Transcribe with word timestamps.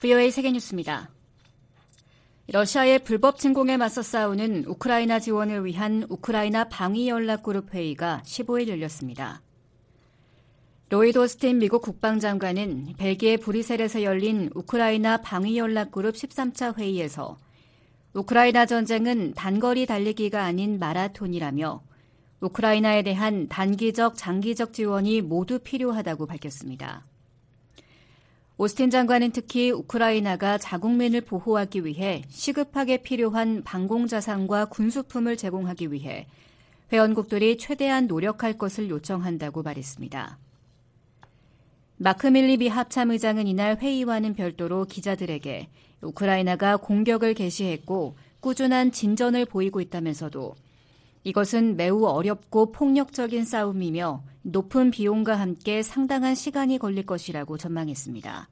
VOA 0.00 0.30
세계뉴스입니다. 0.30 1.10
러시아의 2.48 3.00
불법 3.00 3.38
침공에 3.38 3.76
맞서 3.76 4.02
싸우는 4.02 4.66
우크라이나 4.66 5.18
지원을 5.18 5.64
위한 5.64 6.04
우크라이나 6.08 6.68
방위연락그룹 6.68 7.72
회의가 7.74 8.22
15일 8.24 8.68
열렸습니다. 8.68 9.42
로이드 10.90 11.18
오스틴 11.18 11.58
미국 11.58 11.82
국방장관은 11.82 12.94
벨기에 12.98 13.38
브리셀에서 13.38 14.02
열린 14.02 14.50
우크라이나 14.54 15.16
방위연락그룹 15.16 16.14
13차 16.14 16.78
회의에서 16.78 17.38
우크라이나 18.12 18.66
전쟁은 18.66 19.34
단거리 19.34 19.86
달리기가 19.86 20.44
아닌 20.44 20.78
마라톤이라며 20.78 21.82
우크라이나에 22.40 23.02
대한 23.02 23.48
단기적, 23.48 24.14
장기적 24.14 24.72
지원이 24.72 25.22
모두 25.22 25.58
필요하다고 25.58 26.26
밝혔습니다. 26.26 27.06
오스틴 28.58 28.88
장관은 28.88 29.32
특히 29.32 29.70
우크라이나가 29.70 30.56
자국민을 30.56 31.20
보호하기 31.20 31.84
위해 31.84 32.22
시급하게 32.30 33.02
필요한 33.02 33.62
방공자산과 33.62 34.66
군수품을 34.66 35.36
제공하기 35.36 35.92
위해 35.92 36.26
회원국들이 36.90 37.58
최대한 37.58 38.06
노력할 38.06 38.56
것을 38.56 38.88
요청한다고 38.88 39.62
말했습니다. 39.62 40.38
마크 41.98 42.26
밀리비 42.26 42.68
합참의장은 42.68 43.46
이날 43.46 43.76
회의와는 43.76 44.32
별도로 44.34 44.86
기자들에게 44.86 45.68
우크라이나가 46.00 46.78
공격을 46.78 47.34
개시했고 47.34 48.16
꾸준한 48.40 48.90
진전을 48.90 49.44
보이고 49.44 49.82
있다면서도 49.82 50.54
이것은 51.26 51.76
매우 51.76 52.04
어렵고 52.04 52.70
폭력적인 52.70 53.44
싸움이며 53.44 54.22
높은 54.42 54.92
비용과 54.92 55.34
함께 55.34 55.82
상당한 55.82 56.36
시간이 56.36 56.78
걸릴 56.78 57.04
것이라고 57.04 57.58
전망했습니다. 57.58 58.48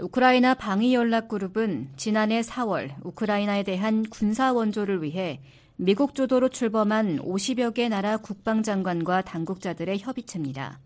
우크라이나 0.00 0.54
방위연락그룹은 0.54 1.90
지난해 1.96 2.40
4월 2.40 2.96
우크라이나에 3.04 3.62
대한 3.62 4.02
군사 4.02 4.52
원조를 4.52 5.04
위해 5.04 5.40
미국 5.76 6.16
주도로 6.16 6.48
출범한 6.48 7.20
50여 7.20 7.72
개 7.72 7.88
나라 7.88 8.16
국방장관과 8.16 9.22
당국자들의 9.22 10.00
협의체입니다. 10.00 10.80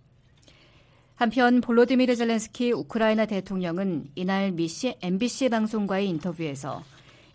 한편 1.14 1.62
볼로디미르 1.62 2.14
젤렌스키 2.14 2.73
우크라이나 2.73 3.25
대통령은 3.25 4.11
이날 4.17 4.55
MBC 5.01 5.48
방송과의 5.48 6.11
인터뷰에서 6.11 6.83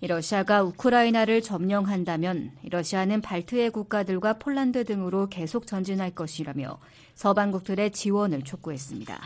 러시아가 0.07 0.63
우크라이나를 0.63 1.41
점령한다면 1.41 2.51
러시아는 2.69 3.21
발트해 3.21 3.69
국가들과 3.69 4.33
폴란드 4.37 4.83
등으로 4.83 5.27
계속 5.29 5.65
전진할 5.65 6.11
것이라며 6.11 6.77
서방국들의 7.15 7.91
지원을 7.91 8.43
촉구했습니다. 8.43 9.21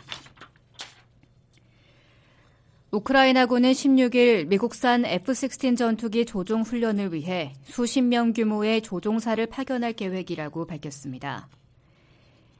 우크라이나군은 2.90 3.72
16일 3.72 4.46
미국산 4.46 5.04
F-16 5.04 5.76
전투기 5.76 6.24
조종 6.24 6.62
훈련을 6.62 7.12
위해 7.12 7.52
수십 7.64 8.00
명 8.00 8.32
규모의 8.32 8.80
조종사를 8.80 9.44
파견할 9.46 9.92
계획이라고 9.92 10.66
밝혔습니다. 10.66 11.48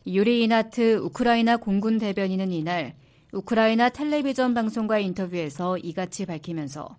유리 0.07 0.43
이나트 0.43 0.97
우크라이나 0.97 1.57
공군 1.57 1.99
대변인은 1.99 2.51
이날 2.51 2.95
우크라이나 3.33 3.91
텔레비전 3.91 4.55
방송과 4.55 4.99
인터뷰에서 4.99 5.79
이같이 5.79 6.27
밝히면서 6.27 6.97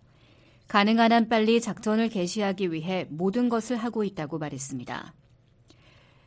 가능한 0.69 1.11
한 1.11 1.27
빨리 1.29 1.59
작전을 1.59 2.09
개시하기 2.09 2.71
위해 2.71 3.07
모든 3.09 3.49
것을 3.49 3.75
하고 3.75 4.03
있다고 4.03 4.37
말했습니다. 4.37 5.15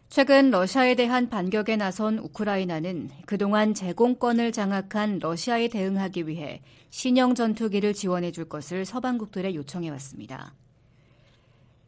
최근 0.08 0.50
러시아에 0.50 0.96
대한 0.96 1.30
반격에 1.30 1.76
나선 1.76 2.18
우크라이나는 2.18 3.08
그동안 3.24 3.72
제공권을 3.72 4.50
장악한 4.50 5.20
러시아에 5.20 5.68
대응하기 5.68 6.26
위해 6.26 6.60
신형 6.90 7.36
전투기를 7.36 7.94
지원해 7.94 8.32
줄 8.32 8.48
것을 8.48 8.84
서방국들에 8.84 9.54
요청해 9.54 9.88
왔습니다. 9.90 10.54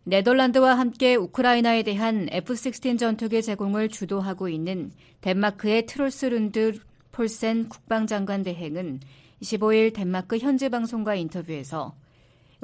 네덜란드와 0.04 0.78
함께 0.78 1.16
우크라이나에 1.16 1.82
대한 1.82 2.28
F-16 2.30 2.98
전투기 3.00 3.42
제공을 3.42 3.88
주도하고 3.88 4.48
있는 4.48 4.92
덴마크의 5.22 5.86
트롤스룬드 5.86 6.78
폴센 7.10 7.68
국방장관 7.68 8.44
대행은 8.44 9.00
15일 9.42 9.92
덴마크 9.92 10.38
현지 10.38 10.68
방송과 10.68 11.16
인터뷰에서 11.16 11.96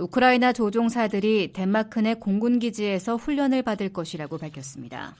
우크라이나 0.00 0.54
조종사들이 0.54 1.52
덴마크 1.52 2.00
내 2.00 2.14
공군기지에서 2.14 3.16
훈련을 3.16 3.62
받을 3.62 3.92
것이라고 3.92 4.38
밝혔습니다. 4.38 5.14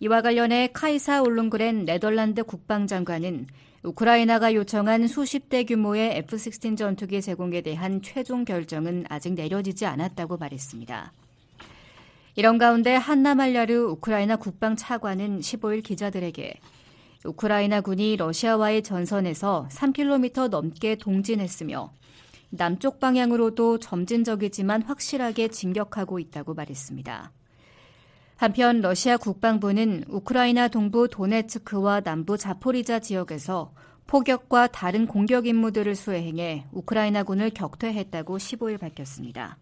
이와 0.00 0.22
관련해 0.22 0.70
카이사 0.72 1.22
올룬그렌 1.22 1.84
네덜란드 1.84 2.42
국방장관은 2.44 3.46
우크라이나가 3.82 4.54
요청한 4.54 5.06
수십 5.06 5.50
대 5.50 5.64
규모의 5.64 6.16
F-16 6.18 6.78
전투기 6.78 7.20
제공에 7.20 7.60
대한 7.60 8.00
최종 8.00 8.44
결정은 8.44 9.04
아직 9.08 9.34
내려지지 9.34 9.84
않았다고 9.84 10.38
말했습니다. 10.38 11.12
이런 12.36 12.56
가운데 12.56 12.94
한나 12.94 13.34
말야르 13.34 13.74
우크라이나 13.74 14.36
국방 14.36 14.76
차관은 14.76 15.40
15일 15.40 15.82
기자들에게 15.82 16.54
우크라이나 17.26 17.82
군이 17.82 18.16
러시아와의 18.16 18.82
전선에서 18.82 19.68
3km 19.70 20.48
넘게 20.48 20.96
동진했으며 20.96 21.92
남쪽 22.54 23.00
방향으로도 23.00 23.78
점진적이지만 23.78 24.82
확실하게 24.82 25.48
진격하고 25.48 26.18
있다고 26.18 26.52
말했습니다. 26.52 27.32
한편 28.36 28.80
러시아 28.82 29.16
국방부는 29.16 30.04
우크라이나 30.08 30.68
동부 30.68 31.08
도네츠크와 31.08 32.00
남부 32.00 32.36
자포리자 32.36 32.98
지역에서 32.98 33.72
포격과 34.06 34.66
다른 34.66 35.06
공격 35.06 35.46
임무들을 35.46 35.94
수행해 35.94 36.66
우크라이나군을 36.72 37.50
격퇴했다고 37.50 38.36
15일 38.36 38.78
밝혔습니다. 38.78 39.56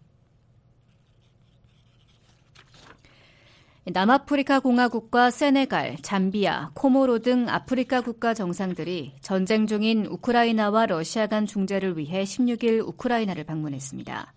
남아프리카 3.83 4.59
공화국과 4.59 5.31
세네갈, 5.31 5.97
잠비아, 6.03 6.69
코모로 6.75 7.19
등 7.19 7.49
아프리카 7.49 8.01
국가 8.01 8.35
정상들이 8.35 9.15
전쟁 9.21 9.65
중인 9.65 10.05
우크라이나와 10.05 10.85
러시아 10.85 11.25
간 11.25 11.47
중재를 11.47 11.97
위해 11.97 12.23
16일 12.23 12.87
우크라이나를 12.87 13.43
방문했습니다. 13.43 14.33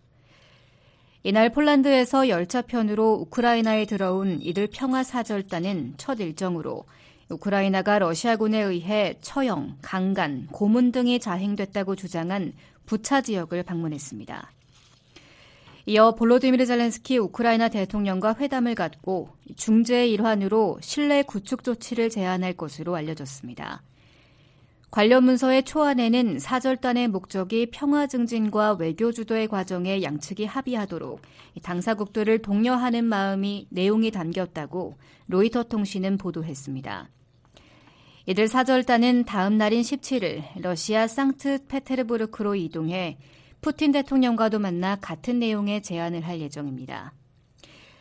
이날 1.25 1.51
폴란드에서 1.53 2.31
열차편으로 2.31 3.13
우크라이나에 3.21 3.85
들어온 3.85 4.41
이들 4.41 4.69
평화사절단은 4.73 5.95
첫 5.99 6.21
일정으로 6.21 6.85
우크라이나가 7.29 7.99
러시아군에 7.99 8.63
의해 8.63 9.19
처형, 9.21 9.77
강간, 9.83 10.47
고문 10.53 10.91
등이 10.91 11.21
자행됐다고 11.21 11.97
주장한 11.97 12.55
부차 12.87 13.21
지역을 13.21 13.63
방문했습니다. 13.63 14.51
이어 15.87 16.15
볼로디미르 16.15 16.65
젤렌스키 16.65 17.19
우크라이나 17.19 17.69
대통령과 17.69 18.37
회담을 18.39 18.75
갖고 18.75 19.29
중재의 19.55 20.11
일환으로 20.13 20.79
신뢰 20.81 21.23
구축 21.23 21.63
조치를 21.63 22.09
제안할 22.09 22.55
것으로 22.55 22.97
알려졌습니다. 22.97 23.83
관련 24.91 25.25
문서의 25.25 25.65
초안에는 25.65 26.39
사절단의 26.39 27.09
목적이 27.09 27.67
평화 27.73 28.07
증진과 28.07 28.77
외교 28.79 29.13
주도의 29.13 29.49
과정에 29.49 30.03
양측이 30.03 30.47
합의하도록 30.47 31.21
당사국들을 31.63 32.39
독려하는 32.41 33.05
내용이 33.05 34.11
담겼다고 34.11 34.97
로이터 35.27 35.65
통신은 35.65 36.17
보도했습니다. 36.17 37.11
이들 38.27 38.49
사절단은 38.49 39.25
다음 39.25 39.59
날인 39.59 39.83
17일 39.83 40.45
러시아 40.63 41.07
상트 41.09 41.67
페테르부르크로 41.67 42.55
이동해 42.55 43.19
푸틴 43.65 43.93
대통령과도 43.93 44.59
만나 44.59 44.95
같은 44.97 45.39
내용의 45.39 45.83
제안을 45.83 46.21
할 46.21 46.39
예정입니다. 46.39 47.15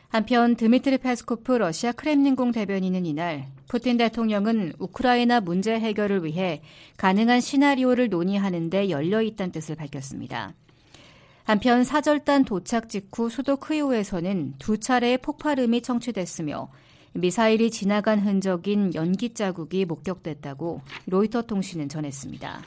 한편 0.09 0.57
드미트리 0.57 0.97
페스코프 0.97 1.53
러시아 1.53 1.94
크렘린궁 1.94 2.51
대변인은 2.51 3.06
이날 3.06 3.47
푸틴 3.69 3.96
대통령은 3.96 4.74
우크라이나 4.77 5.39
문제 5.39 5.80
해결을 5.80 6.25
위해 6.25 6.62
가능한 6.98 7.39
시나리오를 7.39 8.10
논의하는데 8.10 8.89
열려 8.89 9.21
있다는 9.21 9.54
뜻을 9.54 9.77
밝혔습니다. 9.77 10.54
한편 11.45 11.86
사절단 11.86 12.44
도착 12.44 12.89
직후 12.89 13.30
수도 13.30 13.56
크이오에서는 13.56 14.56
두 14.60 14.77
차례의 14.77 15.19
폭발음이 15.19 15.81
청취됐으며 15.81 16.69
미사일이 17.13 17.71
지나간 17.71 18.19
흔적인 18.19 18.95
연기 18.95 19.33
자국이 19.33 19.86
목격됐다고 19.86 20.81
로이터 21.06 21.44
통신은 21.44 21.88
전했습니다. 21.88 22.63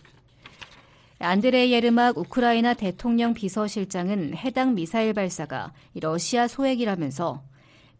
안드레이 1.18 1.72
예르막 1.72 2.18
우크라이나 2.18 2.74
대통령 2.74 3.32
비서실장은 3.32 4.36
해당 4.36 4.74
미사일 4.74 5.14
발사가 5.14 5.72
러시아 5.94 6.46
소액이라면서 6.46 7.42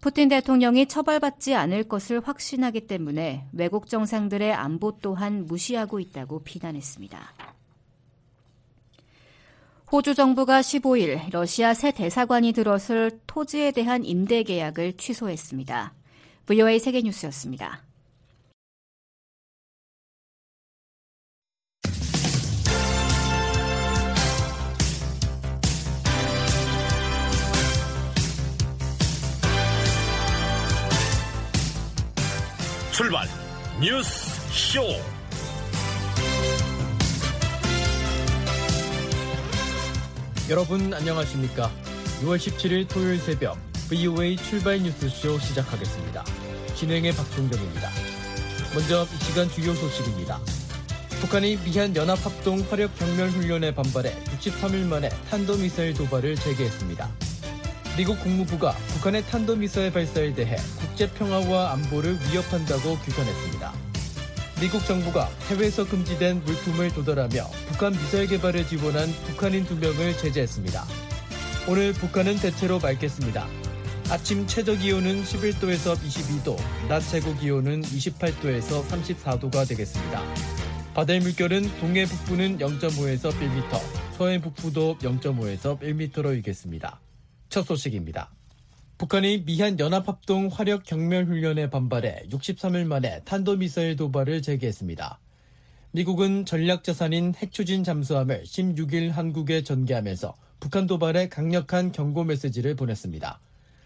푸틴 0.01 0.29
대통령이 0.29 0.87
처벌받지 0.87 1.55
않을 1.55 1.85
것을 1.85 2.21
확신하기 2.21 2.87
때문에 2.87 3.47
외국 3.53 3.89
정상들의 3.89 4.53
안보 4.53 4.99
또한 5.01 5.47
무시하고 5.47 5.99
있다고 5.99 6.43
비난했습니다. 6.45 7.33
호주 9.91 10.15
정부가 10.15 10.61
15일 10.61 11.31
러시아 11.31 11.73
새 11.73 11.93
대사관이 11.93 12.53
들어설 12.53 13.21
토지에 13.27 13.71
대한 13.71 14.05
임대 14.05 14.43
계약을 14.43 14.99
취소했습니다. 14.99 15.95
VOA 16.47 16.79
세계뉴스였습니다. 16.79 17.86
출발 32.97 33.29
뉴스 33.79 34.31
쇼. 34.51 34.81
여러분 40.49 40.95
안녕하십니까? 40.95 41.71
6월 42.23 42.39
17일 42.39 42.89
토요일 42.89 43.19
새벽 43.19 43.59
VOA 43.91 44.39
출발 44.39 44.79
뉴스쇼 44.79 45.39
시작하겠습니다. 45.39 46.25
진행의 46.75 47.13
박종경입니다. 47.13 47.91
먼저 48.75 49.03
이 49.03 49.25
시간 49.25 49.51
주요 49.51 49.75
소식입니다. 49.75 50.41
북한이 51.21 51.59
미한 51.67 51.95
연합합동 51.95 52.65
화력 52.71 52.99
경멸 52.99 53.29
훈련에 53.29 53.75
반발해 53.75 54.15
63일 54.39 54.87
만에 54.87 55.11
탄도미사일 55.29 55.93
도발을 55.93 56.37
재개했습니다. 56.37 57.26
미국 57.97 58.21
국무부가 58.21 58.73
북한의 58.89 59.25
탄도미사일 59.25 59.91
발사에 59.91 60.35
대해 60.35 60.57
국제 60.79 61.11
평화와 61.11 61.73
안보를 61.73 62.19
위협한다고 62.29 62.99
규탄했습니다. 62.99 63.73
미국 64.61 64.85
정부가 64.85 65.31
해외에서 65.49 65.87
금지된 65.87 66.45
물품을 66.45 66.91
도달하며 66.91 67.49
북한 67.69 67.93
미사일 67.93 68.27
개발을 68.27 68.67
지원한 68.67 69.09
북한인 69.27 69.65
두 69.65 69.77
명을 69.77 70.15
제재했습니다. 70.19 70.85
오늘 71.69 71.95
북한은 71.95 72.37
대체로 72.37 72.79
맑겠습니다. 72.79 73.47
아침 74.11 74.47
최저 74.47 74.77
기온은 74.77 75.25
11도에서 75.25 75.97
22도, 75.97 76.57
낮 76.89 77.01
최고 77.01 77.35
기온은 77.35 77.81
28도에서 77.81 78.87
34도가 78.87 79.67
되겠습니다. 79.67 80.23
바다의 80.93 81.21
물결은 81.21 81.81
동해 81.81 82.05
북부는 82.05 82.59
0.5에서 82.59 83.33
1m, 83.33 83.81
서해 84.17 84.39
북부도 84.41 84.99
0.5에서 84.99 85.81
1m로 85.81 86.35
일겠습니다. 86.35 87.01
첫 87.57 87.65
소식입니다. 87.65 88.31
북한이 88.99 89.45
미한 89.47 89.79
연합합동 89.79 90.51
화력 90.53 90.85
경멸 90.85 91.25
훈련에 91.25 91.71
반발해 91.71 92.25
63일 92.31 92.85
만에 92.85 93.23
탄도미사일 93.25 93.97
도발을 93.97 94.43
재개했습니다. 94.43 95.19
미국은 95.93 96.45
전략 96.45 96.85
자산인 96.85 97.33
핵추진 97.35 97.83
잠수함을 97.83 98.43
16일 98.43 99.11
한국에 99.11 99.63
전개하면서 99.63 100.35
북한 100.61 100.87
도발에 100.87 101.31
강력한 101.31 101.93
경고 101.93 102.25
메시지를 102.25 102.77
보냈습니다. 102.77 103.41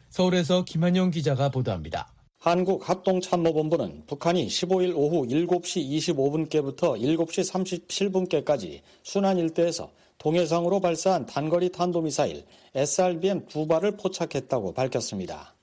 서울에서 0.09 0.65
김한용 0.65 1.13
기자가 1.13 1.51
보도합니다. 1.51 2.13
한국합동참모본부는 2.41 4.07
북한이 4.09 4.49
15일 4.49 4.97
오후 4.97 5.29
7시 5.29 5.89
25분께부터 5.89 7.01
7시 7.01 7.87
37분께까지 7.87 8.81
순안 9.05 9.39
일대에서 9.39 9.93
동해상으로 10.21 10.81
발사한 10.81 11.25
단거리 11.25 11.73
탄도미사일 11.73 12.45
SRBM 12.75 13.47
두 13.47 13.67
발을 13.67 13.97
포착했다고 13.97 14.75
밝혔습니다. 14.75 15.55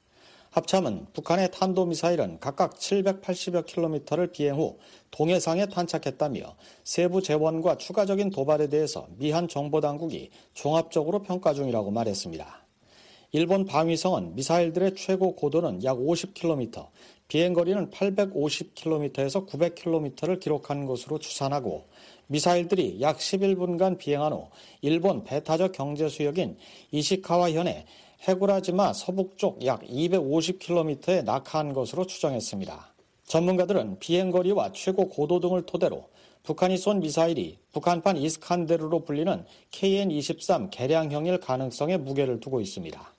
합참은 0.50 1.06
북한의 1.13 1.51
탄도미사일은 1.51 2.39
각각 2.39 2.75
780여 2.75 3.68
킬로미터를 3.68 4.31
비행 4.31 4.56
후 4.56 4.80
동해상에 5.12 5.68
탄착했다며 5.68 6.56
세부 6.83 7.21
재원과 7.21 7.77
추가적인 7.77 8.31
도발에 8.31 8.68
대해서 8.68 9.07
미한 9.18 9.48
정보당국이 9.48 10.31
종합적으로 10.56 11.21
평가 11.21 11.54
중이라고 11.54 11.92
말했습니다. 11.92 12.65
일본 13.33 13.65
방위성은 13.65 14.33
미사일들의 14.33 14.95
최고 14.95 15.36
고도는 15.36 15.83
약 15.83 15.98
50km, 15.98 16.88
비행거리는 17.27 17.92
850km에서 17.92 19.48
900km를 19.48 20.39
기록한 20.39 20.88
것으로 20.88 21.19
추산하고 21.19 21.86
미사일들이 22.27 23.01
약 23.01 23.18
11분간 23.18 23.97
비행한 23.97 24.33
후 24.33 24.47
일본 24.81 25.24
배타적 25.24 25.71
경제 25.71 26.09
수역인 26.09 26.57
이시카와 26.91 27.51
현의 27.51 27.85
해구라지마 28.27 28.94
서북쪽 28.94 29.65
약 29.65 29.81
250km에 29.83 31.24
낙하한 31.24 31.74
것으로 31.74 32.06
추정했습니다. 32.06 32.94
전문가들은 33.25 34.00
비행거리와 34.00 34.71
최고 34.74 35.09
고도 35.09 35.39
등을 35.39 35.65
토대로 35.65 36.09
북한이 36.44 36.77
쏜 36.77 37.01
미사일이 37.01 37.57
북한판 37.74 38.18
이스칸데르로 38.18 39.03
불리는 39.03 39.45
KN-23 39.71 40.69
개량형일 40.71 41.39
가능성에 41.39 41.97
무게를 41.97 42.39
두고 42.39 42.62
있습니다. 42.62 43.16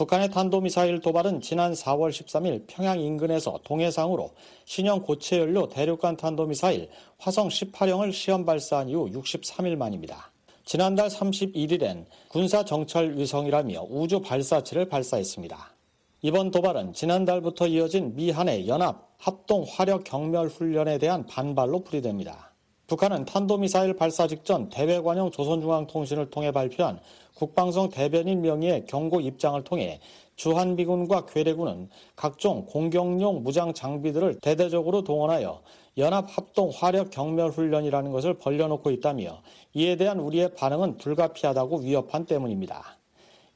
북한의 0.00 0.30
탄도미사일 0.30 1.00
도발은 1.00 1.42
지난 1.42 1.74
4월 1.74 2.08
13일 2.08 2.64
평양 2.66 2.98
인근에서 2.98 3.60
동해상으로 3.64 4.30
신형 4.64 5.02
고체 5.02 5.38
연료 5.38 5.68
대륙간 5.68 6.16
탄도미사일 6.16 6.88
화성 7.18 7.48
18형을 7.48 8.10
시험 8.10 8.46
발사한 8.46 8.88
이후 8.88 9.10
63일 9.10 9.76
만입니다. 9.76 10.32
지난달 10.64 11.08
31일엔 11.08 12.06
군사 12.28 12.64
정찰 12.64 13.14
위성이라며 13.18 13.88
우주 13.90 14.22
발사체를 14.22 14.88
발사했습니다. 14.88 15.74
이번 16.22 16.50
도발은 16.50 16.94
지난달부터 16.94 17.66
이어진 17.66 18.16
미한의 18.16 18.68
연합 18.68 19.06
합동 19.18 19.66
화력 19.68 20.04
경멸 20.04 20.48
훈련에 20.48 20.96
대한 20.96 21.26
반발로 21.26 21.84
풀이됩니다. 21.84 22.49
북한은 22.90 23.24
탄도미사일 23.24 23.94
발사 23.94 24.26
직전 24.26 24.68
대외관용 24.68 25.30
조선중앙통신을 25.30 26.30
통해 26.30 26.50
발표한 26.50 26.98
국방성 27.34 27.88
대변인 27.88 28.42
명의의 28.42 28.86
경고 28.86 29.20
입장을 29.20 29.62
통해 29.62 30.00
주한미군과 30.34 31.26
괴뢰군은 31.26 31.88
각종 32.16 32.66
공격용 32.66 33.44
무장 33.44 33.72
장비들을 33.74 34.40
대대적으로 34.40 35.04
동원하여 35.04 35.62
연합 35.98 36.36
합동 36.36 36.72
화력 36.74 37.10
경멸 37.10 37.50
훈련이라는 37.50 38.10
것을 38.10 38.34
벌려놓고 38.34 38.90
있다며 38.90 39.40
이에 39.72 39.94
대한 39.94 40.18
우리의 40.18 40.56
반응은 40.56 40.96
불가피하다고 40.96 41.82
위협한 41.82 42.26
때문입니다. 42.26 42.96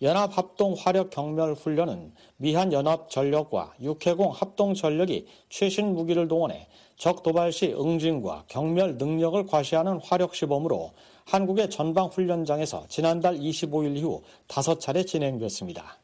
연합 0.02 0.38
합동 0.38 0.76
화력 0.78 1.10
경멸 1.10 1.54
훈련은 1.54 2.12
미한 2.36 2.72
연합 2.72 3.10
전력과 3.10 3.74
육해공 3.80 4.30
합동 4.30 4.74
전력이 4.74 5.26
최신 5.48 5.92
무기를 5.92 6.28
동원해 6.28 6.68
적 6.96 7.22
도발 7.22 7.52
시 7.52 7.72
응징과 7.72 8.44
경멸 8.48 8.96
능력을 8.96 9.46
과시하는 9.46 10.00
화력 10.02 10.34
시범으로 10.34 10.92
한국의 11.26 11.70
전방 11.70 12.06
훈련장에서 12.06 12.84
지난달 12.88 13.36
25일 13.36 13.96
이후 13.96 14.22
5차례 14.48 15.06
진행됐습니다. 15.06 15.98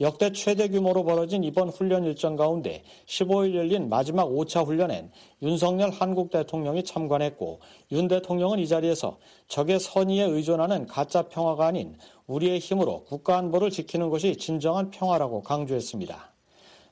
역대 0.00 0.32
최대 0.32 0.68
규모로 0.68 1.04
벌어진 1.04 1.44
이번 1.44 1.68
훈련 1.68 2.04
일정 2.04 2.34
가운데 2.34 2.82
15일 3.06 3.54
열린 3.54 3.88
마지막 3.88 4.24
5차 4.26 4.66
훈련엔 4.66 5.12
윤석열 5.42 5.90
한국 5.90 6.30
대통령이 6.30 6.82
참관했고 6.82 7.60
윤 7.92 8.08
대통령은 8.08 8.58
이 8.58 8.66
자리에서 8.66 9.18
적의 9.48 9.78
선의에 9.78 10.24
의존하는 10.24 10.86
가짜 10.86 11.22
평화가 11.28 11.66
아닌 11.66 11.96
우리의 12.26 12.58
힘으로 12.58 13.04
국가 13.04 13.36
안보를 13.36 13.70
지키는 13.70 14.08
것이 14.08 14.36
진정한 14.36 14.90
평화라고 14.90 15.42
강조했습니다. 15.42 16.31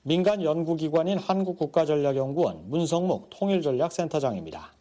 민간 0.02 0.42
연구기관인 0.42 1.18
한국국가전략연구원 1.18 2.70
문성묵 2.70 3.28
통일전략센터장입니다. 3.30 4.72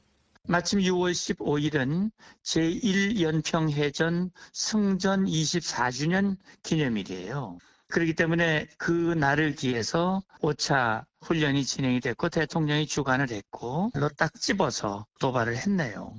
마침 0.43 0.79
6월 0.79 1.11
15일은 1.11 2.09
제1연평해전 2.43 4.31
승전 4.53 5.25
24주년 5.25 6.37
기념일이에요. 6.63 7.57
그렇기 7.89 8.13
때문에 8.13 8.67
그 8.77 8.91
날을 8.91 9.55
기해서 9.55 10.23
5차 10.41 11.05
훈련이 11.21 11.65
진행이 11.65 11.99
됐고 11.99 12.29
대통령이 12.29 12.87
주관을 12.87 13.29
했고 13.29 13.91
딱 14.15 14.33
집어서 14.39 15.05
도발을 15.19 15.57
했네요. 15.57 16.15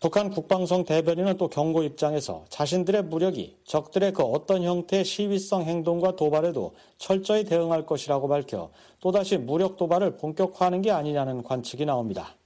북한 0.00 0.30
국방성 0.30 0.84
대변인은 0.84 1.38
또 1.38 1.48
경고 1.48 1.82
입장에서 1.82 2.44
자신들의 2.50 3.04
무력이 3.04 3.56
적들의 3.64 4.12
그 4.12 4.22
어떤 4.22 4.62
형태의 4.62 5.04
시위성 5.04 5.64
행동과 5.64 6.14
도발에도 6.14 6.74
철저히 6.98 7.44
대응할 7.44 7.84
것이라고 7.84 8.28
밝혀 8.28 8.70
또다시 9.00 9.38
무력 9.38 9.76
도발을 9.76 10.16
본격화하는 10.16 10.82
게 10.82 10.92
아니냐는 10.92 11.42
관측이 11.42 11.84
나옵니다. 11.84 12.37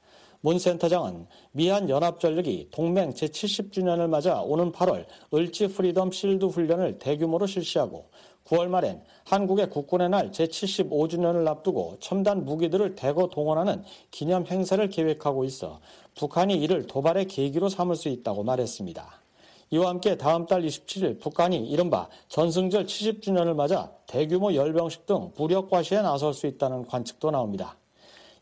문 0.45 0.59
센터장은 0.59 1.27
미한 1.53 1.89
연합전력이 1.89 2.71
동맹 2.73 3.11
제70주년을 3.15 4.09
맞아 4.09 4.43
오는 4.43 4.73
8월 4.73 5.07
을지 5.33 5.69
프리덤 5.69 6.11
실드 6.11 6.47
훈련을 6.47 6.99
대규모로 6.99 7.47
실시하고 7.47 8.07
9월 8.47 8.67
말엔 8.67 9.05
한국의 9.25 9.71
국군의 9.71 10.09
날 10.09 10.33
제75주년을 10.33 11.47
앞두고 11.47 11.99
첨단 12.01 12.45
무기들을 12.45 12.97
대거 12.97 13.29
동원하는 13.29 13.85
기념 14.11 14.45
행사를 14.45 14.85
계획하고 14.89 15.45
있어 15.45 15.81
북한이 16.17 16.55
이를 16.57 16.89
도발의 16.89 17.27
계기로 17.27 17.69
삼을 17.69 17.95
수 17.95 18.09
있다고 18.09 18.43
말했습니다. 18.43 19.23
이와 19.71 19.91
함께 19.91 20.17
다음 20.19 20.47
달 20.47 20.63
27일 20.63 21.21
북한이 21.21 21.69
이른바 21.71 22.09
전승절 22.29 22.87
70주년을 22.87 23.55
맞아 23.55 23.93
대규모 24.09 24.53
열병식 24.53 25.07
등 25.07 25.31
무력 25.37 25.71
과시에 25.71 26.03
나설 26.03 26.35
수 26.35 26.49
있다는 26.49 26.85
관측도 26.85 27.31
나옵니다. 27.31 27.77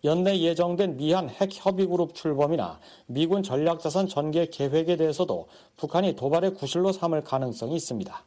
연내 0.03 0.41
예정된 0.41 0.97
미한 0.97 1.29
핵 1.29 1.51
협의 1.53 1.87
그룹 1.87 2.15
출범이나 2.15 2.81
미군 3.07 3.43
전략자산 3.43 4.09
전개 4.09 4.47
계획에 4.47 4.97
대해서도 4.97 5.49
북한이 5.77 6.17
도발의 6.17 6.55
구실로 6.55 6.93
삼을 6.93 7.23
가능성이 7.25 7.77
있습니다. 7.77 8.25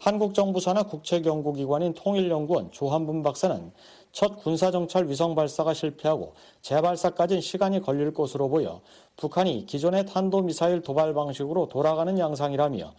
한국 0.00 0.34
정부 0.34 0.60
산하 0.60 0.84
국책연구기관인 0.84 1.94
통일연구원 1.94 2.70
조한분 2.70 3.22
박사는 3.22 3.72
첫 4.12 4.36
군사정찰 4.42 5.08
위성 5.08 5.34
발사가 5.34 5.74
실패하고 5.74 6.34
재발사까지는 6.62 7.40
시간이 7.40 7.80
걸릴 7.80 8.14
것으로 8.14 8.48
보여 8.48 8.80
북한이 9.16 9.66
기존의 9.66 10.06
탄도미사일 10.06 10.82
도발 10.82 11.14
방식으로 11.14 11.68
돌아가는 11.68 12.16
양상이라며 12.18 12.92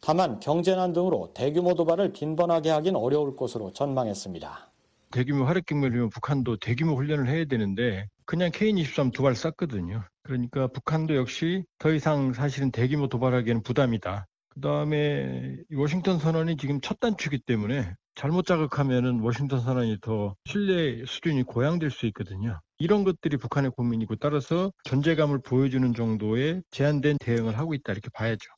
다만 0.00 0.40
경제난 0.40 0.92
등으로 0.92 1.30
대규모 1.34 1.74
도발을 1.74 2.12
빈번하게 2.12 2.70
하긴 2.70 2.96
어려울 2.96 3.36
것으로 3.36 3.72
전망했습니다. 3.72 4.75
대규모 5.16 5.46
화력 5.46 5.64
경멸이면 5.64 6.10
북한도 6.10 6.58
대규모 6.58 6.94
훈련을 6.94 7.26
해야 7.26 7.46
되는데 7.46 8.06
그냥 8.26 8.50
K-23 8.52 9.14
두 9.14 9.22
발 9.22 9.34
쐈거든요. 9.34 10.04
그러니까 10.22 10.66
북한도 10.66 11.16
역시 11.16 11.64
더 11.78 11.90
이상 11.94 12.34
사실은 12.34 12.70
대규모 12.70 13.08
도발하기에는 13.08 13.62
부담이다. 13.62 14.26
그 14.50 14.60
다음에 14.60 15.56
워싱턴 15.74 16.18
선언이 16.18 16.58
지금 16.58 16.82
첫 16.82 17.00
단추기 17.00 17.38
때문에 17.46 17.94
잘못 18.14 18.44
자극하면은 18.44 19.20
워싱턴 19.20 19.60
선언이 19.62 19.98
더 20.02 20.36
신뢰 20.44 21.02
수준이 21.06 21.44
고양될 21.44 21.90
수 21.90 22.04
있거든요. 22.08 22.60
이런 22.78 23.02
것들이 23.02 23.38
북한의 23.38 23.70
고민이고 23.70 24.16
따라서 24.16 24.70
존재감을 24.84 25.40
보여주는 25.40 25.94
정도의 25.94 26.60
제한된 26.70 27.16
대응을 27.20 27.56
하고 27.58 27.72
있다 27.72 27.92
이렇게 27.92 28.10
봐야죠. 28.12 28.50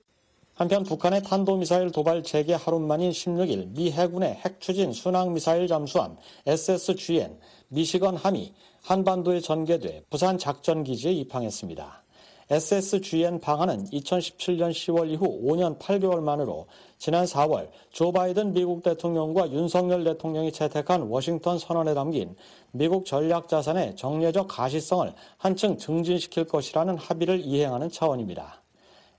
한편 0.59 0.83
북한의 0.83 1.23
탄도미사일 1.23 1.93
도발 1.93 2.25
재개 2.25 2.53
하루 2.53 2.81
만인 2.81 3.13
16일 3.13 3.77
미 3.77 3.93
해군의 3.93 4.41
핵추진 4.45 4.93
순항미사일 4.93 5.69
잠수함 5.69 6.17
SSGN 6.47 7.39
미시건 7.69 8.17
함이 8.17 8.53
한반도에 8.83 9.39
전개돼 9.39 10.03
부산 10.11 10.37
작전기지에 10.37 11.13
입항했습니다. 11.13 12.03
SSGN 12.51 13.39
방한은 13.39 13.85
2017년 13.85 14.73
10월 14.73 15.09
이후 15.11 15.41
5년 15.45 15.79
8개월 15.79 16.21
만으로 16.23 16.67
지난 16.99 17.25
4월 17.25 17.69
조 17.93 18.11
바이든 18.11 18.53
미국 18.53 18.83
대통령과 18.83 19.53
윤석열 19.53 20.03
대통령이 20.03 20.51
채택한 20.51 21.03
워싱턴 21.03 21.61
선언에 21.61 21.95
담긴 21.95 22.35
미국 22.73 23.07
전략 23.07 23.47
자산의 23.47 23.95
정례적 23.95 24.49
가시성을 24.49 25.13
한층 25.37 25.79
증진시킬 25.79 26.49
것이라는 26.49 26.97
합의를 26.97 27.43
이행하는 27.43 27.93
차원입니다. 27.93 28.61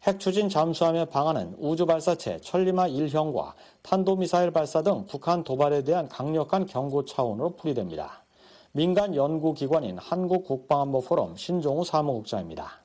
핵추진 0.07 0.47
잠수함의 0.47 1.07
방안은 1.09 1.55
우주발사체 1.57 2.39
천리마 2.39 2.87
1형과 2.87 3.53
탄도미사일 3.81 4.51
발사 4.51 4.81
등 4.81 5.05
북한 5.07 5.43
도발에 5.43 5.83
대한 5.83 6.07
강력한 6.07 6.65
경고 6.65 7.03
차원으로 7.03 7.57
풀이됩니다. 7.57 8.23
민간 8.71 9.13
연구기관인 9.13 9.97
한국국방안보 9.97 11.01
포럼 11.01 11.35
신종우 11.35 11.83
사무국장입니다. 11.83 12.79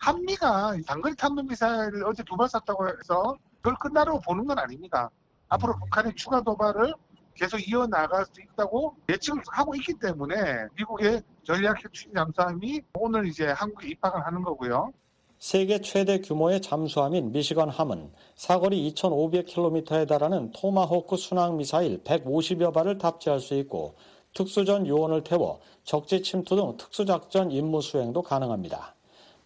한미가 0.00 0.76
단거리 0.86 1.16
탄도미사일을 1.16 2.04
어제 2.04 2.22
두발 2.24 2.46
쐈다고 2.50 2.88
해서 2.88 3.38
그걸 3.62 3.74
끝나라고 3.78 4.20
보는 4.20 4.46
건 4.46 4.58
아닙니다. 4.58 5.10
앞으로 5.48 5.78
북한의 5.78 6.14
추가 6.14 6.42
도발을 6.42 6.92
계속 7.34 7.56
이어나갈 7.66 8.26
수 8.26 8.32
있다고 8.38 8.96
예측을 9.08 9.42
하고 9.50 9.74
있기 9.76 9.94
때문에 9.94 10.66
미국의 10.76 11.22
전략 11.42 11.82
핵추진 11.82 12.12
잠수함이 12.14 12.82
오늘 12.94 13.26
이제 13.26 13.46
한국에 13.46 13.88
입항을 13.88 14.26
하는 14.26 14.42
거고요. 14.42 14.92
세계 15.40 15.80
최대 15.80 16.20
규모의 16.20 16.60
잠수함인 16.60 17.32
미시건 17.32 17.70
함은 17.70 18.10
사거리 18.36 18.92
2,500km에 18.92 20.06
달하는 20.06 20.52
토마호크 20.52 21.16
순항 21.16 21.56
미사일 21.56 22.04
150여 22.04 22.74
발을 22.74 22.98
탑재할 22.98 23.40
수 23.40 23.54
있고 23.54 23.94
특수전 24.34 24.86
요원을 24.86 25.24
태워 25.24 25.60
적지 25.82 26.22
침투 26.22 26.56
등 26.56 26.76
특수작전 26.76 27.50
임무 27.52 27.80
수행도 27.80 28.20
가능합니다. 28.20 28.94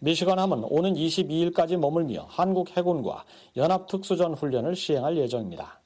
미시건 0.00 0.40
함은 0.40 0.64
오는 0.64 0.94
22일까지 0.94 1.76
머물며 1.76 2.26
한국 2.28 2.76
해군과 2.76 3.24
연합 3.56 3.86
특수전 3.86 4.34
훈련을 4.34 4.74
시행할 4.74 5.16
예정입니다. 5.16 5.80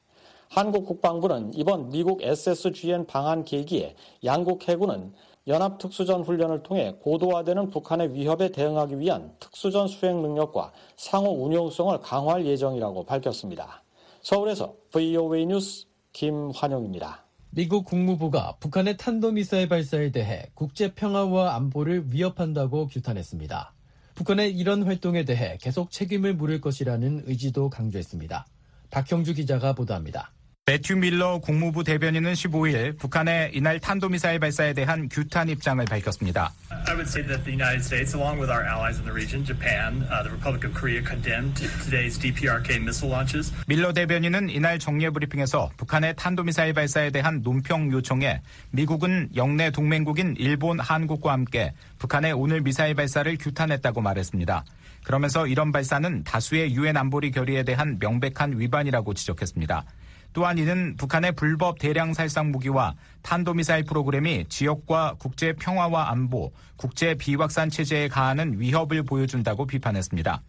한국 0.48 0.86
국방부는 0.86 1.52
이번 1.54 1.90
미국 1.90 2.22
SSGN 2.22 3.04
방한 3.04 3.44
계기에 3.44 3.94
양국 4.24 4.66
해군은 4.70 5.12
연합 5.48 5.78
특수전 5.78 6.24
훈련을 6.24 6.62
통해 6.62 6.94
고도화되는 7.00 7.70
북한의 7.70 8.12
위협에 8.12 8.50
대응하기 8.52 9.00
위한 9.00 9.32
특수전 9.40 9.88
수행 9.88 10.20
능력과 10.20 10.72
상호 10.98 11.42
운용성을 11.42 11.98
강화할 12.00 12.44
예정이라고 12.44 13.04
밝혔습니다. 13.04 13.82
서울에서 14.20 14.74
VOA 14.92 15.46
뉴스 15.46 15.86
김환영입니다. 16.12 17.24
미국 17.50 17.86
국무부가 17.86 18.56
북한의 18.60 18.98
탄도미사일 18.98 19.70
발사에 19.70 20.10
대해 20.10 20.50
국제 20.52 20.92
평화와 20.94 21.54
안보를 21.54 22.12
위협한다고 22.12 22.88
규탄했습니다. 22.88 23.72
북한의 24.16 24.50
이런 24.50 24.82
활동에 24.82 25.24
대해 25.24 25.56
계속 25.62 25.90
책임을 25.90 26.34
물을 26.34 26.60
것이라는 26.60 27.22
의지도 27.24 27.70
강조했습니다. 27.70 28.46
박형주 28.90 29.32
기자가 29.32 29.72
보도합니다. 29.72 30.32
매튜 30.68 30.96
밀러 30.96 31.38
국무부 31.38 31.82
대변인은 31.82 32.34
15일 32.34 32.98
북한의 32.98 33.52
이날 33.54 33.80
탄도미사일 33.80 34.38
발사에 34.38 34.74
대한 34.74 35.08
규탄 35.08 35.48
입장을 35.48 35.82
밝혔습니다. 35.82 36.52
I 36.86 36.92
would 36.92 37.08
say 37.08 37.24
that 37.24 37.42
the 37.44 37.56
United 37.56 37.80
States, 37.80 38.14
along 38.14 38.36
with 38.38 38.52
our 38.52 38.68
allies 38.68 39.00
in 39.00 39.08
the 39.08 39.14
region, 39.16 39.46
Japan, 39.46 40.04
uh, 40.12 40.20
the 40.20 40.28
Republic 40.28 40.68
of 40.68 40.76
Korea, 40.76 41.00
condemned 41.00 41.56
today's 41.80 42.20
DPRK 42.20 42.76
missile 42.84 43.08
launches. 43.08 43.50
밀러 43.66 43.94
대변인은 43.94 44.50
이날 44.50 44.78
정례 44.78 45.08
브리핑에서 45.08 45.70
북한의 45.78 46.16
탄도미사일 46.16 46.74
발사에 46.74 47.08
대한 47.12 47.40
논평 47.40 47.90
요청에 47.90 48.42
미국은 48.68 49.30
영내 49.36 49.70
동맹국인 49.70 50.36
일본, 50.36 50.80
한국과 50.80 51.32
함께 51.32 51.72
북한의 51.98 52.34
오늘 52.34 52.60
미사일 52.60 52.94
발사를 52.94 53.34
규탄했다고 53.40 54.02
말했습니다. 54.02 54.66
그러면서 55.04 55.46
이런 55.46 55.72
발사는 55.72 56.24
다수의 56.24 56.74
유엔 56.74 56.98
안보리 56.98 57.30
결의에 57.30 57.62
대한 57.62 57.96
명백한 57.98 58.60
위반이라고 58.60 59.14
지적했습니다. 59.14 59.86
또한 60.32 60.58
이는 60.58 60.96
북한의 60.96 61.32
불법 61.32 61.78
대량 61.78 62.14
살상 62.14 62.50
무기와 62.50 62.94
탄도미사일 63.22 63.84
프로그램이 63.84 64.46
지역과 64.48 65.16
국제 65.18 65.52
평화와 65.52 66.10
안보, 66.10 66.52
국제 66.76 67.14
비확산 67.14 67.70
체제에 67.70 68.08
가하는 68.08 68.60
위협을 68.60 69.02
보여준다고 69.02 69.66
비판했습니다. 69.66 70.42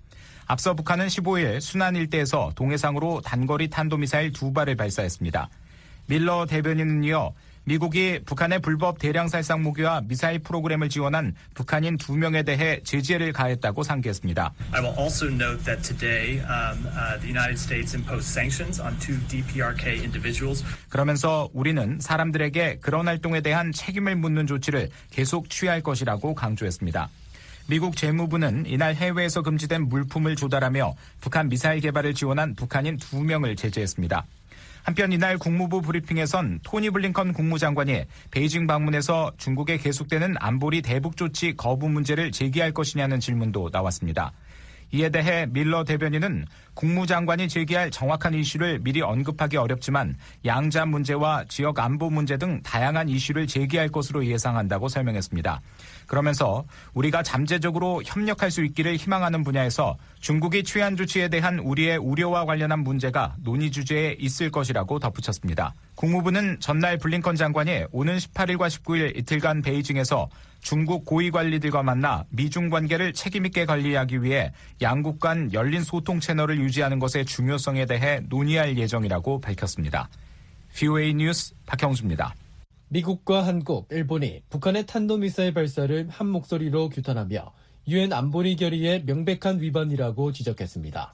앞서 0.46 0.74
북한은 0.74 1.08
15일 1.08 1.62
순안 1.62 1.96
일대에서 1.96 2.52
동해상으로 2.56 3.22
단거리 3.22 3.70
탄도미사일 3.70 4.34
두 4.34 4.52
발을 4.52 4.76
발사했습니다. 4.76 5.50
밀러 6.08 6.46
대변인은 6.48 7.04
이어 7.04 7.34
미국이 7.70 8.20
북한의 8.26 8.62
불법 8.62 8.98
대량 8.98 9.28
살상 9.28 9.62
무기와 9.62 10.02
미사일 10.04 10.40
프로그램을 10.40 10.90
지원한 10.90 11.36
북한인 11.54 11.98
두 11.98 12.18
명에 12.18 12.42
대해 12.42 12.80
제재를 12.84 13.32
가했다고 13.32 13.84
상기했습니다. 13.84 14.54
I 14.72 14.82
will 14.82 14.98
also 15.00 15.28
note 15.28 15.64
that 15.66 15.84
today 15.84 16.40
um, 16.40 16.88
uh, 16.88 17.20
the 17.22 17.30
United 17.30 17.60
States 17.60 17.96
imposed 17.96 18.26
sanctions 18.26 18.82
on 18.82 18.98
two 18.98 19.20
DPRK 19.28 20.02
individuals. 20.02 20.66
그러면서 20.90 21.48
우리는 21.54 22.00
사람들에게 22.00 22.80
그런 22.82 23.08
활동에 23.08 23.42
대한 23.42 23.72
책임을 23.72 24.16
묻는 24.16 24.48
조치를 24.48 24.90
계속 25.12 25.52
취할 25.52 25.82
것이라고 25.82 26.34
강조했습니다. 26.34 27.08
미국 27.68 27.96
재무부는 27.96 28.66
이날 28.66 28.96
해외에서 28.96 29.44
금지된 29.44 29.90
물품을 29.90 30.36
조달하며 30.36 30.96
북한 31.22 31.50
미사일 31.50 31.82
개발을 31.82 32.16
지원한 32.16 32.56
북한인 32.56 32.98
두 32.98 33.22
명을 33.22 33.56
제재했습니다. 33.56 34.26
한편 34.90 35.12
이날 35.12 35.38
국무부 35.38 35.84
브리핑에선 35.84 36.62
토니 36.64 36.90
블링컨 36.90 37.34
국무장관이 37.34 38.06
베이징 38.32 38.66
방문해서 38.66 39.32
중국에 39.38 39.78
계속되는 39.78 40.34
안보리 40.40 40.82
대북 40.82 41.16
조치 41.16 41.56
거부 41.56 41.88
문제를 41.88 42.32
제기할 42.32 42.74
것이냐는 42.74 43.20
질문도 43.20 43.70
나왔습니다. 43.72 44.32
이에 44.92 45.10
대해 45.10 45.46
밀러 45.46 45.84
대변인은 45.84 46.48
국무장관이 46.74 47.48
제기할 47.50 47.92
정확한 47.92 48.34
이슈를 48.34 48.80
미리 48.80 49.04
언급하기 49.04 49.58
어렵지만 49.58 50.18
양자 50.44 50.88
문제와 50.88 51.46
지역 51.48 51.78
안보 51.78 52.10
문제 52.10 52.38
등 52.38 52.60
다양한 52.64 53.10
이슈를 53.10 53.46
제기할 53.46 53.90
것으로 53.90 54.26
예상한다고 54.26 54.90
설명했습니다. 54.90 55.62
그러면서 56.10 56.66
우리가 56.96 57.22
잠재적으로 57.22 58.02
협력할 58.04 58.50
수 58.50 58.66
있기를 58.66 58.96
희망하는 58.96 59.44
분야에서 59.44 59.96
중국이 60.20 60.64
취한 60.64 60.98
조치에 60.98 61.30
대한 61.30 61.60
우리의 61.60 61.98
우려와 61.98 62.46
관련한 62.46 62.80
문제가 62.80 63.36
논의 63.38 63.70
주제에 63.70 64.16
있을 64.20 64.50
것이라고 64.50 64.98
덧붙였습니다. 64.98 65.76
국무부는 65.94 66.60
전날 66.60 66.98
블링컨 66.98 67.36
장관이 67.36 67.86
오는 67.92 68.18
18일과 68.18 68.68
19일 68.68 69.18
이틀간 69.18 69.62
베이징에서 69.62 70.28
중국 70.62 71.06
고위 71.06 71.30
관리들과 71.30 71.84
만나 71.84 72.26
미중 72.30 72.70
관계를 72.70 73.14
책임있게 73.14 73.66
관리하기 73.66 74.24
위해 74.24 74.52
양국 74.82 75.20
간 75.20 75.54
열린 75.54 75.84
소통 75.84 76.20
채널을 76.20 76.60
유지하는 76.60 76.98
것의 76.98 77.26
중요성에 77.26 77.86
대해 77.86 78.22
논의할 78.30 78.78
예정이라고 78.78 79.42
밝혔습니다. 79.42 80.10
VOA 80.74 81.14
뉴스 81.14 81.54
박형수입니다. 81.68 82.34
미국과 82.92 83.46
한국, 83.46 83.88
일본이 83.92 84.42
북한의 84.50 84.88
탄도미사일 84.88 85.54
발사를 85.54 86.10
한 86.10 86.28
목소리로 86.28 86.90
규탄하며 86.90 87.54
유엔 87.88 88.12
안보리 88.12 88.56
결의의 88.56 89.04
명백한 89.06 89.62
위반이라고 89.62 90.32
지적했습니다. 90.32 91.14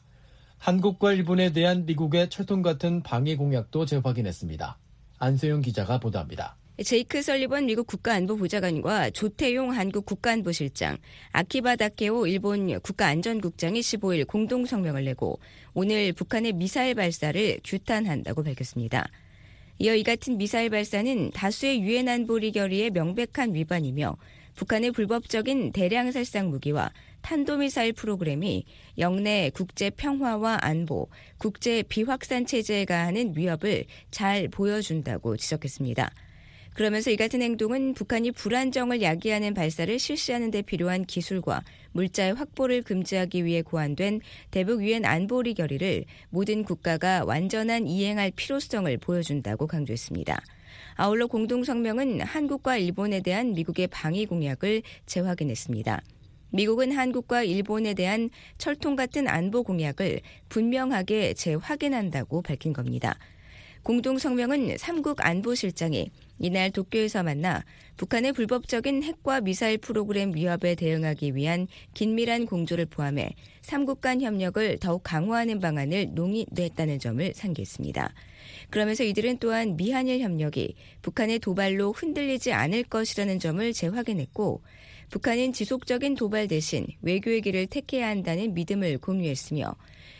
한국과 0.58 1.12
일본에 1.12 1.52
대한 1.52 1.86
미국의 1.86 2.30
철통 2.30 2.62
같은 2.62 3.04
방위 3.04 3.36
공약도 3.36 3.86
재확인했습니다. 3.86 4.78
안세영 5.20 5.62
기자가 5.62 6.00
보도합니다. 6.00 6.56
제이크 6.82 7.22
설리번 7.22 7.66
미국 7.66 7.88
국가안보보좌관과 7.88 9.10
조태용 9.10 9.72
한국 9.72 10.06
국가안보실장, 10.06 10.98
아키바 11.34 11.76
다케오 11.76 12.28
일본 12.28 12.80
국가안전국장이 12.80 13.82
15일 13.82 14.28
공동 14.28 14.66
성명을 14.66 15.04
내고 15.04 15.40
오늘 15.74 16.14
북한의 16.14 16.54
미사일 16.54 16.96
발사를 16.96 17.60
규탄한다고 17.66 18.44
밝혔습니다. 18.44 19.10
이어 19.78 19.94
이 19.94 20.04
같은 20.04 20.38
미사일 20.38 20.70
발사는 20.70 21.32
다수의 21.32 21.82
유엔 21.82 22.08
안보리 22.08 22.54
결의의 22.54 22.92
명백한 22.92 23.54
위반이며 23.54 24.16
북한의 24.56 24.92
불법적인 24.92 25.74
대량 25.74 26.12
살상 26.12 26.50
무기와 26.50 26.92
탄도미사일 27.22 27.92
프로그램이 27.92 28.64
영내 28.98 29.52
국제 29.54 29.90
평화와 29.90 30.60
안보, 30.62 31.10
국제 31.38 31.84
비확산 31.84 32.46
체제에 32.46 32.86
가하는 32.86 33.34
위협을 33.36 33.86
잘 34.12 34.48
보여준다고 34.48 35.36
지적했습니다. 35.36 36.10
그러면서 36.76 37.10
이 37.10 37.16
같은 37.16 37.42
행동은 37.42 37.94
북한이 37.94 38.32
불안정을 38.32 39.02
야기하는 39.02 39.54
발사를 39.54 39.98
실시하는 39.98 40.52
데 40.52 40.62
필요한 40.62 41.06
기술과 41.06 41.64
물자의 41.94 42.34
확보를 42.34 42.82
금지하기 42.82 43.46
위해 43.46 43.62
고안된 43.62 44.20
대북 44.52 44.84
유엔 44.84 45.06
안보리 45.06 45.54
결의를 45.54 46.04
모든 46.30 46.66
국가가 46.66 47.24
완전한 47.24 47.88
이행할 47.88 48.34
필요성을 48.36 48.98
보여준다고 48.98 49.68
강조했습니다. 49.68 50.38
아울러 50.96 51.28
공동성명은 51.28 52.20
한국과 52.20 52.76
일본에 52.76 53.22
대한 53.22 53.54
미국의 53.54 53.88
방위 53.88 54.26
공약을 54.26 54.82
재확인했습니다. 55.06 56.02
미국은 56.50 56.92
한국과 56.92 57.44
일본에 57.44 57.94
대한 57.94 58.30
철통 58.58 58.98
같은 58.98 59.30
안보 59.30 59.64
공약을 59.64 60.20
분명하게 60.50 61.36
재확인한다고 61.36 62.42
밝힌 62.42 62.74
겁니다. 62.74 63.18
공동 63.86 64.18
성명은 64.18 64.80
삼국 64.80 65.24
안보실장이 65.24 66.10
이날 66.40 66.72
도쿄에서 66.72 67.22
만나 67.22 67.64
북한의 67.98 68.34
불법적인 68.34 69.04
핵과 69.04 69.42
미사일 69.42 69.78
프로그램 69.78 70.34
위협에 70.34 70.74
대응하기 70.74 71.36
위한 71.36 71.68
긴밀한 71.94 72.48
공조를 72.48 72.88
포함해 72.88 73.36
삼국 73.62 74.02
간 74.02 74.24
협력을 74.24 74.80
더욱 74.80 75.04
강화하는 75.04 75.60
방안을 75.60 76.16
논의됐다는 76.16 76.98
점을 76.98 77.32
상기했습니다. 77.36 78.12
그러면서 78.72 79.04
이들은 79.04 79.38
또한 79.38 79.78
미한일 79.78 80.20
협력이 80.22 80.74
북한의 81.04 81.38
도발로 81.38 81.92
흔들리지 81.92 82.54
않을 82.54 82.86
것이라는 82.86 83.38
점을 83.38 83.72
재확인했고 83.72 84.64
북한은 85.12 85.54
지속적인 85.54 86.16
도발 86.16 86.48
대신 86.48 86.88
외교의 87.04 87.42
길을 87.42 87.68
택해야 87.68 88.08
한다는 88.08 88.56
믿음을 88.56 88.98
공유했으며 88.98 89.76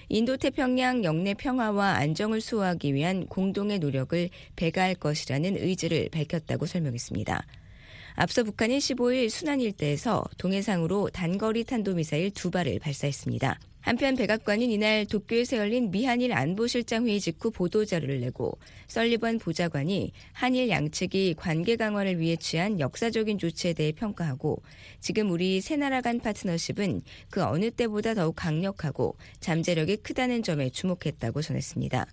인도태평양 0.10 1.04
영내 1.04 1.34
평화와 1.34 1.96
안정을 1.96 2.42
수호하기 2.42 2.94
위한 2.94 3.26
공동의 3.28 3.80
노력을 3.80 4.30
배가할 4.56 4.96
것이라는 4.96 5.58
의지를 5.58 6.10
밝혔다고 6.10 6.66
설명했습니다. 6.66 7.46
앞서 8.16 8.44
북한은 8.44 8.78
15일 8.78 9.30
순안 9.30 9.60
일대에서 9.60 10.24
동해상으로 10.38 11.10
단거리 11.10 11.66
탄도미사일 11.66 12.32
두 12.32 12.50
발을 12.50 12.80
발사했습니다. 12.80 13.60
한편 13.86 14.16
백악관은 14.16 14.72
이날 14.72 15.06
도쿄에서 15.06 15.58
열린 15.58 15.92
미한일 15.92 16.34
안보실장 16.34 17.06
회의 17.06 17.20
직후 17.20 17.52
보도자료를 17.52 18.20
내고 18.20 18.58
썰리번 18.88 19.38
보좌관이 19.38 20.12
한일 20.34 20.70
양측이 20.70 21.36
관계 21.38 21.76
강화를 21.76 22.20
위해 22.20 22.36
취한 22.36 22.80
역사적인 22.80 23.38
조치에 23.38 23.74
대해 23.74 23.92
평가하고 23.92 24.64
지금 25.00 25.30
우리 25.30 25.62
세 25.62 25.76
나라 25.76 26.02
간 26.02 26.20
파트너십은 26.20 27.04
그 27.30 27.44
어느 27.44 27.70
때보다 27.70 28.16
더욱 28.16 28.36
강력하고 28.36 29.18
잠재력이 29.40 29.98
크다는 29.98 30.42
점에 30.42 30.72
주목했다고 30.72 31.44
전했습니다. 31.44 32.08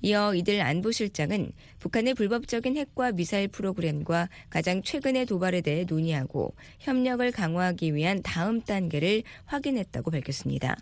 이어 0.00 0.34
이들 0.34 0.62
안보실장은 0.62 1.52
북한의 1.78 2.14
불법적인 2.14 2.78
핵과 2.78 3.12
미사일 3.12 3.48
프로그램과 3.48 4.30
가장 4.48 4.82
최근의 4.82 5.26
도발에 5.26 5.60
대해 5.60 5.84
논의하고 5.84 6.54
협력을 6.78 7.30
강화하기 7.32 7.94
위한 7.94 8.22
다음 8.22 8.62
단계를 8.62 9.24
확인했다고 9.44 10.10
밝혔습니다. 10.10 10.78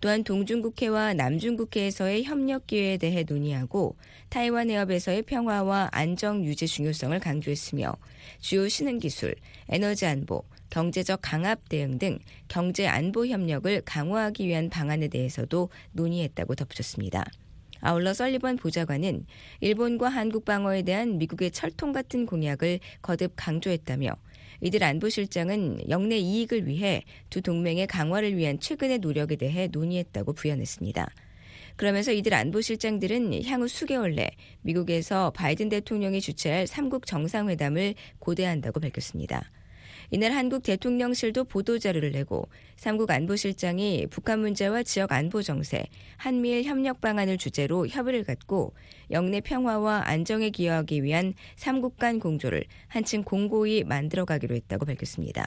또한 0.00 0.24
동중국해와 0.24 1.14
남중국해에서의 1.14 2.24
협력 2.24 2.66
기회에 2.66 2.96
대해 2.96 3.24
논의하고 3.28 3.96
타이완 4.28 4.70
해협에서의 4.70 5.22
평화와 5.22 5.90
안정 5.92 6.44
유지 6.44 6.66
중요성을 6.66 7.18
강조했으며 7.20 7.94
주요 8.40 8.68
신흥 8.68 8.98
기술, 8.98 9.34
에너지 9.68 10.06
안보, 10.06 10.44
경제적 10.70 11.20
강압 11.22 11.68
대응 11.68 11.98
등 11.98 12.18
경제 12.48 12.86
안보 12.86 13.26
협력을 13.26 13.80
강화하기 13.82 14.46
위한 14.46 14.70
방안에 14.70 15.08
대해서도 15.08 15.68
논의했다고 15.92 16.54
덧붙였습니다. 16.56 17.24
아울러 17.80 18.14
썰리번 18.14 18.56
보좌관은 18.56 19.26
일본과 19.60 20.08
한국 20.08 20.46
방어에 20.46 20.82
대한 20.82 21.18
미국의 21.18 21.50
철통 21.50 21.92
같은 21.92 22.24
공약을 22.24 22.80
거듭 23.02 23.34
강조했다며 23.36 24.16
이들 24.64 24.82
안보실장은 24.82 25.90
영내 25.90 26.16
이익을 26.16 26.66
위해 26.66 27.02
두 27.28 27.42
동맹의 27.42 27.86
강화를 27.86 28.34
위한 28.34 28.58
최근의 28.58 29.00
노력에 29.00 29.36
대해 29.36 29.68
논의했다고 29.70 30.32
부연했습니다. 30.32 31.06
그러면서 31.76 32.12
이들 32.12 32.32
안보실장들은 32.32 33.44
향후 33.44 33.68
수개월 33.68 34.14
내 34.14 34.30
미국에서 34.62 35.32
바이든 35.32 35.68
대통령이 35.68 36.22
주최할 36.22 36.66
삼국 36.66 37.04
정상회담을 37.04 37.94
고대한다고 38.20 38.80
밝혔습니다. 38.80 39.50
이날 40.10 40.32
한국 40.32 40.62
대통령실도 40.62 41.44
보도자료를 41.44 42.12
내고 42.12 42.48
삼국 42.76 43.10
안보실장이 43.10 44.06
북한 44.10 44.40
문제와 44.40 44.82
지역 44.82 45.12
안보 45.12 45.42
정세, 45.42 45.84
한미일 46.16 46.64
협력 46.64 47.00
방안을 47.00 47.38
주제로 47.38 47.86
협의를 47.86 48.24
갖고 48.24 48.74
영내 49.10 49.40
평화와 49.40 50.02
안정에 50.06 50.50
기여하기 50.50 51.02
위한 51.02 51.34
삼국 51.56 51.98
간 51.98 52.18
공조를 52.18 52.64
한층 52.88 53.22
공고히 53.22 53.84
만들어가기로 53.84 54.54
했다고 54.54 54.86
밝혔습니다. 54.86 55.46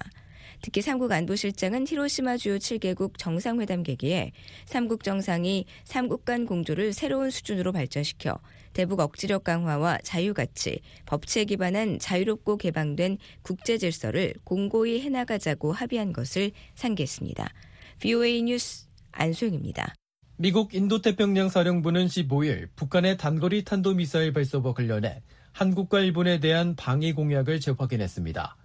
특히 0.62 0.82
삼국 0.82 1.12
안보실장은 1.12 1.86
히로시마 1.88 2.38
주요 2.38 2.58
7개국 2.58 3.18
정상회담 3.18 3.84
계기에 3.84 4.32
삼국 4.66 5.04
정상이 5.04 5.66
삼국 5.84 6.26
간 6.26 6.46
공조를 6.46 6.94
새로운 6.94 7.30
수준으로 7.30 7.72
발전시켜 7.72 8.40
대북 8.78 9.00
억지력 9.00 9.44
강화와 9.44 9.98
자유가치, 10.04 10.82
법치에 11.08 11.46
기반한 11.46 11.98
자유롭고 11.98 12.58
개방된 12.58 13.18
국제 13.42 13.80
질서를 13.80 14.36
공고히 14.44 15.02
해나가자고 15.02 15.72
합의한 15.72 16.14
것을 16.14 16.52
상기했습니다. 16.76 17.50
VOA 17.98 18.44
뉴스 18.44 18.86
안소영입니다. 19.12 19.96
미국 20.36 20.76
인도태평양 20.76 21.50
사령부는 21.50 22.06
15일 22.06 22.68
북한의 22.76 23.18
단거리 23.18 23.64
탄도미사일 23.64 24.32
발사와 24.32 24.76
관련해 24.76 25.24
한국과 25.54 26.02
일본에 26.02 26.40
대한 26.40 26.76
방위 26.76 27.14
공약을 27.14 27.60
재확인했습니다. 27.60 28.58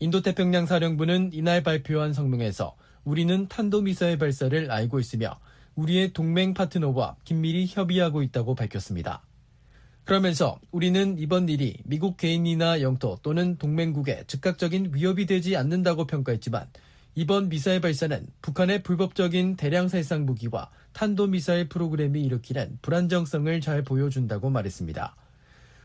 인도태평양 0.00 0.66
사령부는 0.66 1.30
이날 1.32 1.62
발표한 1.62 2.12
성명에서 2.12 2.74
우리는 3.04 3.46
탄도미사일 3.46 4.18
발사를 4.18 4.72
알고 4.72 4.98
있으며 4.98 5.38
우리의 5.76 6.12
동맹 6.12 6.54
파트너와 6.54 7.18
긴밀히 7.22 7.66
협의하고 7.68 8.24
있다고 8.24 8.56
밝혔습니다. 8.56 9.22
그러면서 10.04 10.60
우리는 10.70 11.16
이번 11.18 11.48
일이 11.48 11.78
미국 11.84 12.18
개인이나 12.18 12.82
영토 12.82 13.18
또는 13.22 13.56
동맹국에 13.56 14.24
즉각적인 14.26 14.90
위협이 14.92 15.24
되지 15.24 15.56
않는다고 15.56 16.06
평가했지만 16.06 16.66
이번 17.14 17.48
미사일 17.48 17.80
발사는 17.80 18.26
북한의 18.42 18.82
불법적인 18.82 19.56
대량 19.56 19.88
살상 19.88 20.26
무기와 20.26 20.70
탄도미사일 20.92 21.68
프로그램이 21.68 22.20
일으키는 22.22 22.80
불안정성을 22.82 23.60
잘 23.60 23.82
보여준다고 23.82 24.50
말했습니다. 24.50 25.16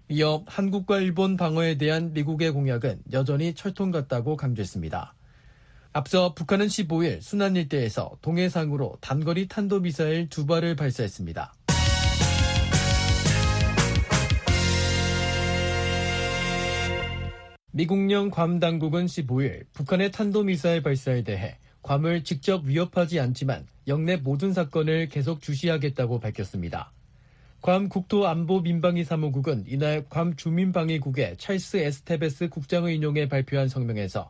이어 0.09 0.43
한국과 0.47 0.99
일본 0.99 1.37
방어에 1.37 1.77
대한 1.77 2.13
미국의 2.13 2.51
공약은 2.51 3.03
여전히 3.13 3.53
철통 3.53 3.91
같다고 3.91 4.35
강조했습니다. 4.35 5.13
앞서 5.93 6.33
북한은 6.33 6.67
15일 6.67 7.21
순안 7.21 7.55
일대에서 7.55 8.17
동해상으로 8.21 8.97
단거리 9.01 9.47
탄도미사일 9.47 10.29
두 10.29 10.45
발을 10.45 10.75
발사했습니다. 10.75 11.53
미국령 17.79 18.29
괌 18.29 18.59
당국은 18.59 19.05
15일 19.05 19.63
북한의 19.71 20.11
탄도미사일 20.11 20.83
발사에 20.83 21.23
대해 21.23 21.55
괌을 21.81 22.25
직접 22.25 22.65
위협하지 22.65 23.21
않지만 23.21 23.67
영내 23.87 24.17
모든 24.17 24.51
사건을 24.51 25.07
계속 25.07 25.41
주시하겠다고 25.41 26.19
밝혔습니다. 26.19 26.91
괌 27.61 27.87
국토안보민방위 27.87 29.05
사무국은 29.05 29.63
이날 29.65 30.03
괌 30.09 30.35
주민방위국의 30.35 31.37
찰스 31.37 31.77
에스테베스 31.77 32.49
국장을 32.49 32.91
인용해 32.91 33.29
발표한 33.29 33.69
성명에서 33.69 34.29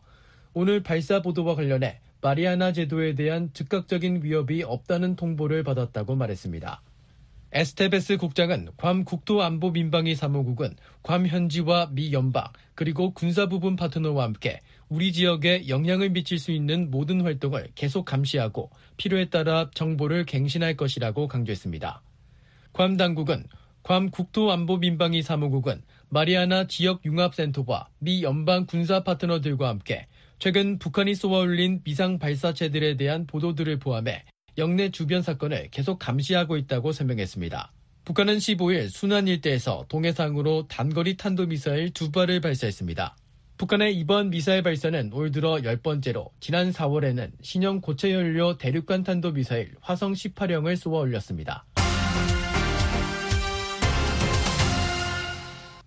오늘 0.53 0.83
발사 0.83 1.23
보도와 1.23 1.55
관련해 1.55 2.01
마리아나 2.21 2.71
제도에 2.71 3.15
대한 3.15 3.49
즉각적인 3.53 4.21
위협이 4.21 4.61
없다는 4.61 5.15
통보를 5.15 5.63
받았다고 5.63 6.15
말했습니다. 6.15 6.83
에스테베스 7.51 8.17
국장은 8.17 8.69
괌 8.77 9.03
국토안보민방위 9.05 10.13
사무국은 10.13 10.75
괌 11.01 11.25
현지와 11.25 11.89
미 11.91 12.13
연방 12.13 12.43
그리고 12.75 13.11
군사 13.11 13.47
부분 13.47 13.75
파트너와 13.75 14.23
함께 14.23 14.59
우리 14.87 15.11
지역에 15.11 15.67
영향을 15.67 16.11
미칠 16.11 16.37
수 16.37 16.51
있는 16.51 16.91
모든 16.91 17.21
활동을 17.21 17.69
계속 17.73 18.05
감시하고 18.05 18.69
필요에 18.97 19.29
따라 19.29 19.71
정보를 19.73 20.25
갱신할 20.25 20.77
것이라고 20.77 21.27
강조했습니다. 21.27 22.03
괌 22.73 22.97
당국은 22.97 23.45
괌 23.81 24.11
국토안보민방위 24.11 25.23
사무국은 25.23 25.81
마리아나 26.09 26.67
지역 26.67 27.03
융합센터와 27.03 27.87
미 27.97 28.21
연방 28.21 28.67
군사 28.67 29.03
파트너들과 29.03 29.69
함께 29.69 30.05
최근 30.37 30.77
북한이 30.77 31.15
쏘아올린 31.15 31.81
미상 31.83 32.19
발사체들에 32.19 32.95
대한 32.97 33.25
보도들을 33.25 33.79
포함해 33.79 34.23
영내 34.59 34.91
주변 34.91 35.21
사건을 35.21 35.69
계속 35.71 35.97
감시하고 35.97 36.57
있다고 36.57 36.91
설명했습니다. 36.91 37.71
북한은 38.05 38.37
15일 38.37 38.89
순안 38.89 39.27
일대에서 39.27 39.85
동해상으로 39.87 40.67
단거리 40.67 41.17
탄도미사일 41.17 41.91
두 41.91 42.11
발을 42.11 42.41
발사했습니다. 42.41 43.15
북한의 43.57 43.95
이번 43.95 44.29
미사일 44.29 44.63
발사는 44.63 45.11
올 45.13 45.31
들어 45.31 45.55
10번째로 45.55 46.29
지난 46.39 46.71
4월에는 46.71 47.31
신형 47.41 47.81
고체연료 47.81 48.57
대륙간 48.57 49.03
탄도미사일 49.03 49.73
화성 49.81 50.13
18형을 50.13 50.75
쏘아 50.75 50.99
올렸습니다. 50.99 51.65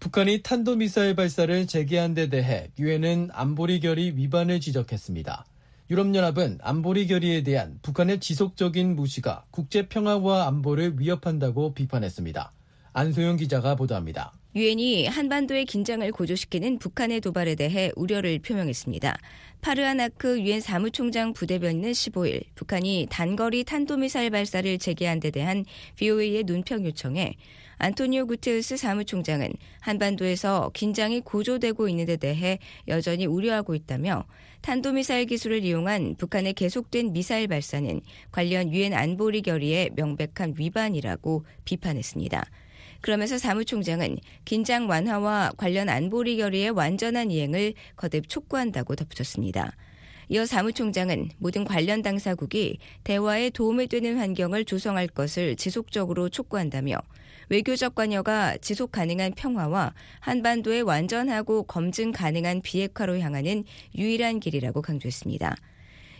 북한이 0.00 0.42
탄도미사일 0.42 1.14
발사를 1.14 1.66
재개한 1.66 2.12
데 2.14 2.28
대해 2.28 2.68
유엔은 2.78 3.30
안보리 3.32 3.80
결의 3.80 4.16
위반을 4.16 4.60
지적했습니다. 4.60 5.46
유럽연합은 5.92 6.60
안보리 6.62 7.06
결의에 7.06 7.42
대한 7.42 7.78
북한의 7.82 8.18
지속적인 8.18 8.96
무시가 8.96 9.44
국제 9.50 9.88
평화와 9.90 10.46
안보를 10.46 10.98
위협한다고 10.98 11.74
비판했습니다. 11.74 12.50
안소영 12.94 13.36
기자가 13.36 13.74
보도합니다. 13.74 14.32
유엔이 14.54 15.06
한반도의 15.06 15.64
긴장을 15.64 16.10
고조시키는 16.12 16.78
북한의 16.78 17.22
도발에 17.22 17.54
대해 17.54 17.90
우려를 17.96 18.38
표명했습니다. 18.38 19.16
파르아나크 19.62 20.42
유엔 20.42 20.60
사무총장 20.60 21.32
부대변인은 21.32 21.92
15일 21.92 22.42
북한이 22.54 23.06
단거리 23.08 23.64
탄도미사일 23.64 24.28
발사를 24.28 24.76
재개한 24.76 25.20
데 25.20 25.30
대한 25.30 25.64
VOA의 25.96 26.42
논평 26.44 26.84
요청에 26.84 27.34
안토니오 27.78 28.26
구테우스 28.26 28.76
사무총장은 28.76 29.54
한반도에서 29.80 30.70
긴장이 30.74 31.20
고조되고 31.20 31.88
있는 31.88 32.04
데 32.04 32.16
대해 32.18 32.58
여전히 32.88 33.24
우려하고 33.24 33.74
있다며 33.74 34.26
탄도미사일 34.60 35.24
기술을 35.26 35.64
이용한 35.64 36.16
북한의 36.18 36.52
계속된 36.52 37.14
미사일 37.14 37.48
발사는 37.48 38.02
관련 38.30 38.70
유엔 38.70 38.92
안보리 38.92 39.40
결의의 39.40 39.90
명백한 39.96 40.56
위반이라고 40.58 41.46
비판했습니다. 41.64 42.44
그러면서 43.02 43.36
사무총장은 43.36 44.16
긴장 44.44 44.88
완화와 44.88 45.52
관련 45.56 45.88
안보리 45.88 46.36
결의의 46.38 46.70
완전한 46.70 47.30
이행을 47.30 47.74
거듭 47.96 48.28
촉구한다고 48.28 48.96
덧붙였습니다. 48.96 49.76
이어 50.28 50.46
사무총장은 50.46 51.30
모든 51.36 51.64
관련 51.64 52.00
당사국이 52.00 52.78
대화에 53.04 53.50
도움이 53.50 53.88
되는 53.88 54.16
환경을 54.16 54.64
조성할 54.64 55.08
것을 55.08 55.56
지속적으로 55.56 56.30
촉구한다며 56.30 56.96
외교적 57.48 57.94
관여가 57.96 58.56
지속 58.58 58.92
가능한 58.92 59.32
평화와 59.34 59.92
한반도의 60.20 60.82
완전하고 60.82 61.64
검증 61.64 62.12
가능한 62.12 62.62
비핵화로 62.62 63.18
향하는 63.18 63.64
유일한 63.94 64.40
길이라고 64.40 64.80
강조했습니다. 64.80 65.56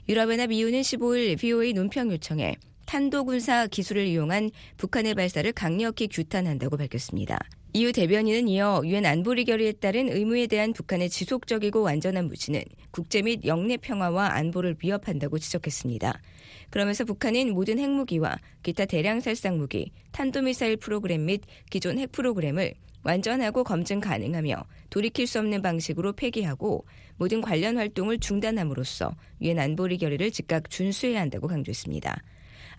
유럽연합 0.09 0.51
이유는 0.51 0.81
15일 0.81 1.39
VOA 1.39 1.73
논평 1.73 2.11
요청에 2.11 2.57
탄도군사 2.87 3.67
기술을 3.67 4.07
이용한 4.07 4.51
북한의 4.77 5.15
발사를 5.15 5.51
강력히 5.53 6.09
규탄한다고 6.09 6.77
밝혔습니다. 6.77 7.39
이후 7.75 7.91
대변인은 7.91 8.49
이어 8.49 8.83
유엔 8.85 9.07
안보리 9.07 9.47
결의에 9.47 9.73
따른 9.73 10.11
의무에 10.11 10.47
대한 10.47 10.75
북한의 10.75 11.09
지속적이고 11.09 11.81
완전한 11.81 12.29
무시는 12.29 12.63
국제 12.91 13.23
및 13.23 13.47
영내 13.47 13.79
평화와 13.79 14.35
안보를 14.35 14.77
위협한다고 14.83 15.39
지적했습니다. 15.39 16.21
그러면서 16.69 17.05
북한은 17.05 17.55
모든 17.55 17.79
핵무기와 17.79 18.37
기타 18.63 18.85
대량 18.85 19.21
살상 19.21 19.57
무기, 19.57 19.91
탄도미사일 20.11 20.77
프로그램 20.77 21.25
및 21.25 21.41
기존 21.71 21.99
핵 21.99 22.13
프로그램을 22.13 22.75
완전하고 23.05 23.65
검증 23.65 24.01
가능하며 24.01 24.65
돌이킬 24.91 25.27
수 25.27 25.39
없는 25.39 25.63
방식으로 25.63 26.13
폐기하고 26.13 26.85
모든 27.17 27.41
관련 27.41 27.79
활동을 27.79 28.19
중단함으로써 28.19 29.17
유엔 29.41 29.59
안보리 29.59 29.99
결의를 29.99 30.31
즉각 30.31 30.71
준수해야 30.71 31.21
한다고 31.21 31.49
강조했습니다. 31.49 32.23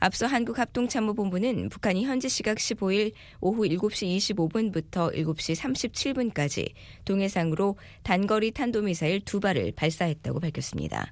앞서 0.04 0.28
한국합동참모본부는 0.28 1.70
북한이 1.70 2.04
현지 2.04 2.28
시각 2.28 2.58
15일 2.58 3.14
오후 3.40 3.62
7시 3.62 4.18
25분부터 4.18 5.16
7시 5.16 5.56
37분까지 6.34 6.74
동해상으로 7.06 7.78
단거리 8.04 8.52
탄도미사일 8.52 9.22
두 9.22 9.40
발을 9.40 9.72
발사했다고 9.78 10.42
밝혔습니다. 10.42 11.10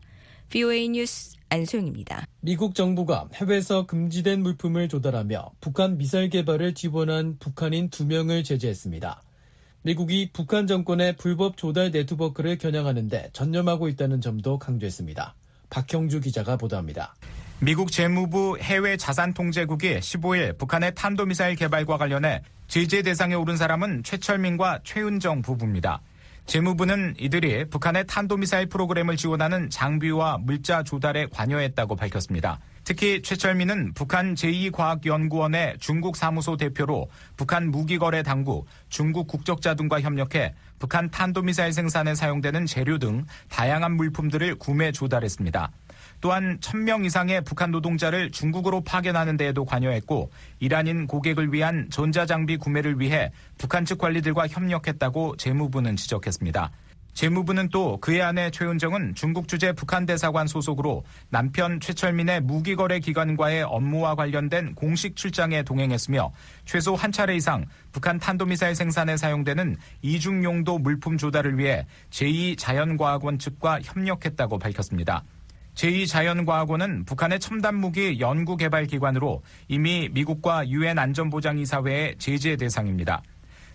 VOA 0.50 0.90
뉴스 0.90 1.38
안소영입니다. 1.48 2.26
미국 2.42 2.76
정부가 2.76 3.30
해외에서 3.34 3.86
금지된 3.86 4.44
물품을 4.44 4.90
조달하며 4.90 5.52
북한 5.62 5.98
미사일 5.98 6.30
개발을 6.30 6.74
지원한 6.74 7.38
북한인 7.40 7.90
두 7.92 8.06
명을 8.06 8.44
제재했습니다. 8.44 9.24
미국이 9.84 10.32
북한 10.34 10.68
정권의 10.68 11.16
불법 11.16 11.56
조달 11.56 11.92
네트워크를 11.92 12.58
겨냥하는데 12.58 13.30
전념하고 13.32 13.88
있다는 13.88 14.20
점도 14.20 14.60
강조했습니다. 14.60 15.34
박형주 15.70 16.20
기자가 16.20 16.58
보도합니다. 16.58 17.16
미국 17.64 17.92
재무부 17.92 18.58
해외 18.60 18.98
자산 18.98 19.36
통제국이 19.36 20.00
15일 20.00 20.58
북한의 20.58 20.96
탄도미사일 20.96 21.56
개발과 21.56 22.00
관련해 22.00 22.42
제재 22.68 23.04
대상에 23.04 23.36
오른 23.36 23.56
사람은 23.56 24.02
최철민과 24.02 24.80
최은정 24.84 25.44
부부입니다. 25.44 26.02
재무부는 26.48 27.14
이들이 27.20 27.66
북한의 27.66 28.08
탄도미사일 28.08 28.66
프로그램을 28.66 29.16
지원하는 29.16 29.70
장비와 29.70 30.40
물자 30.40 30.82
조달에 30.82 31.28
관여했다고 31.28 31.96
밝혔습니다. 31.96 32.60
특히 32.84 33.22
최철민은 33.22 33.94
북한 33.94 34.34
제2과학연구원의 34.34 35.80
중국 35.80 36.18
사무소 36.18 36.58
대표로 36.58 37.10
북한 37.38 37.70
무기거래 37.70 38.24
당국, 38.24 38.66
중국 38.90 39.28
국적자 39.28 39.76
등과 39.76 40.02
협력해 40.02 40.56
북한 40.80 41.12
탄도미사일 41.12 41.74
생산에 41.74 42.16
사용되는 42.16 42.66
재료 42.66 42.98
등 42.98 43.24
다양한 43.50 43.96
물품들을 43.98 44.56
구매 44.56 44.92
조달했습니다. 44.92 45.72
또한 46.22 46.60
1000명 46.60 47.06
이상의 47.06 47.42
북한 47.44 47.72
노동자를 47.72 48.32
중국으로 48.32 48.82
파견하는 48.82 49.38
데에도 49.38 49.66
관여했고 49.66 50.30
이란인 50.60 51.08
고객을 51.08 51.52
위한 51.52 51.88
전자장비 51.90 52.58
구매를 52.58 53.00
위해 53.00 53.32
북한 53.58 53.84
측 53.86 53.98
관리들과 53.98 54.48
협력했다고 54.48 55.38
재무부는 55.38 55.96
지적했습니다. 55.96 56.72
재무부는 57.14 57.70
또 57.70 57.98
그의 57.98 58.22
아내 58.22 58.50
최은정은 58.52 59.16
중국 59.16 59.48
주재 59.48 59.74
북한 59.74 60.06
대사관 60.06 60.48
소속으로 60.48 61.04
남편 61.30 61.80
최철민의 61.80 62.42
무기거래 62.42 63.00
기관과의 63.00 63.64
업무와 63.64 64.16
관련된 64.16 64.76
공식 64.76 65.16
출장에 65.16 65.64
동행했으며 65.64 66.32
최소 66.64 66.96
한 66.96 67.12
차례 67.12 67.36
이상 67.36 67.66
북한 67.92 68.18
탄도미사일 68.18 68.76
생산에 68.76 69.18
사용되는 69.18 69.76
이중용도 70.02 70.80
물품 70.80 71.18
조달을 71.18 71.58
위해 71.58 71.86
제2자연과학원 72.12 73.40
측과 73.40 73.82
협력했다고 73.82 74.58
밝혔습니다. 74.58 75.24
제2자연과학원은 75.76 77.06
북한의 77.06 77.40
첨단 77.40 77.76
무기 77.76 78.20
연구개발기관으로 78.20 79.42
이미 79.68 80.10
미국과 80.12 80.68
유엔 80.70 81.00
안전보장이사회의 81.00 82.16
제재 82.18 82.56
대상입니다. 82.56 83.22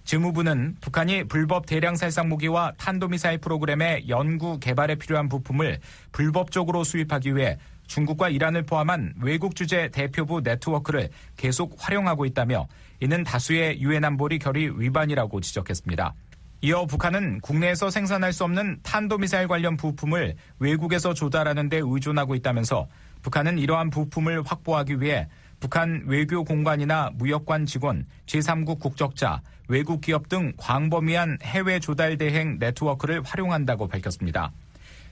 재무부는 0.05 0.77
북한이 0.81 1.25
불법 1.25 1.67
대량 1.67 1.97
살상 1.97 2.29
무기와 2.29 2.73
탄도미사일 2.79 3.39
프로그램의 3.39 4.09
연구 4.09 4.61
개발에 4.61 4.95
필요한 4.95 5.29
부품을 5.29 5.81
불법적으로 6.13 6.85
수입하기 6.85 7.35
위해 7.35 7.59
중국과 7.89 8.29
이란을 8.29 8.63
포함한 8.63 9.15
외국 9.21 9.57
주재 9.57 9.89
대표부 9.91 10.41
네트워크를 10.43 11.11
계속 11.37 11.77
활용하고 11.79 12.25
있다며 12.25 12.69
이는 13.01 13.25
다수의 13.25 13.81
유엔 13.81 14.05
안보리 14.05 14.39
결의 14.39 14.81
위반이라고 14.81 15.41
지적했습니다. 15.41 16.15
이어 16.63 16.87
북한은 16.87 17.41
국내에서 17.41 17.91
생산할 17.91 18.33
수 18.33 18.45
없는 18.45 18.81
탄도미사일 18.83 19.47
관련 19.47 19.77
부품을 19.77 20.37
외국에서 20.59 21.13
조달하는 21.15 21.69
데 21.69 21.81
의존하고 21.83 22.35
있다면서 22.35 22.89
북한은 23.23 23.59
이러한 23.59 23.91
부품을 23.91 24.43
확보하기 24.45 25.01
위해 25.01 25.29
북한 25.61 26.05
외교 26.07 26.45
공관이나 26.45 27.11
무역관 27.15 27.67
직원, 27.67 28.07
제3국 28.27 28.79
국적자, 28.79 29.43
외국 29.69 30.01
기업 30.01 30.29
등 30.29 30.53
광범위한 30.57 31.39
해외 31.43 31.81
조달 31.81 32.19
대행 32.19 32.59
네트워크를 32.59 33.23
활용한다고 33.23 33.89
밝혔습니다. 33.89 34.53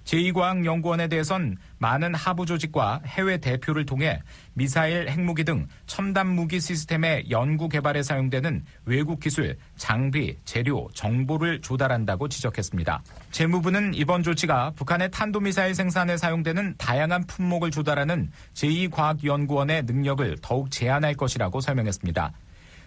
제2과학연구원에 0.05 1.09
대해선 1.11 1.57
많은 1.79 2.14
하부 2.14 2.47
조직과 2.47 3.03
해외 3.07 3.38
대표를 3.38 3.87
통해 3.87 4.21
미사일, 4.53 5.09
핵무기 5.09 5.45
등 5.45 5.67
첨단 5.87 6.29
무기 6.29 6.61
시스템의 6.61 7.31
연구 7.31 7.69
개발에 7.69 8.03
사용되는 8.03 8.64
외국 8.85 9.21
기술, 9.21 9.57
장비, 9.77 10.37
재료, 10.45 10.88
정보를 10.95 11.61
조달한다고 11.61 12.29
지적했습니다. 12.29 13.03
재무부는 13.31 13.95
이번 13.95 14.23
조치가 14.23 14.73
북한의 14.77 15.11
탄도미사일 15.11 15.75
생산에 15.75 16.17
사용되는 16.17 16.75
다양한 16.79 17.27
품목을 17.27 17.71
조달하는 17.71 18.31
제2과학연구원의 18.55 19.87
능력을 19.87 20.37
더욱 20.43 20.71
제한할 20.71 21.14
것이라고 21.14 21.61
설명했습니다. 21.61 22.33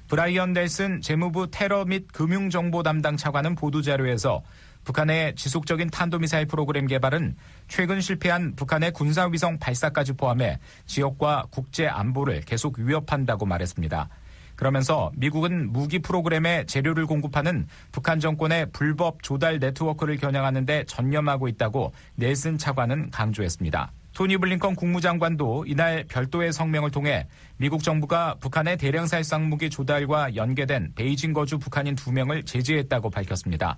브라이언 0.07 0.53
넬슨 0.53 1.01
재무부 1.01 1.51
테러 1.51 1.83
및 1.83 2.07
금융정보 2.13 2.81
담당 2.81 3.17
차관은 3.17 3.55
보도자료에서 3.55 4.41
북한의 4.87 5.35
지속적인 5.35 5.89
탄도미사일 5.89 6.45
프로그램 6.45 6.87
개발은 6.87 7.35
최근 7.67 7.99
실패한 7.99 8.55
북한의 8.55 8.93
군사위성 8.93 9.59
발사까지 9.59 10.13
포함해 10.13 10.59
지역과 10.85 11.47
국제 11.51 11.87
안보를 11.87 12.39
계속 12.45 12.79
위협한다고 12.79 13.45
말했습니다. 13.45 14.07
그러면서 14.55 15.11
미국은 15.17 15.73
무기 15.73 15.99
프로그램에 15.99 16.63
재료를 16.67 17.05
공급하는 17.05 17.67
북한 17.91 18.21
정권의 18.21 18.67
불법 18.71 19.21
조달 19.23 19.59
네트워크를 19.59 20.15
겨냥하는 20.15 20.65
데 20.65 20.85
전념하고 20.85 21.49
있다고 21.49 21.91
넬슨 22.15 22.57
차관은 22.57 23.09
강조했습니다. 23.11 23.91
토니 24.13 24.37
블링컨 24.37 24.75
국무장관도 24.75 25.65
이날 25.67 26.05
별도의 26.07 26.53
성명을 26.53 26.91
통해 26.91 27.27
미국 27.57 27.83
정부가 27.83 28.37
북한의 28.39 28.77
대량 28.77 29.05
살상 29.05 29.49
무기 29.49 29.69
조달과 29.69 30.35
연계된 30.37 30.93
베이징 30.95 31.33
거주 31.33 31.59
북한인 31.59 31.95
두 31.95 32.13
명을 32.13 32.43
제재했다고 32.43 33.09
밝혔습니다. 33.09 33.75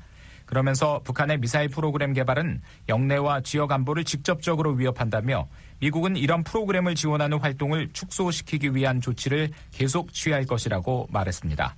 그러면서 0.49 0.99
북한의 1.03 1.41
미사일 1.41 1.69
프로그램 1.69 2.11
개발은 2.11 2.63
영내와 2.87 3.41
지역 3.41 3.71
안보를 3.71 4.03
직접적으로 4.03 4.71
위협한다며 4.71 5.47
미국은 5.77 6.17
이런 6.17 6.43
프로그램을 6.43 6.95
지원하는 6.95 7.37
활동을 7.37 7.89
축소시키기 7.93 8.73
위한 8.73 8.99
조치를 8.99 9.51
계속 9.71 10.11
취할 10.11 10.47
것이라고 10.47 11.07
말했습니다. 11.11 11.75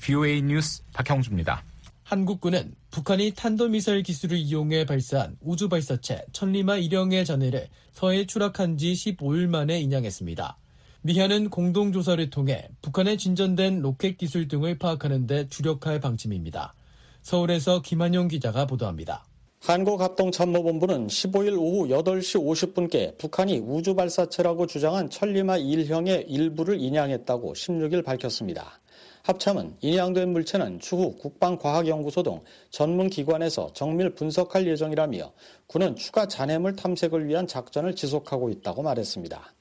VOA 0.00 0.42
뉴스 0.42 0.82
박형주입니다. 0.92 1.62
한국군은 2.02 2.74
북한이 2.90 3.34
탄도미사일 3.36 4.02
기술을 4.02 4.36
이용해 4.36 4.84
발사한 4.84 5.36
우주발사체 5.40 6.24
천리마 6.32 6.78
1형의 6.78 7.24
잔해를 7.24 7.68
서해 7.92 8.26
추락한 8.26 8.78
지 8.78 8.94
15일 8.94 9.46
만에 9.46 9.78
인양했습니다. 9.78 10.58
미한은 11.02 11.50
공동조사를 11.50 12.30
통해 12.30 12.68
북한의 12.82 13.16
진전된 13.16 13.80
로켓 13.80 14.18
기술 14.18 14.48
등을 14.48 14.76
파악하는 14.78 15.28
데 15.28 15.46
주력할 15.46 16.00
방침입니다. 16.00 16.74
서울에서 17.22 17.82
김한용 17.82 18.28
기자가 18.28 18.66
보도합니다. 18.66 19.24
한국합동참모본부는 19.60 21.06
15일 21.06 21.56
오후 21.56 21.86
8시 21.86 22.42
50분께 22.44 23.16
북한이 23.16 23.58
우주발사체라고 23.58 24.66
주장한 24.66 25.08
천리마 25.08 25.58
1형의 25.58 26.24
일부를 26.26 26.80
인양했다고 26.80 27.52
16일 27.52 28.04
밝혔습니다. 28.04 28.80
합참은 29.22 29.76
인양된 29.80 30.32
물체는 30.32 30.80
추후 30.80 31.16
국방과학연구소 31.16 32.24
등 32.24 32.40
전문기관에서 32.70 33.72
정밀 33.72 34.16
분석할 34.16 34.66
예정이라며 34.66 35.32
군은 35.68 35.94
추가 35.94 36.26
잔해물 36.26 36.74
탐색을 36.74 37.28
위한 37.28 37.46
작전을 37.46 37.94
지속하고 37.94 38.50
있다고 38.50 38.82
말했습니다. 38.82 39.54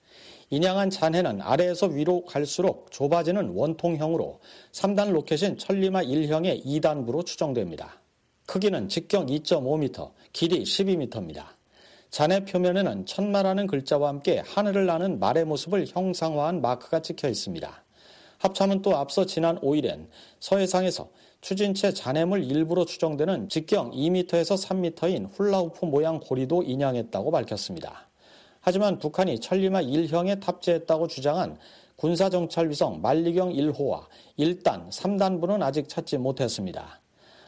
인양한 0.53 0.89
잔해는 0.89 1.41
아래에서 1.41 1.87
위로 1.87 2.25
갈수록 2.25 2.91
좁아지는 2.91 3.51
원통형으로 3.55 4.41
3단 4.73 5.11
로켓인 5.11 5.57
천리마 5.57 6.03
1형의 6.03 6.65
2단부로 6.65 7.25
추정됩니다. 7.25 8.01
크기는 8.47 8.89
직경 8.89 9.27
2.5m, 9.27 10.11
길이 10.33 10.63
12m입니다. 10.63 11.45
잔해 12.09 12.43
표면에는 12.43 13.05
천마라는 13.05 13.65
글자와 13.65 14.09
함께 14.09 14.43
하늘을 14.45 14.85
나는 14.85 15.19
말의 15.19 15.45
모습을 15.45 15.85
형상화한 15.87 16.59
마크가 16.59 17.01
찍혀 17.01 17.29
있습니다. 17.29 17.85
합참은 18.39 18.81
또 18.81 18.97
앞서 18.97 19.25
지난 19.25 19.57
5일엔 19.61 20.07
서해상에서 20.41 21.09
추진체 21.39 21.93
잔해물 21.93 22.43
일부로 22.43 22.83
추정되는 22.83 23.47
직경 23.47 23.91
2m에서 23.91 24.61
3m인 24.61 25.29
훌라후프 25.31 25.85
모양 25.85 26.19
고리도 26.19 26.63
인양했다고 26.63 27.31
밝혔습니다. 27.31 28.10
하지만 28.61 28.99
북한이 28.99 29.39
천리마 29.39 29.81
1형에 29.81 30.39
탑재했다고 30.39 31.07
주장한 31.07 31.57
군사정찰위성 31.95 33.01
만리경 33.01 33.53
1호와 33.53 34.05
1단, 34.37 34.89
3단부는 34.89 35.61
아직 35.63 35.89
찾지 35.89 36.17
못했습니다. 36.17 37.01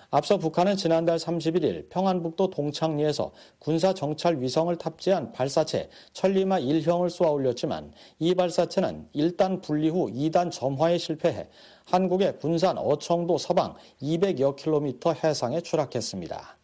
앞서 0.09 0.37
북한은 0.37 0.75
지난달 0.75 1.17
31일 1.17 1.89
평안북도 1.89 2.51
동창리에서 2.51 3.31
군사 3.57 3.93
정찰 3.93 4.39
위성을 4.39 4.75
탑재한 4.75 5.31
발사체 5.31 5.89
천리마 6.13 6.59
1형을 6.59 7.09
쏘아 7.09 7.29
올렸지만 7.31 7.91
이 8.19 8.35
발사체는 8.35 9.09
1단 9.15 9.63
분리 9.63 9.89
후 9.89 10.11
2단 10.11 10.51
점화에 10.51 10.99
실패해 10.99 11.47
한국의 11.85 12.37
군산 12.37 12.77
어청도 12.77 13.39
서방 13.39 13.75
200여 14.03 14.55
킬로미터 14.55 15.13
해상에 15.13 15.61
추락했습니다. 15.61 16.57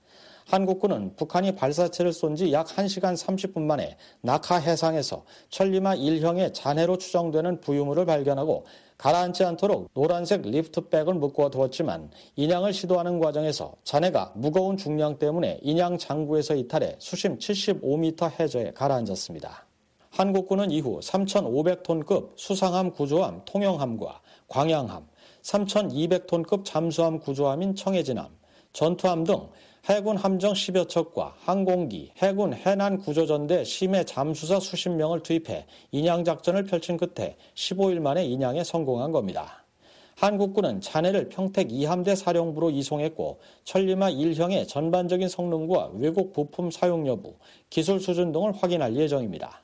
한국군은 0.50 1.16
북한이 1.16 1.54
발사체를 1.54 2.12
쏜 2.12 2.36
지 2.36 2.52
약 2.52 2.66
1시간 2.68 3.16
30분 3.16 3.62
만에 3.62 3.98
낙하 4.22 4.56
해상에서 4.56 5.24
천리마 5.50 5.96
1형의 5.96 6.54
잔해로 6.56 6.98
추정되는 6.98 7.62
부유물을 7.62 8.06
발견하고 8.08 8.66
가라앉지 8.98 9.44
않도록 9.44 9.92
노란색 9.94 10.42
리프트백을 10.42 11.14
묶어 11.14 11.52
두었지만 11.52 12.10
인양을 12.36 12.74
시도하는 12.74 13.20
과정에서 13.20 13.74
잔해가 13.84 14.34
무거운 14.36 14.76
중량 14.76 15.20
때문에 15.20 15.60
인양 15.62 16.00
장구에서 16.00 16.56
이탈해 16.56 16.96
수심 16.98 17.38
75m 17.38 18.40
해저에 18.40 18.72
가라앉았습니다. 18.74 19.68
한국군은 20.10 20.72
이후 20.72 21.00
3,500톤급 21.02 22.32
수상함 22.36 22.92
구조함 22.92 23.44
통영함과 23.46 24.20
광양함, 24.48 25.08
3,200톤급 25.44 26.66
잠수함 26.66 27.20
구조함인 27.20 27.76
청해진함, 27.76 28.28
전투함 28.74 29.24
등 29.24 29.48
해군 29.86 30.18
함정 30.18 30.54
10여 30.54 30.90
척과 30.90 31.36
항공기, 31.40 32.12
해군 32.18 32.54
해난 32.54 32.98
구조전대 32.98 33.64
심해 33.64 34.04
잠수사 34.04 34.60
수십 34.60 34.90
명을 34.90 35.24
투입해 35.24 35.66
인양 35.92 36.24
작전을 36.24 36.66
펼친 36.66 36.98
끝에 36.98 37.38
15일 37.56 38.00
만에 38.00 38.26
인양에 38.26 38.64
성공한 38.64 39.12
겁니다. 39.12 39.64
한국군은 40.16 40.82
잔해를 40.82 41.30
평택 41.30 41.70
2함대 41.70 42.14
사령부로 42.14 42.72
이송했고 42.72 43.40
천리마 43.64 44.12
1형의 44.12 44.68
전반적인 44.68 45.30
성능과 45.30 45.92
외국 45.94 46.34
부품 46.34 46.70
사용 46.72 47.08
여부, 47.08 47.36
기술 47.70 48.02
수준 48.02 48.34
등을 48.34 48.52
확인할 48.52 48.98
예정입니다. 48.98 49.64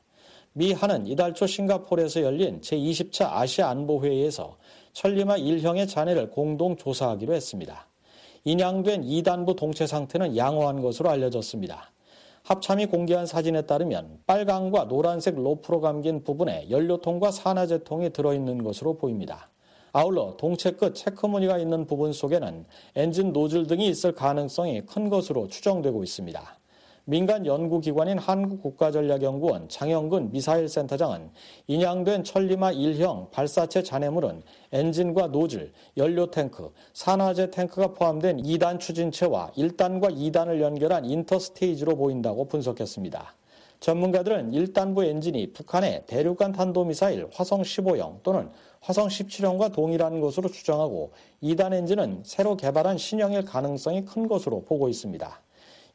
미 0.54 0.72
한은 0.72 1.08
이달 1.08 1.34
초 1.34 1.46
싱가포르에서 1.46 2.22
열린 2.22 2.62
제20차 2.62 3.34
아시아 3.34 3.70
안보회의에서 3.72 4.56
천리마 4.94 5.36
1형의 5.40 5.90
잔해를 5.90 6.30
공동 6.30 6.78
조사하기로 6.78 7.34
했습니다. 7.34 7.86
인양된 8.48 9.02
2단부 9.02 9.56
동체 9.56 9.88
상태는 9.88 10.38
양호한 10.38 10.80
것으로 10.80 11.10
알려졌습니다. 11.10 11.92
합참이 12.44 12.86
공개한 12.86 13.26
사진에 13.26 13.64
따르면 13.64 14.20
빨강과 14.28 14.88
노란색 14.88 15.34
로프로 15.36 15.82
감긴 15.82 16.24
부분에 16.24 16.70
연료통과 16.70 17.32
산화제통이 17.32 18.12
들어있는 18.12 18.64
것으로 18.64 18.98
보입니다. 18.98 19.50
아울러 19.94 20.36
동체 20.38 20.70
끝 20.70 20.94
체크무늬가 20.94 21.58
있는 21.58 21.88
부분 21.88 22.14
속에는 22.14 22.66
엔진 22.96 23.34
노즐 23.34 23.66
등이 23.66 23.88
있을 23.88 24.12
가능성이 24.12 24.82
큰 24.86 25.10
것으로 25.10 25.48
추정되고 25.48 26.04
있습니다. 26.04 26.60
민간 27.08 27.46
연구기관인 27.46 28.18
한국국가전략연구원 28.18 29.70
장영근 29.70 30.32
미사일 30.32 30.68
센터장은 30.68 31.30
인양된 31.68 32.24
천리마 32.24 32.72
1형 32.72 33.30
발사체 33.30 33.84
잔해물은 33.84 34.42
엔진과 34.72 35.28
노즐, 35.28 35.72
연료 35.98 36.32
탱크, 36.32 36.74
산화제 36.94 37.52
탱크가 37.52 37.94
포함된 37.94 38.42
2단 38.42 38.80
추진체와 38.80 39.52
1단과 39.56 40.18
2단을 40.18 40.62
연결한 40.62 41.06
interstage로 41.06 41.96
보인다고 41.96 42.46
분석했습니다. 42.46 43.36
전문가들은 43.82 44.50
1단부 44.54 45.06
엔진이 45.06 45.54
북한의 45.54 46.06
대륙간 46.08 46.54
탄도미사일 46.54 47.28
화성 47.32 47.62
15형 47.62 48.24
또는 48.24 48.50
화성 48.82 49.10
17형과 49.10 49.72
동일한 49.72 50.22
것으로 50.22 50.50
추정하고 50.50 51.12
2단 51.44 51.72
엔진은 51.72 52.24
새로 52.26 52.58
개발한 52.58 52.98
신형일 52.98 53.46
가능성이 53.46 54.06
큰 54.06 54.28
것으로 54.28 54.64
보고 54.64 54.90
있습니다. 54.90 55.45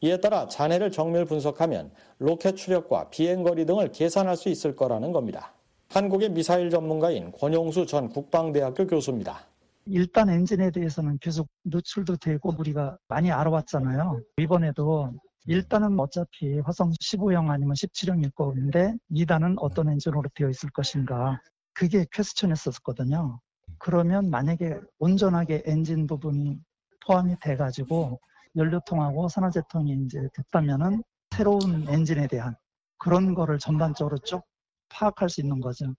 이에 0.03 0.17
따라 0.17 0.49
잔해를 0.49 0.91
정밀 0.91 1.27
분석하면 1.27 1.91
로켓 2.19 2.57
추력과 2.57 3.11
비행거리 3.11 3.67
등을 3.67 3.93
계산할 3.93 4.37
수 4.37 4.49
있을 4.49 4.75
거라는 4.75 5.13
겁니다. 5.13 5.53
한국의 5.91 6.31
미사일 6.31 6.71
전문가인 6.71 7.31
권용수 7.33 7.85
전 7.85 8.09
국방대학교 8.09 8.87
교수입니다. 8.87 9.47
일단 9.87 10.31
엔진에 10.31 10.71
대해서는 10.71 11.19
계속 11.21 11.49
노출도 11.65 12.17
되고 12.17 12.55
우리가 12.59 12.97
많이 13.09 13.31
알아왔잖아요. 13.31 14.23
이번에도 14.39 15.13
1단은 15.49 15.99
어차피 15.99 16.61
화성 16.61 16.93
15형 16.93 17.51
아니면 17.51 17.75
17형일 17.75 18.35
거인데 18.35 18.95
2단은 19.11 19.57
어떤 19.59 19.91
엔진으로 19.91 20.23
되어 20.35 20.49
있을 20.49 20.71
것인가. 20.71 21.41
그게 21.75 22.07
question했었거든요. 22.13 23.41
그러면 23.79 24.31
만약에 24.31 24.79
온전하게 24.99 25.65
엔진 25.67 26.07
부분이 26.07 26.59
포함이 27.07 27.37
돼가지고 27.41 28.21
연료통하고 28.57 29.29
산화제통이 29.29 30.05
이제 30.05 30.29
됐다면은 30.35 31.03
새로운 31.37 31.87
엔진에 31.89 32.27
대한 32.27 32.57
그런 32.99 33.35
거를 33.35 33.59
전반적으로 33.59 34.19
쭉 34.19 34.43
파악할 34.89 35.29
수 35.31 35.41
있는 35.41 35.61
거죠. 35.61 35.95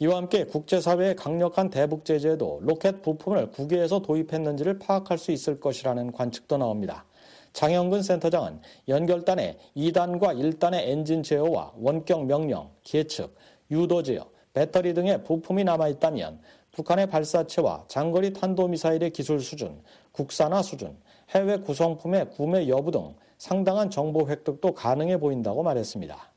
이와 0.00 0.16
함께 0.16 0.44
국제사회의 0.44 1.16
강력한 1.16 1.70
대북 1.70 2.04
제재에도 2.04 2.60
로켓 2.62 3.02
부품을 3.02 3.50
국외에서 3.50 4.00
도입했는지를 4.00 4.78
파악할 4.78 5.18
수 5.18 5.32
있을 5.32 5.58
것이라는 5.58 6.12
관측도 6.12 6.56
나옵니다. 6.56 7.04
장영근 7.52 8.02
센터장은 8.02 8.60
연결단에 8.86 9.58
2단과 9.76 10.36
1단의 10.38 10.88
엔진 10.88 11.24
제어와 11.24 11.72
원격 11.76 12.26
명령, 12.26 12.70
계측, 12.84 13.34
유도 13.72 14.02
제어, 14.04 14.30
배터리 14.52 14.94
등의 14.94 15.24
부품이 15.24 15.64
남아있다면 15.64 16.40
북한의 16.72 17.08
발사체와 17.08 17.86
장거리 17.88 18.32
탄도미사일의 18.32 19.10
기술 19.10 19.40
수준, 19.40 19.82
국산화 20.12 20.62
수준, 20.62 20.96
해외 21.30 21.58
구성품의 21.58 22.30
구매 22.30 22.68
여부 22.68 22.90
등 22.90 23.14
상당한 23.36 23.90
정보 23.90 24.28
획득도 24.28 24.74
가능해 24.74 25.18
보인다고 25.18 25.62
말했습니다. 25.62 26.32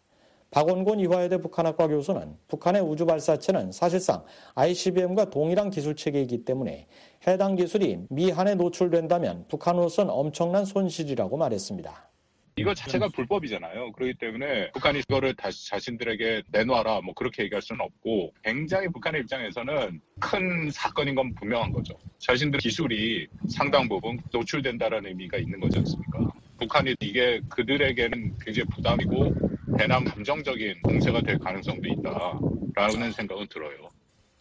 박원곤 0.51 0.99
이화여대 0.99 1.37
북한학과 1.37 1.87
교수는 1.87 2.35
북한의 2.49 2.81
우주 2.81 3.05
발사체는 3.05 3.71
사실상 3.71 4.23
ICBM과 4.55 5.29
동일한 5.29 5.69
기술 5.69 5.95
체계이기 5.95 6.43
때문에 6.43 6.87
해당 7.25 7.55
기술이 7.55 8.05
미한에 8.09 8.55
노출된다면 8.55 9.45
북한으로서는 9.47 10.11
엄청난 10.11 10.65
손실이라고 10.65 11.37
말했습니다. 11.37 12.09
이거 12.57 12.73
자체가 12.73 13.07
불법이잖아요. 13.09 13.93
그렇기 13.93 14.15
때문에 14.15 14.71
북한이 14.71 15.01
그거를 15.07 15.33
다시 15.35 15.69
자신들에게 15.69 16.43
내놔라 16.51 17.01
뭐 17.01 17.13
그렇게 17.13 17.43
얘기할 17.43 17.61
수는 17.61 17.81
없고 17.81 18.33
굉장히 18.43 18.87
북한의 18.89 19.21
입장에서는 19.21 20.01
큰 20.19 20.69
사건인 20.71 21.15
건 21.15 21.33
분명한 21.35 21.71
거죠. 21.71 21.97
자신들 22.19 22.59
기술이 22.59 23.27
상당 23.49 23.87
부분 23.87 24.19
노출된다라는 24.31 25.09
의미가 25.09 25.37
있는 25.37 25.59
거지 25.59 25.79
않습니까? 25.79 26.27
북한이 26.59 26.95
이게 26.99 27.39
그들에게는 27.49 28.37
굉장히 28.39 28.67
부담이고 28.69 29.33
대남 29.77 30.03
감정적인 30.03 30.81
공세가 30.83 31.21
될 31.21 31.39
가능성도 31.39 31.87
있다라는 31.87 33.11
생각은 33.13 33.47
들어요. 33.49 33.89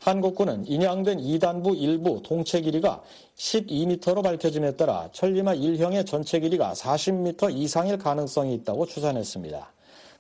한국군은 0.00 0.66
인양된 0.66 1.18
2단부 1.18 1.78
일부 1.78 2.22
동체 2.22 2.62
길이가 2.62 3.02
12m로 3.36 4.22
밝혀짐에 4.22 4.72
따라 4.72 5.10
천리마 5.12 5.54
1형의 5.54 6.06
전체 6.06 6.40
길이가 6.40 6.72
40m 6.72 7.54
이상일 7.54 7.98
가능성이 7.98 8.54
있다고 8.54 8.86
추산했습니다. 8.86 9.72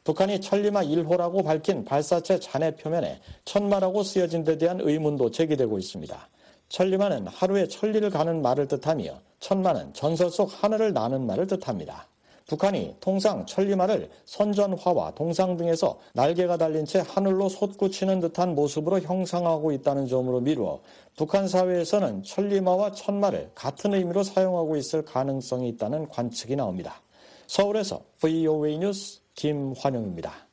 북한이 0.04 0.42
천리마 0.42 0.82
1호라고 0.82 1.42
밝힌 1.42 1.82
발사체 1.84 2.38
잔해 2.38 2.76
표면에 2.76 3.20
천마라고 3.46 4.02
쓰여진 4.02 4.44
데 4.44 4.58
대한 4.58 4.80
의문도 4.82 5.30
제기되고 5.30 5.78
있습니다. 5.78 6.28
천리마는 6.68 7.26
하루에 7.28 7.66
천리를 7.66 8.08
가는 8.10 8.42
말을 8.42 8.68
뜻하며 8.68 9.18
천마는 9.40 9.94
전설 9.94 10.30
속 10.30 10.50
하늘을 10.62 10.92
나는 10.92 11.26
말을 11.26 11.46
뜻합니다. 11.46 12.06
북한이 12.50 12.96
통상 12.98 13.46
천리마를 13.46 14.10
선전화와 14.24 15.12
동상 15.14 15.56
등에서 15.56 16.00
날개가 16.14 16.56
달린 16.56 16.84
채 16.84 16.98
하늘로 17.06 17.48
솟구치는 17.48 18.18
듯한 18.18 18.56
모습으로 18.56 18.98
형상하고 18.98 19.70
있다는 19.70 20.08
점으로 20.08 20.40
미루어 20.40 20.80
북한 21.16 21.46
사회에서는 21.46 22.24
천리마와 22.24 22.90
천마를 22.90 23.52
같은 23.54 23.94
의미로 23.94 24.24
사용하고 24.24 24.76
있을 24.76 25.04
가능성이 25.04 25.68
있다는 25.68 26.08
관측이 26.08 26.56
나옵니다. 26.56 27.00
서울에서 27.46 28.02
VOA 28.18 28.78
뉴스 28.78 29.20
김환영입니다. 29.36 30.48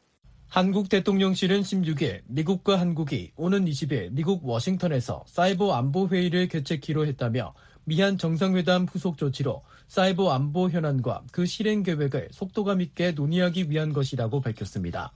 한국 0.49 0.89
대통령실은 0.89 1.61
16일 1.61 2.21
미국과 2.27 2.79
한국이 2.79 3.31
오는 3.35 3.65
20일 3.65 4.11
미국 4.11 4.47
워싱턴에서 4.47 5.23
사이버 5.25 5.73
안보 5.73 6.07
회의를 6.07 6.47
개최키로 6.47 7.07
했다며 7.07 7.55
미한 7.89 8.17
정상회담 8.17 8.83
후속 8.83 9.17
조치로 9.17 9.63
사이버 9.87 10.33
안보 10.33 10.69
현안과 10.69 11.23
그 11.31 11.45
실행 11.45 11.83
계획을 11.83 12.27
속도감 12.31 12.81
있게 12.81 13.11
논의하기 13.13 13.71
위한 13.71 13.93
것이라고 13.93 14.41
밝혔습니다. 14.41 15.13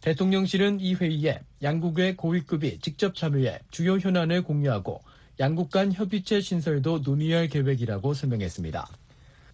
대통령실은 0.00 0.78
이 0.78 0.94
회의에 0.94 1.40
양국의 1.60 2.16
고위급이 2.16 2.78
직접 2.78 3.16
참여해 3.16 3.58
주요 3.72 3.98
현안을 3.98 4.44
공유하고 4.44 5.00
양국 5.40 5.72
간 5.72 5.92
협의체 5.92 6.40
신설도 6.40 7.00
논의할 7.00 7.48
계획이라고 7.48 8.14
설명했습니다. 8.14 8.86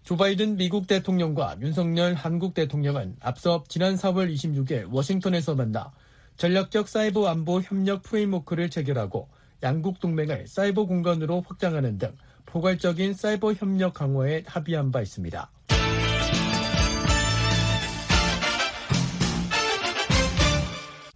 조 0.03 0.15
바이든 0.15 0.57
미국 0.57 0.85
대통령과 0.85 1.57
윤석열 1.61 2.13
한국 2.13 2.53
대통령은 2.53 3.15
앞서 3.21 3.63
지난 3.69 3.95
4월 3.95 4.31
26일 4.31 4.93
워싱턴에서 4.93 5.55
만나 5.55 5.91
전략적 6.37 6.87
사이버 6.87 7.27
안보 7.27 7.59
협력 7.59 8.03
프레임워크를 8.03 8.69
체결하고 8.69 9.29
양국 9.63 9.99
동맹을 9.99 10.45
사이버 10.45 10.85
공간으로 10.85 11.43
확장하는 11.47 11.97
등 11.97 12.15
포괄적인 12.45 13.13
사이버 13.13 13.53
협력 13.53 13.93
강화에 13.93 14.43
합의한 14.45 14.91
바 14.91 15.01
있습니다. 15.01 15.51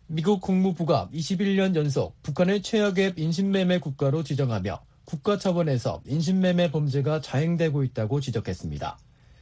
미국 0.07 0.39
국무부가 0.39 1.09
21년 1.13 1.75
연속 1.75 2.21
북한을 2.23 2.61
최악의 2.61 3.15
인신매매 3.17 3.79
국가로 3.79 4.23
지정하며 4.23 4.79
국가 5.03 5.37
차원에서 5.37 6.01
인신매매 6.05 6.71
범죄가 6.71 7.21
자행되고 7.21 7.83
있다고 7.83 8.21
지적했습니다. 8.21 8.97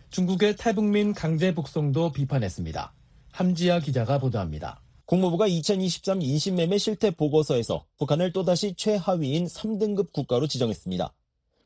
중국의 0.10 0.58
탈북민 0.58 1.14
강제 1.14 1.54
북송도 1.54 2.12
비판했습니다. 2.12 2.94
함지아 3.32 3.80
기자가 3.80 4.20
보도합니다. 4.20 4.82
국무부가 5.06 5.48
2023 5.48 6.22
인신매매 6.22 6.78
실태 6.78 7.12
보고서에서 7.12 7.86
북한을 7.98 8.32
또다시 8.32 8.74
최하위인 8.76 9.46
3등급 9.46 10.12
국가로 10.12 10.48
지정했습니다. 10.48 11.14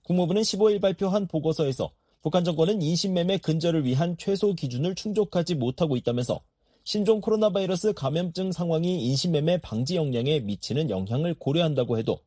국무부는 0.07 0.41
15일 0.41 0.79
발표한 0.79 1.27
보고서에서 1.27 1.91
북한 2.21 2.45
정권은 2.45 2.81
인신매매 2.81 3.39
근절을 3.39 3.83
위한 3.83 4.15
최소 4.17 4.53
기준을 4.53 4.95
충족하지 4.95 5.55
못하고 5.55 5.97
있다면서 5.97 6.39
신종 6.85 7.19
코로나 7.19 7.49
바이러스 7.49 7.91
감염증 7.91 8.53
상황이 8.53 9.05
인신매매 9.05 9.57
방지 9.57 9.97
역량에 9.97 10.39
미치는 10.39 10.89
영향을 10.89 11.33
고려한다고 11.33 11.97
해도 11.97 12.21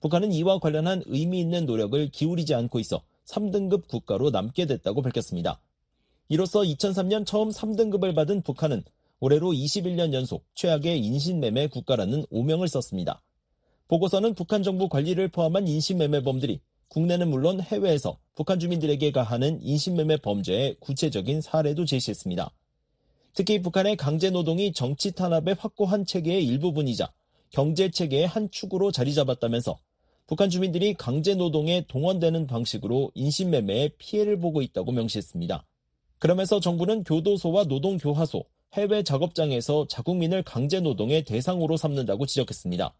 북한은 0.00 0.30
이와 0.32 0.58
관련한 0.58 1.02
의미 1.06 1.40
있는 1.40 1.64
노력을 1.64 2.10
기울이지 2.10 2.54
않고 2.54 2.78
있어 2.80 3.02
3등급 3.24 3.88
국가로 3.88 4.28
남게 4.28 4.66
됐다고 4.66 5.00
밝혔습니다. 5.00 5.58
이로써 6.28 6.60
2003년 6.60 7.24
처음 7.24 7.48
3등급을 7.48 8.14
받은 8.14 8.42
북한은 8.42 8.84
올해로 9.20 9.52
21년 9.52 10.12
연속 10.12 10.44
최악의 10.54 11.00
인신매매 11.00 11.68
국가라는 11.68 12.26
오명을 12.28 12.68
썼습니다. 12.68 13.22
보고서는 13.88 14.34
북한 14.34 14.62
정부 14.62 14.90
관리를 14.90 15.28
포함한 15.28 15.66
인신매매범들이 15.66 16.60
국내는 16.92 17.30
물론 17.30 17.62
해외에서 17.62 18.18
북한 18.34 18.60
주민들에게 18.60 19.12
가하는 19.12 19.62
인신매매 19.62 20.18
범죄의 20.18 20.76
구체적인 20.78 21.40
사례도 21.40 21.86
제시했습니다. 21.86 22.50
특히 23.32 23.62
북한의 23.62 23.96
강제 23.96 24.28
노동이 24.28 24.74
정치 24.74 25.12
탄압의 25.12 25.56
확고한 25.58 26.04
체계의 26.04 26.46
일부분이자 26.46 27.10
경제 27.48 27.90
체계의 27.90 28.26
한 28.26 28.50
축으로 28.50 28.92
자리 28.92 29.14
잡았다면서 29.14 29.78
북한 30.26 30.50
주민들이 30.50 30.92
강제 30.92 31.34
노동에 31.34 31.86
동원되는 31.88 32.46
방식으로 32.46 33.10
인신매매에 33.14 33.92
피해를 33.96 34.38
보고 34.38 34.60
있다고 34.60 34.92
명시했습니다. 34.92 35.64
그러면서 36.18 36.60
정부는 36.60 37.04
교도소와 37.04 37.64
노동교화소, 37.64 38.44
해외 38.74 39.02
작업장에서 39.02 39.86
자국민을 39.88 40.42
강제 40.42 40.80
노동의 40.80 41.24
대상으로 41.24 41.78
삼는다고 41.78 42.26
지적했습니다. 42.26 42.94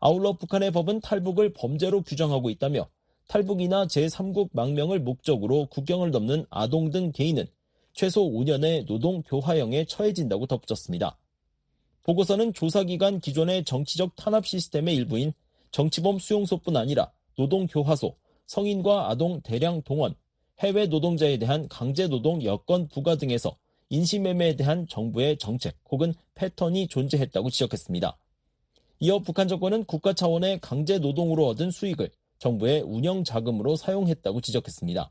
아울러 0.00 0.32
북한의 0.32 0.70
법은 0.70 1.02
탈북을 1.02 1.52
범죄로 1.52 2.00
규정하고 2.00 2.48
있다며 2.48 2.88
탈북이나 3.28 3.86
제3국 3.86 4.48
망명을 4.52 5.00
목적으로 5.00 5.66
국경을 5.66 6.10
넘는 6.10 6.46
아동 6.48 6.90
등 6.90 7.12
개인은 7.12 7.46
최소 7.92 8.22
5년의 8.30 8.86
노동 8.86 9.22
교화형에 9.22 9.84
처해진다고 9.84 10.46
덧붙였습니다. 10.46 11.18
보고서는 12.04 12.54
조사기관 12.54 13.20
기존의 13.20 13.64
정치적 13.64 14.16
탄압 14.16 14.46
시스템의 14.46 14.94
일부인 14.96 15.34
정치범 15.72 16.18
수용소뿐 16.18 16.76
아니라 16.76 17.12
노동교화소, 17.36 18.16
성인과 18.46 19.10
아동 19.10 19.42
대량 19.42 19.82
동원, 19.82 20.14
해외 20.60 20.86
노동자에 20.86 21.36
대한 21.36 21.68
강제노동 21.68 22.42
여건 22.44 22.88
부과 22.88 23.16
등에서 23.16 23.58
인신매매에 23.90 24.56
대한 24.56 24.86
정부의 24.86 25.36
정책 25.36 25.76
혹은 25.90 26.14
패턴이 26.34 26.88
존재했다고 26.88 27.50
지적했습니다. 27.50 28.16
이어 29.00 29.18
북한 29.18 29.48
정권은 29.48 29.84
국가 29.84 30.14
차원의 30.14 30.60
강제노동으로 30.60 31.46
얻은 31.48 31.70
수익을 31.70 32.10
정부의 32.38 32.82
운영 32.82 33.24
자금으로 33.24 33.76
사용했다고 33.76 34.40
지적했습니다. 34.40 35.10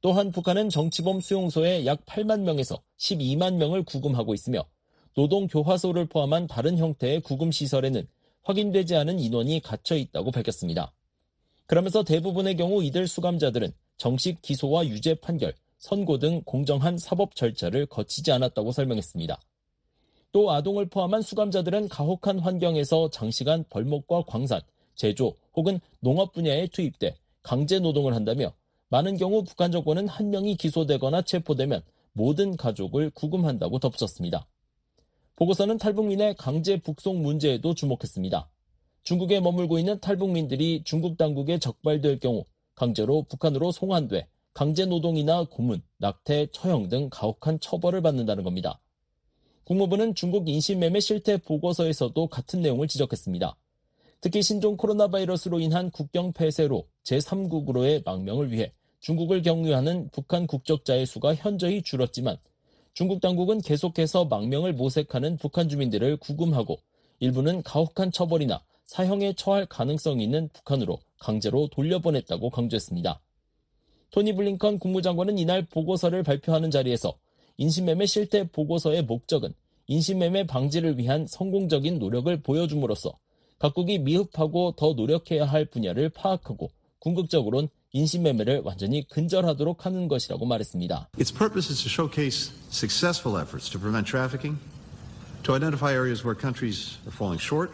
또한 0.00 0.30
북한은 0.30 0.70
정치범 0.70 1.20
수용소에 1.20 1.84
약 1.86 2.04
8만 2.06 2.40
명에서 2.40 2.82
12만 2.98 3.54
명을 3.56 3.84
구금하고 3.84 4.34
있으며 4.34 4.64
노동 5.14 5.46
교화소를 5.46 6.06
포함한 6.06 6.46
다른 6.46 6.78
형태의 6.78 7.20
구금 7.20 7.50
시설에는 7.52 8.06
확인되지 8.42 8.96
않은 8.96 9.18
인원이 9.18 9.60
갇혀 9.60 9.96
있다고 9.96 10.30
밝혔습니다. 10.30 10.92
그러면서 11.66 12.02
대부분의 12.02 12.56
경우 12.56 12.82
이들 12.82 13.06
수감자들은 13.06 13.72
정식 13.96 14.40
기소와 14.40 14.86
유죄 14.86 15.14
판결, 15.14 15.54
선고 15.78 16.18
등 16.18 16.42
공정한 16.44 16.96
사법 16.96 17.34
절차를 17.34 17.86
거치지 17.86 18.32
않았다고 18.32 18.72
설명했습니다. 18.72 19.40
또 20.32 20.50
아동을 20.52 20.88
포함한 20.88 21.22
수감자들은 21.22 21.88
가혹한 21.88 22.38
환경에서 22.38 23.10
장시간 23.10 23.64
벌목과 23.68 24.22
광산, 24.26 24.60
제조 24.94 25.34
혹은 25.60 25.78
농업 26.00 26.32
분야에 26.32 26.68
투입돼 26.68 27.16
강제 27.42 27.78
노동을 27.80 28.14
한다며 28.14 28.54
많은 28.88 29.18
경우 29.18 29.44
북한 29.44 29.70
정권은 29.70 30.08
한 30.08 30.30
명이 30.30 30.56
기소되거나 30.56 31.20
체포되면 31.20 31.82
모든 32.14 32.56
가족을 32.56 33.10
구금한다고 33.10 33.78
덧붙였습니다. 33.78 34.46
보고서는 35.36 35.76
탈북민의 35.76 36.36
강제 36.36 36.78
북송 36.80 37.20
문제에도 37.20 37.74
주목했습니다. 37.74 38.48
중국에 39.02 39.40
머물고 39.40 39.78
있는 39.78 40.00
탈북민들이 40.00 40.82
중국 40.84 41.18
당국에 41.18 41.58
적발될 41.58 42.20
경우 42.20 42.46
강제로 42.74 43.24
북한으로 43.24 43.70
송환돼 43.70 44.28
강제 44.54 44.86
노동이나 44.86 45.44
고문, 45.44 45.82
낙태, 45.98 46.48
처형 46.52 46.88
등 46.88 47.10
가혹한 47.10 47.60
처벌을 47.60 48.00
받는다는 48.00 48.44
겁니다. 48.44 48.80
국무부는 49.64 50.14
중국 50.14 50.48
인신매매 50.48 51.00
실태 51.00 51.36
보고서에서도 51.36 52.28
같은 52.28 52.62
내용을 52.62 52.88
지적했습니다. 52.88 53.56
특히 54.20 54.42
신종 54.42 54.76
코로나 54.76 55.08
바이러스로 55.08 55.60
인한 55.60 55.90
국경 55.90 56.32
폐쇄로 56.32 56.86
제3국으로의 57.04 58.04
망명을 58.04 58.52
위해 58.52 58.72
중국을 59.00 59.40
경유하는 59.40 60.10
북한 60.12 60.46
국적자의 60.46 61.06
수가 61.06 61.34
현저히 61.34 61.82
줄었지만 61.82 62.36
중국 62.92 63.20
당국은 63.20 63.62
계속해서 63.62 64.26
망명을 64.26 64.74
모색하는 64.74 65.38
북한 65.38 65.68
주민들을 65.68 66.18
구금하고 66.18 66.80
일부는 67.20 67.62
가혹한 67.62 68.12
처벌이나 68.12 68.62
사형에 68.84 69.34
처할 69.34 69.64
가능성이 69.66 70.24
있는 70.24 70.48
북한으로 70.52 70.98
강제로 71.18 71.68
돌려보냈다고 71.68 72.50
강조했습니다. 72.50 73.20
토니 74.10 74.34
블링컨 74.34 74.80
국무장관은 74.80 75.38
이날 75.38 75.64
보고서를 75.64 76.24
발표하는 76.24 76.70
자리에서 76.70 77.16
인신매매 77.56 78.06
실태 78.06 78.48
보고서의 78.48 79.02
목적은 79.04 79.54
인신매매 79.86 80.46
방지를 80.46 80.98
위한 80.98 81.26
성공적인 81.26 81.98
노력을 81.98 82.42
보여줌으로써 82.42 83.16
각국이 83.60 83.98
미흡하고 83.98 84.74
더 84.76 84.94
노력해야 84.94 85.44
할 85.44 85.66
분야를 85.66 86.08
파악하고 86.08 86.70
궁극적으로는 86.98 87.68
인신매매를 87.92 88.62
완전히 88.64 89.06
근절하도록 89.08 89.84
하는 89.84 90.08
것이라고 90.08 90.46
말했습니다. 90.46 91.10
Its 91.18 91.32
purpose 91.32 91.70
is 91.70 91.82
to 91.82 91.88
showcase 91.88 92.52
successful 92.70 93.40
efforts 93.40 93.70
to 93.70 93.78
prevent 93.78 94.08
trafficking, 94.08 94.58
to 95.44 95.54
identify 95.54 95.92
areas 95.92 96.24
where 96.24 96.38
countries 96.38 96.98
are 97.06 97.14
falling 97.14 97.40
short, 97.40 97.70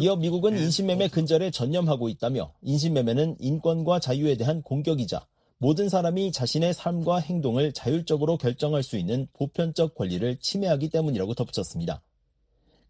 이어 0.00 0.16
미국은 0.16 0.56
인신매매 0.56 1.08
근절에 1.08 1.50
전념하고 1.50 2.08
있다며 2.08 2.54
인신매매는 2.62 3.36
인권과 3.38 4.00
자유에 4.00 4.38
대한 4.38 4.62
공격이자 4.62 5.26
모든 5.58 5.90
사람이 5.90 6.32
자신의 6.32 6.72
삶과 6.72 7.18
행동을 7.18 7.72
자율적으로 7.72 8.38
결정할 8.38 8.82
수 8.82 8.96
있는 8.96 9.26
보편적 9.34 9.94
권리를 9.94 10.38
침해하기 10.40 10.88
때문이라고 10.88 11.34
덧붙였습니다. 11.34 12.00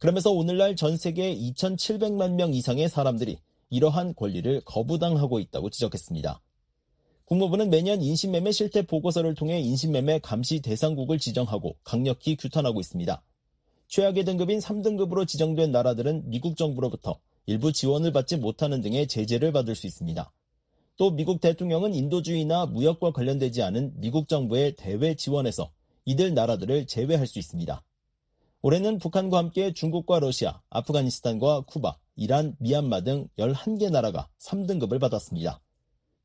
그러면서 0.00 0.30
오늘날 0.30 0.76
전 0.76 0.96
세계 0.96 1.36
2,700만 1.36 2.32
명 2.32 2.54
이상의 2.54 2.88
사람들이 2.88 3.38
이러한 3.68 4.14
권리를 4.14 4.62
거부당하고 4.64 5.38
있다고 5.40 5.68
지적했습니다. 5.68 6.40
국무부는 7.26 7.68
매년 7.68 8.00
인신매매 8.00 8.50
실태 8.50 8.80
보고서를 8.80 9.34
통해 9.34 9.60
인신매매 9.60 10.20
감시 10.20 10.62
대상국을 10.62 11.18
지정하고 11.18 11.76
강력히 11.84 12.34
규탄하고 12.36 12.80
있습니다. 12.80 13.22
최악의 13.88 14.24
등급인 14.24 14.58
3등급으로 14.58 15.28
지정된 15.28 15.70
나라들은 15.70 16.30
미국 16.30 16.56
정부로부터 16.56 17.20
일부 17.44 17.70
지원을 17.70 18.10
받지 18.10 18.36
못하는 18.36 18.80
등의 18.80 19.06
제재를 19.06 19.52
받을 19.52 19.74
수 19.74 19.86
있습니다. 19.86 20.32
또 20.96 21.10
미국 21.10 21.42
대통령은 21.42 21.94
인도주의나 21.94 22.66
무역과 22.66 23.12
관련되지 23.12 23.62
않은 23.62 24.00
미국 24.00 24.28
정부의 24.28 24.76
대외 24.76 25.14
지원에서 25.14 25.70
이들 26.06 26.32
나라들을 26.32 26.86
제외할 26.86 27.26
수 27.26 27.38
있습니다. 27.38 27.82
올해는 28.62 28.98
북한과 28.98 29.38
함께 29.38 29.72
중국과 29.72 30.20
러시아, 30.20 30.60
아프가니스탄과 30.68 31.62
쿠바, 31.62 31.96
이란, 32.14 32.54
미얀마 32.58 33.00
등 33.00 33.26
11개 33.38 33.90
나라가 33.90 34.28
3등급을 34.38 35.00
받았습니다. 35.00 35.60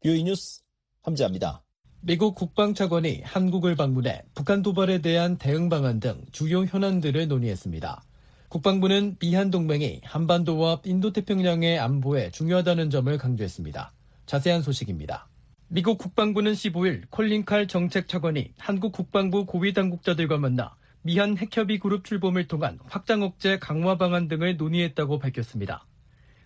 뷰이 0.03 0.23
뉴스 0.23 0.61
함재합니다. 1.01 1.63
미국 2.01 2.35
국방차관이 2.35 3.21
한국을 3.23 3.75
방문해 3.75 4.23
북한 4.33 4.61
도발에 4.61 4.99
대한 4.99 5.37
대응 5.37 5.69
방안 5.69 6.01
등 6.01 6.25
주요 6.33 6.65
현안들을 6.65 7.29
논의했습니다. 7.29 8.03
국방부는 8.49 9.15
미한 9.17 9.49
동맹이 9.49 10.01
한반도와 10.03 10.81
인도태평양의 10.83 11.79
안보에 11.79 12.31
중요하다는 12.31 12.89
점을 12.89 13.17
강조했습니다. 13.17 13.93
자세한 14.25 14.61
소식입니다. 14.61 15.29
미국 15.69 15.97
국방부는 15.97 16.51
15일 16.51 17.09
콜린 17.09 17.45
칼 17.45 17.67
정책 17.67 18.09
차관이 18.09 18.51
한국 18.57 18.91
국방부 18.91 19.45
고위 19.45 19.73
당국자들과 19.73 20.37
만나 20.37 20.75
미한 21.05 21.37
핵협의 21.37 21.77
그룹 21.77 22.03
출범을 22.03 22.47
통한 22.47 22.79
확장 22.87 23.21
억제 23.21 23.59
강화 23.59 23.95
방안 23.95 24.27
등을 24.27 24.57
논의했다고 24.57 25.19
밝혔습니다. 25.19 25.85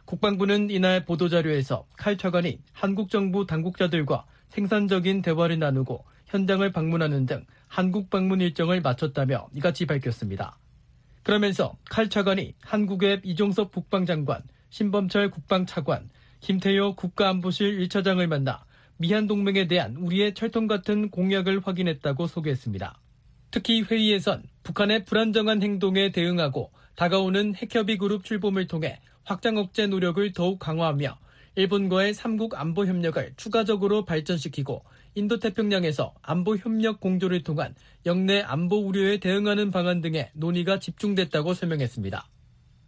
국방부는 0.03 0.69
이날 0.69 1.05
보도자료에서 1.05 1.87
칼 1.95 2.17
차관이 2.17 2.59
한국 2.73 3.09
정부 3.09 3.45
당국자들과 3.45 4.25
생산적인 4.49 5.21
대화를 5.21 5.59
나누고 5.59 6.03
현장을 6.25 6.69
방문하는 6.73 7.25
등 7.25 7.45
한국 7.69 8.09
방문 8.09 8.41
일정을 8.41 8.81
마쳤다며 8.81 9.47
이같이 9.53 9.85
밝혔습니다. 9.85 10.57
그러면서 11.23 11.77
칼 11.89 12.09
차관이 12.09 12.53
한국의 12.59 13.21
이종섭 13.23 13.71
국방장관, 13.71 14.41
신범철 14.71 15.31
국방차관, 15.31 16.09
김태효 16.41 16.95
국가안보실 16.95 17.79
1차장을 17.87 18.27
만나 18.27 18.65
미한 18.97 19.25
동맹에 19.25 19.67
대한 19.67 19.95
우리의 19.95 20.33
철통 20.33 20.67
같은 20.67 21.09
공약을 21.11 21.61
확인했다고 21.63 22.27
소개했습니다. 22.27 22.99
특히 23.51 23.81
회의에선 23.81 24.43
북한의 24.63 25.05
불안정한 25.05 25.63
행동에 25.63 26.11
대응하고 26.11 26.71
다가오는 26.95 27.55
핵협의 27.55 27.97
그룹 27.97 28.23
출범을 28.23 28.67
통해 28.67 28.99
확장 29.23 29.57
억제 29.57 29.87
노력을 29.87 30.31
더욱 30.33 30.59
강화하며 30.59 31.17
일본과의 31.55 32.13
3국 32.13 32.53
안보 32.53 32.85
협력을 32.85 33.33
추가적으로 33.35 34.05
발전시키고 34.05 34.83
인도태평양에서 35.15 36.13
안보 36.21 36.55
협력 36.55 36.99
공조를 36.99 37.43
통한 37.43 37.73
영내 38.05 38.41
안보 38.41 38.77
우려에 38.77 39.17
대응하는 39.17 39.71
방안 39.71 40.01
등의 40.01 40.29
논의가 40.33 40.79
집중됐다고 40.79 41.53
설명했습니다. 41.53 42.27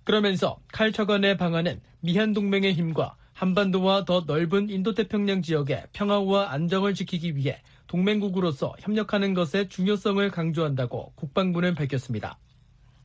그러면서 0.04 0.60
칼 0.72 0.92
차관의 0.92 1.38
방안은 1.38 1.82
미한 2.02 2.34
동맹의 2.34 2.74
힘과 2.74 3.16
한반도와 3.34 4.06
더 4.06 4.24
넓은 4.28 4.70
인도태평양 4.70 5.42
지역의 5.42 5.88
평화와 5.94 6.52
안정을 6.52 6.94
지키기 6.94 7.36
위해 7.36 7.62
동맹국으로서 7.92 8.74
협력하는 8.80 9.34
것의 9.34 9.68
중요성을 9.68 10.32
강조한다고 10.32 11.12
국방부는 11.16 11.76
밝혔습니다. 11.76 12.40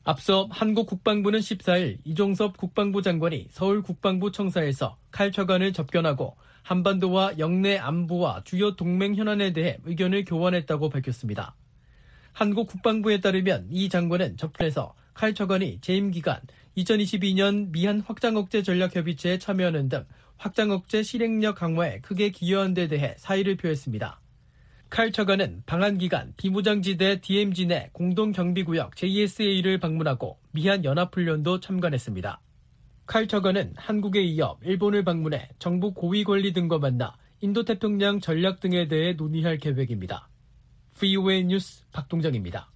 앞서 0.04 0.46
한국 0.52 0.86
국방부는 0.86 1.40
14일 1.40 1.98
이종섭 2.04 2.56
국방부 2.56 3.02
장관이 3.02 3.48
서울 3.50 3.82
국방부 3.82 4.30
청사에서 4.30 4.96
칼 5.10 5.32
차관을 5.32 5.72
접견하고 5.72 6.36
한반도와 6.62 7.38
영내 7.40 7.78
안보와 7.78 8.42
주요 8.44 8.76
동맹 8.76 9.16
현안에 9.16 9.52
대해 9.52 9.78
의견을 9.84 10.24
교환했다고 10.24 10.88
밝혔습니다. 10.88 11.56
한국 12.32 12.68
국방부에 12.68 13.20
따르면 13.20 13.66
이 13.70 13.88
장관은 13.88 14.36
접근에서 14.36 14.94
칼 15.14 15.34
차관이 15.34 15.80
재임 15.80 16.12
기간 16.12 16.38
2022년 16.76 17.72
미한 17.72 18.00
확장 18.06 18.36
억제 18.36 18.62
전략 18.62 18.94
협의체에 18.94 19.38
참여하는 19.38 19.88
등 19.88 20.04
확장 20.36 20.70
억제 20.70 21.02
실행력 21.02 21.56
강화에 21.56 22.00
크게 22.02 22.30
기여한 22.30 22.74
데 22.74 22.86
대해 22.86 23.16
사의를 23.18 23.56
표했습니다. 23.56 24.20
칼 24.88 25.10
차관은 25.10 25.64
방한 25.66 25.98
기간 25.98 26.32
비무장지대 26.36 27.20
DMZ 27.20 27.66
내 27.66 27.90
공동경비구역 27.92 28.96
JSA를 28.96 29.78
방문하고 29.80 30.38
미한 30.52 30.84
연합훈련도 30.84 31.60
참관했습니다. 31.60 32.40
칼 33.04 33.26
차관은 33.28 33.74
한국에 33.76 34.22
이어 34.22 34.58
일본을 34.62 35.04
방문해 35.04 35.48
정부 35.58 35.92
고위 35.92 36.24
관리 36.24 36.52
등과 36.52 36.78
만나 36.78 37.16
인도태평양 37.40 38.20
전략 38.20 38.60
등에 38.60 38.88
대해 38.88 39.12
논의할 39.12 39.58
계획입니다. 39.58 40.28
VOA 40.94 41.44
뉴스 41.44 41.84
박동정입니다. 41.92 42.70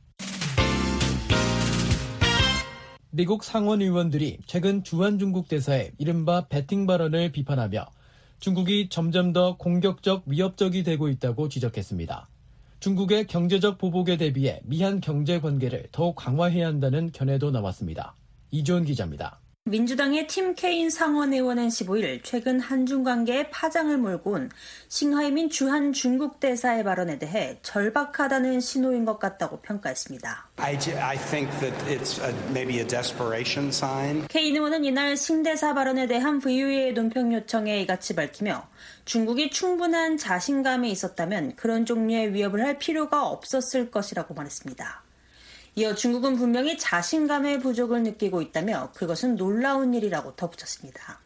미국 3.12 3.42
상원 3.42 3.82
의원들이 3.82 4.38
최근 4.46 4.84
주한 4.84 5.18
중국 5.18 5.48
대사의 5.48 5.92
이른바 5.98 6.46
배팅 6.48 6.86
발언을 6.86 7.32
비판하며 7.32 7.86
중국이 8.40 8.88
점점 8.88 9.34
더 9.34 9.58
공격적 9.58 10.22
위협적이 10.24 10.82
되고 10.82 11.08
있다고 11.08 11.50
지적했습니다. 11.50 12.26
중국의 12.80 13.26
경제적 13.26 13.76
보복에 13.76 14.16
대비해 14.16 14.60
미한 14.64 15.02
경제 15.02 15.40
관계를 15.40 15.88
더욱 15.92 16.16
강화해야 16.16 16.66
한다는 16.66 17.12
견해도 17.12 17.50
나왔습니다. 17.50 18.14
이주원 18.50 18.86
기자입니다. 18.86 19.40
민주당의 19.70 20.26
팀 20.26 20.56
케인 20.56 20.90
상원 20.90 21.32
의원은 21.32 21.68
15일 21.68 22.20
최근 22.24 22.58
한중 22.58 23.04
관계에 23.04 23.50
파장을 23.50 23.96
몰고 23.98 24.32
온 24.32 24.50
싱하이민 24.88 25.48
주한 25.48 25.92
중국 25.92 26.40
대사의 26.40 26.82
발언에 26.82 27.20
대해 27.20 27.58
절박하다는 27.62 28.58
신호인 28.58 29.04
것 29.04 29.20
같다고 29.20 29.60
평가했습니다. 29.60 30.48
I, 30.56 30.76
I 31.00 31.16
think 31.18 31.56
that 31.60 31.76
it's 31.86 32.20
a, 32.20 32.34
maybe 32.48 32.78
a 32.78 32.86
desperation 32.86 33.68
sign. 33.68 34.26
케인 34.26 34.56
의원은 34.56 34.84
이날 34.84 35.16
신 35.16 35.44
대사 35.44 35.72
발언에 35.72 36.08
대한 36.08 36.40
VOA의 36.40 36.94
논평 36.94 37.32
요청에 37.32 37.80
이같이 37.82 38.16
밝히며 38.16 38.66
중국이 39.04 39.50
충분한 39.50 40.16
자신감이 40.16 40.90
있었다면 40.90 41.54
그런 41.54 41.86
종류의 41.86 42.34
위협을 42.34 42.64
할 42.64 42.78
필요가 42.78 43.28
없었을 43.28 43.92
것이라고 43.92 44.34
말했습니다. 44.34 45.09
이어 45.76 45.94
중국은 45.94 46.36
분명히 46.36 46.76
자신감의 46.76 47.60
부족을 47.60 48.02
느끼고 48.02 48.42
있다며 48.42 48.90
그것은 48.94 49.36
놀라운 49.36 49.94
일이라고 49.94 50.34
덧붙였습니다. 50.36 51.20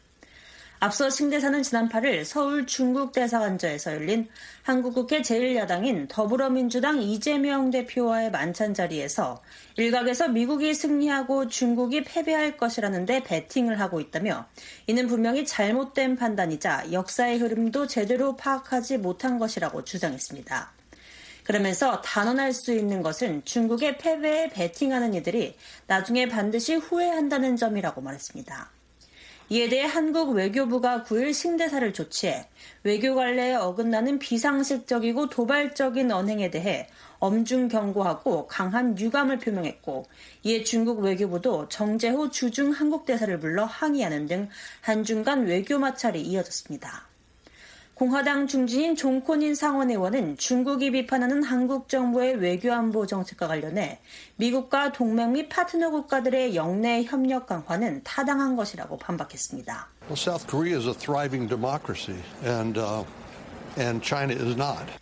앞서 0.79 1.09
싱 1.09 1.29
대사는 1.29 1.63
지난 1.63 1.89
8일 1.89 2.25
서울 2.25 2.67
중국 2.67 3.11
대사관저에서 3.11 3.93
열린 3.93 4.27
한국국회 4.61 5.21
제1야당인 5.21 6.07
더불어민주당 6.09 7.01
이재명 7.01 7.71
대표와의 7.71 8.29
만찬 8.29 8.73
자리에서 8.73 9.41
일각에서 9.77 10.27
미국이 10.27 10.73
승리하고 10.73 11.47
중국이 11.47 12.03
패배할 12.03 12.57
것이라는데 12.57 13.23
베팅을 13.23 13.79
하고 13.79 13.99
있다며 13.99 14.45
이는 14.85 15.07
분명히 15.07 15.45
잘못된 15.45 16.17
판단이자 16.17 16.91
역사의 16.91 17.39
흐름도 17.39 17.87
제대로 17.87 18.35
파악하지 18.35 18.97
못한 18.97 19.39
것이라고 19.39 19.85
주장했습니다. 19.85 20.74
그러면서 21.45 22.01
단언할 22.01 22.53
수 22.53 22.73
있는 22.73 23.01
것은 23.01 23.45
중국의 23.45 23.99
패배에 23.99 24.49
베팅하는 24.49 25.13
이들이 25.13 25.55
나중에 25.87 26.27
반드시 26.27 26.75
후회한다는 26.75 27.55
점이라고 27.55 28.01
말했습니다. 28.01 28.71
이에 29.49 29.69
대해 29.69 29.85
한국 29.85 30.31
외교부가 30.31 31.03
9일 31.03 31.31
신대사를 31.31 31.93
조치해 31.93 32.47
외교 32.83 33.13
관례에 33.13 33.53
어긋나는 33.53 34.17
비상식적이고 34.17 35.29
도발적인 35.29 36.11
언행에 36.11 36.49
대해 36.49 36.87
엄중 37.19 37.67
경고하고 37.67 38.47
강한 38.47 38.97
유감을 38.97 39.37
표명했고 39.37 40.07
이에 40.43 40.63
중국 40.63 41.01
외교부도 41.01 41.69
정재호 41.69 42.31
주중 42.31 42.71
한국 42.71 43.05
대사를 43.05 43.39
불러 43.39 43.65
항의하는 43.65 44.25
등 44.25 44.49
한중 44.81 45.23
간 45.23 45.45
외교 45.45 45.77
마찰이 45.77 46.21
이어졌습니다. 46.21 47.14
공화당 47.95 48.45
중진인 48.45 48.97
종코닌 48.97 49.55
상원의원은 49.55 50.35
중국이 50.37 50.91
비판하는 50.91 51.41
한국 51.41 51.87
정부의 51.87 52.35
외교안보 52.35 53.07
정책과 53.07 53.47
관련해 53.47 54.01
미국과 54.35 54.91
동맹 54.91 55.31
및 55.31 55.47
파트너 55.47 55.91
국가들의 55.91 56.57
영내 56.57 57.03
협력 57.05 57.47
강화는 57.47 58.01
타당한 58.03 58.57
것이라고 58.57 58.97
반박했습니다. 58.97 59.87
Well, 60.09 60.17
South 60.17 60.45
Korea 60.45 60.77
is 60.77 60.87
a 60.87 60.93
thriving 60.93 61.47
democracy 61.47 62.19
and 62.43 62.77
uh... 62.77 63.05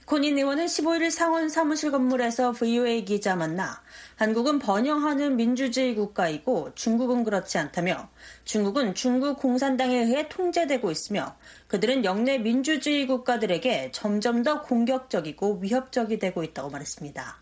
코닌 0.06 0.36
의원은 0.36 0.66
15일 0.66 1.12
상원 1.12 1.48
사무실 1.48 1.92
건물에서 1.92 2.54
VOA 2.54 3.06
기자 3.06 3.36
만나 3.36 3.80
한국은 4.16 4.58
번영하는 4.58 5.36
민주주의 5.36 5.94
국가이고 5.94 6.72
중국은 6.74 7.24
그렇지 7.24 7.60
않다며 7.60 8.10
중국은 8.46 8.96
중국 8.96 9.38
공산당에 9.38 10.00
의해 10.00 10.28
통제되고 10.28 10.90
있으며 10.90 11.36
그들은 11.74 12.06
영내 12.06 12.38
민주주의 12.38 13.08
국가들에게 13.08 13.90
점점 13.94 14.44
더 14.44 14.62
공격적이고 14.62 15.58
위협적이 15.60 16.20
되고 16.20 16.44
있다고 16.44 16.70
말했습니다. 16.70 17.40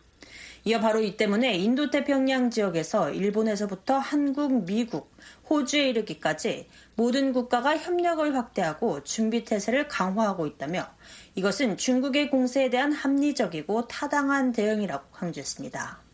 이어 0.64 0.80
바로 0.80 1.02
이 1.02 1.18
때문에 1.18 1.56
인도태평양 1.56 2.50
지역에서 2.50 3.12
일본에서부터 3.12 3.98
한국, 3.98 4.64
미국, 4.64 5.12
호주에 5.50 5.90
이르기까지 5.90 6.70
모든 6.96 7.34
국가가 7.34 7.76
협력을 7.76 8.34
확대하고 8.34 9.04
준비태세를 9.04 9.90
강화하고 9.90 10.48
있다며 10.48 10.88
이것은 11.36 11.76
중국의 11.76 12.30
공세에 12.30 12.70
대한 12.70 12.94
합리적이고 12.94 13.90
타당한 13.90 14.54
대응이라고 14.54 15.10
강조했습니다. 15.12 16.11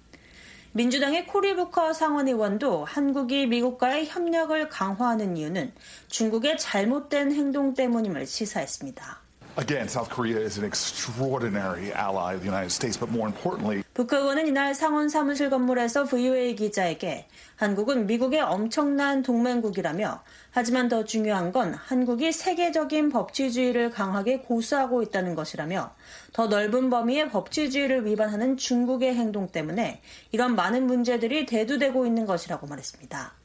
민주당의 0.78 1.26
코리부커 1.26 1.92
상원의원도 1.92 2.86
한국이 2.86 3.48
미국과의 3.48 4.06
협력을 4.06 4.70
강화하는 4.70 5.36
이유는 5.36 5.74
중국의 6.08 6.60
잘못된 6.60 7.32
행동 7.32 7.74
때문임을 7.74 8.28
시사했습니다. 8.28 9.27
Again, 9.60 9.88
South 9.88 10.12
Korea 10.12 10.38
is 10.39 10.60
an 10.60 10.66
extraordinary 10.66 11.91
ally 11.91 12.36
of 12.36 12.41
the 12.41 12.45
United 12.45 12.70
States, 12.70 12.95
but 12.95 13.10
more 13.10 13.26
importantly, 13.26 13.84
의원은 13.95 14.45
이날 14.45 14.76
상원 14.76 15.10
사무실 15.10 15.49
건물에서 15.49 16.05
VOA 16.05 16.55
기자에게 16.55 17.28
한국은 17.55 18.05
미국의 18.05 18.41
엄청난 18.41 19.24
동맹국이라며 19.24 20.22
하지만 20.51 20.89
더 20.89 21.03
중요한 21.05 21.51
건 21.51 21.74
한국이 21.74 22.32
세계적인 22.32 23.10
법치주의를 23.10 23.89
강하게 23.89 24.41
고수하고 24.41 25.01
있다는 25.01 25.34
것이라며 25.34 25.91
더 26.34 26.45
넓은 26.45 26.91
범위의 26.91 27.32
법치주의를 27.32 28.05
위반하는 28.05 28.58
중국의 28.58 29.16
행동 29.16 29.47
때문에 29.47 30.03
이런 30.32 30.55
많은 30.55 30.86
문제들이 30.86 31.47
대두되고 31.47 32.05
있는 32.05 32.28
것이라고 32.28 32.68
말했습니다. 32.68 33.37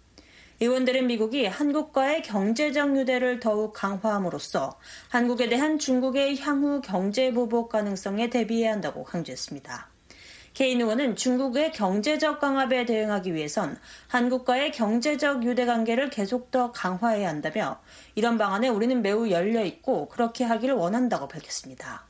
의원들은 0.63 1.09
미국이 1.09 1.45
한국과의 1.45 2.23
경제적 2.23 2.97
유대를 2.97 3.41
더욱 3.41 3.73
강화함으로써 3.73 4.79
한국에 5.09 5.49
대한 5.49 5.77
중국의 5.77 6.39
향후 6.39 6.81
경제 6.81 7.33
보복 7.33 7.71
가능성에 7.71 8.31
대비해야 8.31 8.71
한다고 8.71 9.03
강조했습니다. 9.03 9.92
케인 10.55 10.81
의원은 10.81 11.17
중국의 11.17 11.73
경제적 11.73 12.39
강압에 12.41 12.85
대응하기 12.85 13.35
위해선 13.35 13.79
한국과의 14.09 14.73
경제적 14.73 15.45
유대 15.45 15.65
관계를 15.65 16.11
계속 16.11 16.51
더 16.51 16.73
강화해야 16.73 17.29
한다며 17.29 17.81
이런 18.15 18.37
방안에 18.37 18.69
우리는 18.69 19.01
매우 19.01 19.31
열려 19.31 19.65
있고 19.65 20.09
그렇게 20.09 20.45
하기를 20.45 20.75
원한다고 20.75 21.29
밝혔습니다. 21.29 22.05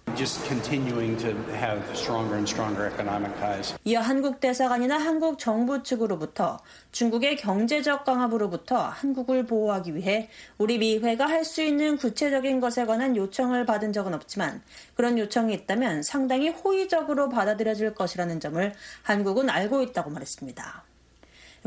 이어 3.84 4.01
한국 4.01 4.40
대사관이나 4.40 4.99
한국 4.99 5.38
정부 5.38 5.82
측으로부터 5.82 6.59
중국의 6.90 7.36
경제적 7.36 8.05
강압으로부터 8.05 8.76
한국을 8.76 9.47
보호하기 9.47 9.95
위해 9.95 10.28
우리 10.59 10.78
미회가 10.78 11.26
할 11.26 11.43
수 11.43 11.61
있는 11.61 11.97
구체적인 11.97 12.61
것에 12.61 12.86
관한 12.86 13.16
요청을 13.16 13.66
받은 13.66 13.93
적은 13.93 14.14
없지만 14.14 14.62
그런 15.03 15.18
요청이 15.18 15.53
있다면 15.53 16.05
상당히 16.05 16.48
호의적으로 16.48 17.28
받아들여질 17.28 17.92
것이라는 17.92 18.38
점을 18.38 18.72
한국은 19.03 19.50
알고 19.50 19.82
있다고 19.82 20.11
말했습니다. 20.11 20.84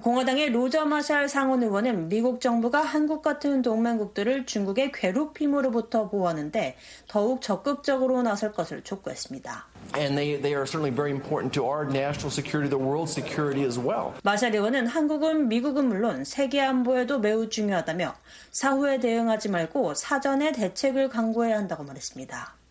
공화당의 0.01 0.51
로저 0.51 0.85
마샬 0.85 1.27
상원 1.27 1.61
의원은 1.61 2.07
미국 2.07 2.39
정부가 2.39 2.79
한국 2.79 3.21
같은 3.21 3.61
동맹국들을 3.61 4.45
중국의 4.45 4.93
괴롭힘으로부터 4.93 6.09
보호하는데 6.09 6.77
더욱 7.09 7.41
적극적으로 7.41 8.21
나설 8.21 8.53
것을 8.53 8.83
촉구했습니다. 8.83 9.67
And 9.97 10.15
they, 10.15 10.41
they 10.41 10.55
are 10.55 10.65
certainly 10.65 10.95
very 10.95 11.11
important 11.11 11.53
to 11.59 11.65
our 11.65 11.85
national 11.85 12.31
security, 12.31 12.69
the 12.69 12.81
world 12.81 13.11
security 13.11 13.65
as 13.65 13.77
well. 13.77 14.13
마샬 14.23 14.53
의원은 14.53 14.87
한국은 14.87 15.49
미국은 15.49 15.89
물론 15.89 16.23
세계 16.23 16.61
안보에도 16.61 17.19
매우 17.19 17.49
중요하다며 17.49 18.15
사후에 18.51 18.99
대응하지 18.99 19.49
말고 19.49 19.93
사전에 19.93 20.53
대책을 20.53 21.09
강구해야 21.09 21.57
한다고 21.57 21.83
말했습니다. 21.83 22.64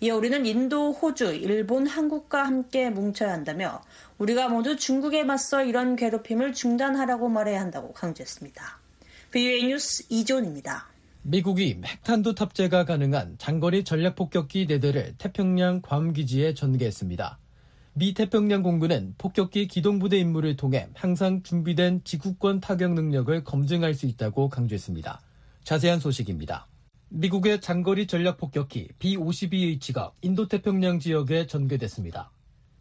이어 0.00 0.16
우리는 0.16 0.44
인도, 0.44 0.92
호주, 0.92 1.34
일본, 1.34 1.86
한국과 1.86 2.44
함께 2.44 2.90
뭉쳐야 2.90 3.32
한다며 3.32 3.82
우리가 4.18 4.48
모두 4.48 4.76
중국에 4.76 5.24
맞서 5.24 5.64
이런 5.64 5.96
괴롭힘을 5.96 6.52
중단하라고 6.52 7.28
말해야 7.28 7.60
한다고 7.60 7.92
강조했습니다. 7.92 8.80
VOA 9.30 9.66
뉴스 9.66 10.04
이존입니다. 10.10 10.86
미국이 11.22 11.80
핵탄두 11.84 12.34
탑재가 12.34 12.84
가능한 12.84 13.36
장거리 13.38 13.82
전략폭격기 13.84 14.66
4대를 14.66 15.14
태평양 15.16 15.80
괌 15.80 16.12
기지에 16.12 16.54
전개했습니다. 16.54 17.38
미 17.94 18.12
태평양 18.12 18.62
공군은 18.62 19.14
폭격기 19.18 19.68
기동부대 19.68 20.18
임무를 20.18 20.56
통해 20.56 20.88
항상 20.94 21.42
준비된 21.42 22.02
지구권 22.04 22.60
타격 22.60 22.92
능력을 22.92 23.44
검증할 23.44 23.94
수 23.94 24.06
있다고 24.06 24.48
강조했습니다. 24.48 25.20
자세한 25.62 26.00
소식입니다. 26.00 26.66
미국의 27.08 27.60
장거리 27.60 28.06
전략 28.06 28.38
폭격기 28.38 28.88
B-52H가 28.98 30.12
인도태평양 30.22 30.98
지역에 30.98 31.46
전개됐습니다. 31.46 32.30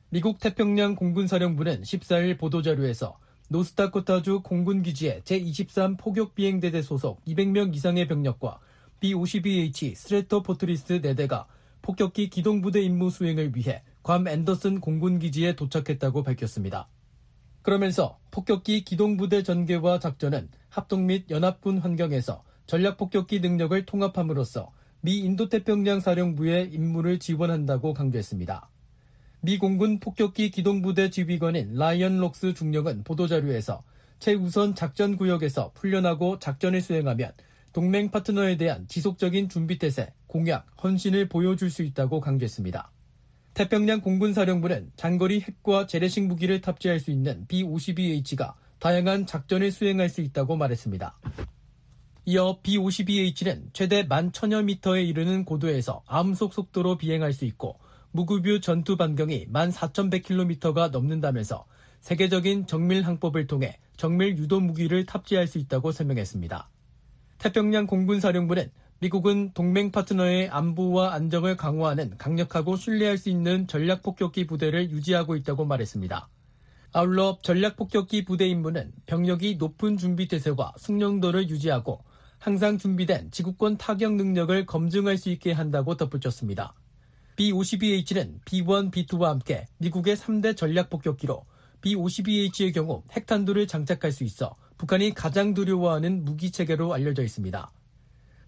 미국 0.09 0.39
태평양 0.39 0.95
공군사령부는 0.95 1.81
14일 1.81 2.37
보도자료에서 2.37 3.17
노스다코타주 3.49 4.41
공군기지의 4.41 5.21
제23 5.21 5.97
폭격비행대대 5.97 6.81
소속 6.81 7.23
200명 7.25 7.75
이상의 7.75 8.07
병력과 8.07 8.59
B-52H 8.99 9.95
스트래토포트리스 9.95 11.01
4대가 11.01 11.45
폭격기 11.81 12.29
기동부대 12.29 12.81
임무 12.81 13.09
수행을 13.09 13.55
위해 13.55 13.83
괌 14.01 14.27
앤더슨 14.27 14.79
공군기지에 14.79 15.55
도착했다고 15.55 16.23
밝혔습니다. 16.23 16.87
그러면서 17.61 18.19
폭격기 18.31 18.83
기동부대 18.83 19.43
전개와 19.43 19.99
작전은 19.99 20.49
합동 20.69 21.05
및 21.05 21.29
연합군 21.29 21.77
환경에서 21.77 22.43
전략폭격기 22.65 23.39
능력을 23.39 23.85
통합함으로써 23.85 24.71
미 25.01 25.17
인도태평양 25.19 25.99
사령부의 25.99 26.71
임무를 26.73 27.19
지원한다고 27.19 27.93
강조했습니다. 27.93 28.69
미 29.41 29.57
공군 29.57 29.99
폭격기 29.99 30.51
기동부대 30.51 31.09
지휘관인 31.09 31.75
라이언 31.75 32.17
록스 32.19 32.53
중령은 32.53 33.03
보도자료에서 33.03 33.83
최우선 34.19 34.75
작전 34.75 35.17
구역에서 35.17 35.73
훈련하고 35.75 36.39
작전을 36.39 36.81
수행하면 36.81 37.33
동맹 37.73 38.09
파트너에 38.11 38.55
대한 38.55 38.87
지속적인 38.87 39.49
준비태세, 39.49 40.13
공약, 40.27 40.67
헌신을 40.81 41.27
보여줄 41.27 41.69
수 41.69 41.83
있다고 41.83 42.21
강조했습니다. 42.21 42.89
태평양 43.53 43.99
공군사령부는 43.99 44.93
장거리 44.95 45.41
핵과 45.41 45.87
재래식 45.87 46.25
무기를 46.25 46.61
탑재할 46.61 46.99
수 46.99 47.11
있는 47.11 47.45
B-52H가 47.47 48.53
다양한 48.79 49.25
작전을 49.25 49.71
수행할 49.71 50.07
수 50.07 50.21
있다고 50.21 50.55
말했습니다. 50.55 51.17
이어 52.25 52.59
B-52H는 52.63 53.73
최대 53.73 54.07
11,000여 54.07 54.63
미터에 54.63 55.03
이르는 55.03 55.43
고도에서 55.43 56.03
암속 56.07 56.53
속도로 56.53 56.97
비행할 56.97 57.33
수 57.33 57.43
있고 57.43 57.79
무급유 58.11 58.61
전투 58.61 58.95
반경이 58.95 59.47
14,100km가 59.51 60.91
넘는다면서 60.91 61.65
세계적인 61.99 62.67
정밀 62.67 63.05
항법을 63.05 63.47
통해 63.47 63.77
정밀 63.97 64.37
유도 64.37 64.61
무기를 64.61 65.05
탑재할 65.05 65.47
수 65.47 65.57
있다고 65.57 65.91
설명했습니다. 65.91 66.69
태평양 67.39 67.87
공군 67.87 68.21
사령부는 68.21 68.71
미국은 68.99 69.51
동맹 69.53 69.91
파트너의 69.91 70.47
안보와 70.47 71.13
안정을 71.13 71.57
강화하는 71.57 72.17
강력하고 72.17 72.77
신뢰할 72.77 73.17
수 73.17 73.29
있는 73.29 73.67
전략 73.67 74.01
폭격기 74.01 74.47
부대를 74.47 74.91
유지하고 74.91 75.35
있다고 75.35 75.65
말했습니다. 75.65 76.29
아울러 76.93 77.39
전략 77.41 77.75
폭격기 77.75 78.23
부대 78.23 78.47
임무는 78.47 78.93
병력이 79.07 79.55
높은 79.55 79.97
준비 79.97 80.27
태세와 80.27 80.73
숙련도를 80.77 81.49
유지하고 81.49 82.03
항상 82.43 82.77
준비된 82.77 83.31
지구권 83.31 83.77
타격 83.77 84.15
능력을 84.15 84.65
검증할 84.65 85.17
수 85.17 85.29
있게 85.29 85.53
한다고 85.53 85.95
덧붙였습니다. 85.95 86.73
B-52H는 87.37 88.39
B-1, 88.43 88.91
B-2와 88.91 89.27
함께 89.27 89.65
미국의 89.77 90.17
3대 90.17 90.57
전략 90.57 90.89
폭격기로 90.89 91.45
B-52H의 91.79 92.73
경우 92.73 93.03
핵탄두를 93.13 93.65
장착할 93.65 94.11
수 94.11 94.25
있어 94.25 94.57
북한이 94.77 95.13
가장 95.13 95.53
두려워하는 95.53 96.25
무기 96.25 96.51
체계로 96.51 96.93
알려져 96.93 97.23
있습니다. 97.23 97.71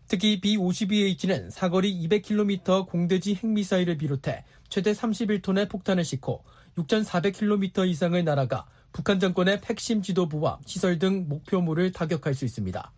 특히 0.09 0.41
B-52H는 0.41 1.49
사거리 1.49 1.97
200km 2.05 2.87
공대지 2.87 3.35
핵미사일을 3.35 3.97
비롯해 3.97 4.43
최대 4.67 4.91
31톤의 4.91 5.69
폭탄을 5.69 6.03
싣고 6.03 6.43
6,400km 6.77 7.87
이상을 7.87 8.21
날아가 8.25 8.65
북한 8.91 9.21
정권의 9.21 9.61
핵심 9.63 10.01
지도부와 10.01 10.59
시설 10.65 10.99
등 10.99 11.29
목표물을 11.29 11.93
타격할 11.93 12.33
수 12.33 12.43
있습니다. 12.43 12.91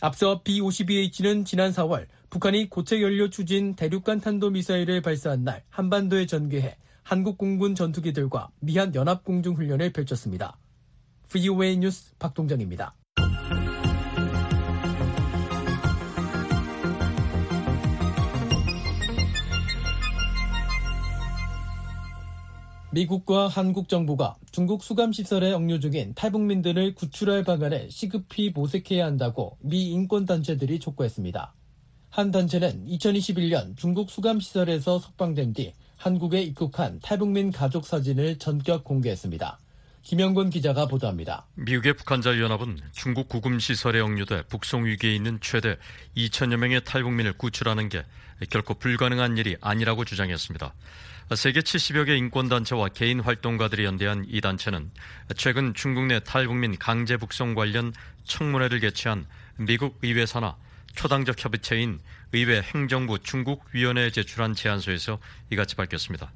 앞서 0.00 0.42
B-52H는 0.42 1.46
지난 1.46 1.70
4월 1.70 2.06
북한이 2.30 2.68
고체 2.68 3.00
연료 3.00 3.30
추진 3.30 3.74
대륙간 3.74 4.20
탄도 4.20 4.50
미사일을 4.50 5.02
발사한 5.02 5.44
날 5.44 5.62
한반도에 5.70 6.26
전개해 6.26 6.76
한국 7.02 7.38
공군 7.38 7.74
전투기들과 7.74 8.48
미한 8.60 8.94
연합 8.94 9.24
공중 9.24 9.54
훈련을 9.54 9.92
펼쳤습니다. 9.92 10.58
VOA 11.28 11.76
뉴스 11.76 12.12
박동정입니다. 12.18 12.94
미국과 22.94 23.48
한국 23.48 23.88
정부가 23.88 24.36
중국 24.52 24.84
수감시설에 24.84 25.52
억류 25.52 25.80
중인 25.80 26.14
탈북민들을 26.14 26.94
구출할 26.94 27.42
방안을 27.42 27.90
시급히 27.90 28.50
모색해야 28.50 29.04
한다고 29.04 29.58
미 29.62 29.90
인권단체들이 29.90 30.78
촉구했습니다. 30.78 31.54
한 32.10 32.30
단체는 32.30 32.86
2021년 32.86 33.76
중국 33.76 34.10
수감시설에서 34.10 35.00
석방된 35.00 35.54
뒤 35.54 35.72
한국에 35.96 36.40
입국한 36.42 37.00
탈북민 37.00 37.50
가족 37.50 37.84
사진을 37.84 38.38
전격 38.38 38.84
공개했습니다. 38.84 39.58
김영곤 40.02 40.50
기자가 40.50 40.86
보도합니다. 40.86 41.48
미국의 41.56 41.94
북한자유연합은 41.94 42.78
중국 42.92 43.28
구금시설에 43.28 43.98
억류돼 43.98 44.44
북송 44.44 44.84
위기에 44.84 45.12
있는 45.16 45.38
최대 45.40 45.78
2천여 46.16 46.58
명의 46.58 46.84
탈북민을 46.84 47.38
구출하는 47.38 47.88
게 47.88 48.04
결코 48.50 48.74
불가능한 48.74 49.36
일이 49.38 49.56
아니라고 49.60 50.04
주장했습니다. 50.04 50.72
세계 51.32 51.60
70여 51.60 52.04
개 52.04 52.16
인권단체와 52.16 52.90
개인 52.90 53.18
활동가들이 53.18 53.84
연대한 53.84 54.26
이 54.28 54.42
단체는 54.42 54.90
최근 55.36 55.72
중국 55.72 56.04
내 56.04 56.20
탈북민 56.20 56.76
강제 56.78 57.16
북송 57.16 57.54
관련 57.54 57.94
청문회를 58.24 58.80
개최한 58.80 59.26
미국 59.56 59.98
의회 60.02 60.26
산하 60.26 60.54
초당적 60.94 61.42
협의체인 61.42 62.00
의회 62.32 62.60
행정부 62.60 63.18
중국위원회에 63.18 64.10
제출한 64.10 64.54
제안서에서 64.54 65.18
이같이 65.50 65.76
밝혔습니다. 65.76 66.30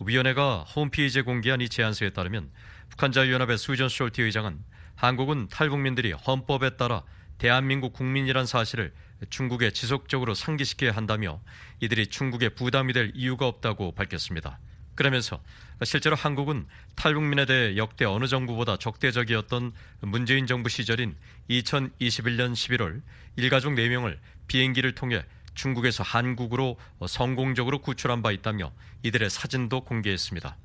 위원회가 0.00 0.64
홈페이지에 0.64 1.22
공개한 1.22 1.60
이 1.60 1.68
제안서에 1.68 2.10
따르면 2.10 2.50
북한자유연합의 2.90 3.56
수전 3.56 3.86
숄티 3.86 4.20
의장은 4.20 4.58
한국은 4.96 5.48
탈북민들이 5.48 6.10
헌법에 6.12 6.76
따라 6.76 7.02
대한민국 7.38 7.92
국민이란 7.92 8.46
사실을 8.46 8.92
중국에 9.30 9.70
지속적으로 9.70 10.34
상기시켜야 10.34 10.92
한다며 10.92 11.40
이들이 11.80 12.08
중국에 12.08 12.50
부담이 12.50 12.92
될 12.92 13.12
이유가 13.14 13.46
없다고 13.46 13.92
밝혔습니다. 13.92 14.58
그러면서 14.94 15.40
실제로 15.84 16.16
한국은 16.16 16.66
탈북민에 16.96 17.46
대해 17.46 17.76
역대 17.76 18.04
어느 18.04 18.26
정부보다 18.26 18.78
적대적이었던 18.78 19.72
문재인 20.00 20.46
정부 20.48 20.68
시절인 20.68 21.16
2021년 21.50 22.52
11월 22.52 23.02
일가족 23.36 23.74
4명을 23.74 24.18
비행기를 24.48 24.96
통해 24.96 25.24
중국에서 25.54 26.02
한국으로 26.02 26.76
성공적으로 27.06 27.78
구출한 27.80 28.22
바 28.22 28.32
있다며 28.32 28.72
이들의 29.04 29.30
사진도 29.30 29.84
공개했습니다. 29.84 30.56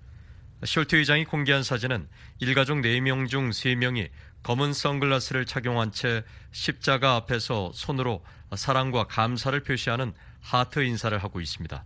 숄트 0.64 0.96
의장이 0.96 1.26
공개한 1.26 1.62
사진은 1.62 2.08
일가족 2.40 2.80
4명 2.80 3.28
중 3.28 3.50
3명이 3.50 4.10
검은 4.44 4.74
선글라스를 4.74 5.46
착용한 5.46 5.92
채 5.92 6.24
십자가 6.52 7.16
앞에서 7.16 7.72
손으로 7.74 8.24
사랑과 8.56 9.06
감사를 9.06 9.58
표시하는 9.62 10.14
하트 10.42 10.84
인사를 10.84 11.18
하고 11.18 11.40
있습니다. 11.40 11.84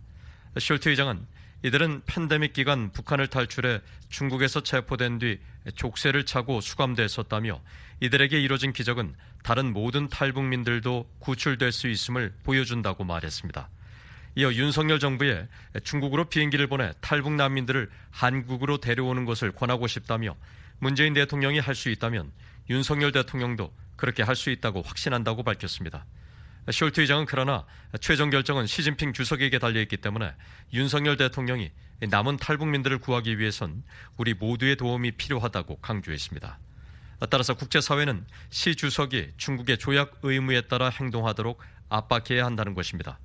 숄트 0.56 0.88
의장은 0.88 1.24
이들은 1.62 2.02
팬데믹 2.06 2.52
기간 2.52 2.92
북한을 2.92 3.28
탈출해 3.28 3.80
중국에서 4.08 4.62
체포된 4.62 5.18
뒤 5.18 5.40
족쇄를 5.74 6.24
차고 6.24 6.60
수감됐었다며 6.60 7.60
이들에게 8.00 8.40
이뤄진 8.40 8.72
기적은 8.72 9.14
다른 9.42 9.72
모든 9.72 10.08
탈북민들도 10.08 11.08
구출될 11.20 11.72
수 11.72 11.88
있음을 11.88 12.34
보여준다고 12.44 13.04
말했습니다. 13.04 13.68
이어 14.36 14.52
윤석열 14.52 15.00
정부에 15.00 15.48
중국으로 15.82 16.26
비행기를 16.26 16.68
보내 16.68 16.92
탈북 17.00 17.32
난민들을 17.32 17.90
한국으로 18.10 18.78
데려오는 18.78 19.24
것을 19.24 19.50
권하고 19.52 19.88
싶다며 19.88 20.36
문재인 20.78 21.14
대통령이 21.14 21.58
할 21.58 21.74
수 21.74 21.88
있다면 21.90 22.32
윤석열 22.70 23.12
대통령도 23.12 23.72
그렇게 23.96 24.22
할 24.22 24.36
수 24.36 24.50
있다고 24.50 24.82
확신한다고 24.82 25.42
밝혔습니다. 25.42 26.06
숄트 26.66 27.00
의장은 27.00 27.24
그러나 27.26 27.64
최종 28.00 28.30
결정은 28.30 28.66
시진핑 28.66 29.14
주석에게 29.14 29.58
달려있기 29.58 29.96
때문에 29.96 30.34
윤석열 30.74 31.16
대통령이 31.16 31.72
남은 32.00 32.36
탈북민들을 32.36 32.98
구하기 32.98 33.38
위해선 33.38 33.82
우리 34.18 34.34
모두의 34.34 34.76
도움이 34.76 35.12
필요하다고 35.12 35.78
강조했습니다. 35.78 36.58
따라서 37.30 37.54
국제사회는 37.54 38.24
시 38.50 38.76
주석이 38.76 39.32
중국의 39.38 39.78
조약 39.78 40.18
의무에 40.22 40.60
따라 40.62 40.90
행동하도록 40.90 41.60
압박해야 41.88 42.44
한다는 42.44 42.74
것입니다. 42.74 43.18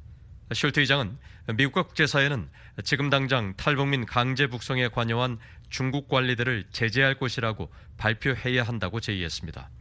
숄트 0.50 0.80
의장은 0.80 1.18
미국과 1.56 1.84
국제사회는 1.84 2.50
지금 2.84 3.10
당장 3.10 3.54
탈북민 3.58 4.06
강제 4.06 4.48
북송에 4.48 4.88
관여한 4.88 5.38
중국 5.74 6.08
관리들을 6.08 6.66
제재할 6.72 7.16
것이라고 7.16 7.74
발표해야 7.98 8.62
한다고 8.62 9.00
제의했습니다. 9.00 9.72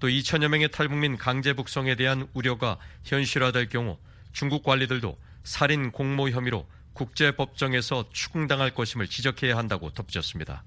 또 0.00 0.08
2천여 0.08 0.48
명의 0.48 0.70
탈북민 0.70 1.18
강제 1.18 1.52
북송에 1.52 1.96
대한 1.96 2.26
우려가 2.32 2.78
현실화될 3.04 3.68
경우 3.68 3.98
중국 4.32 4.62
관리들도 4.62 5.18
살인 5.42 5.92
공모 5.92 6.30
혐의로 6.30 6.66
국제법정에서 6.94 8.08
추궁당할 8.10 8.70
것임을 8.70 9.06
지적해야 9.06 9.58
한다고 9.58 9.90
덧붙였습니다. 9.90 10.64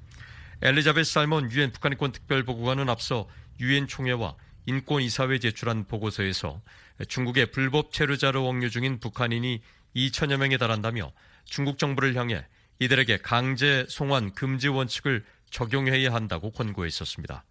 엘리자베스 0.61 1.11
살몬 1.11 1.51
유엔 1.51 1.71
북한인권 1.71 2.11
특별보고관은 2.11 2.87
앞서 2.87 3.27
유엔 3.59 3.87
총회와 3.87 4.35
인권이사회 4.67 5.39
제출한 5.39 5.85
보고서에서 5.85 6.61
중국의 7.07 7.47
불법 7.47 7.91
체류자로 7.91 8.47
억류 8.47 8.69
중인 8.69 8.99
북한인이 8.99 9.59
2천여 9.95 10.37
명에 10.37 10.57
달한다며 10.57 11.13
중국 11.45 11.79
정부를 11.79 12.15
향해 12.15 12.45
이들에게 12.79 13.17
강제 13.17 13.85
송환 13.89 14.33
금지 14.33 14.67
원칙을 14.67 15.23
적용해야 15.49 16.13
한다고 16.13 16.51
권고했었습니다. 16.51 17.43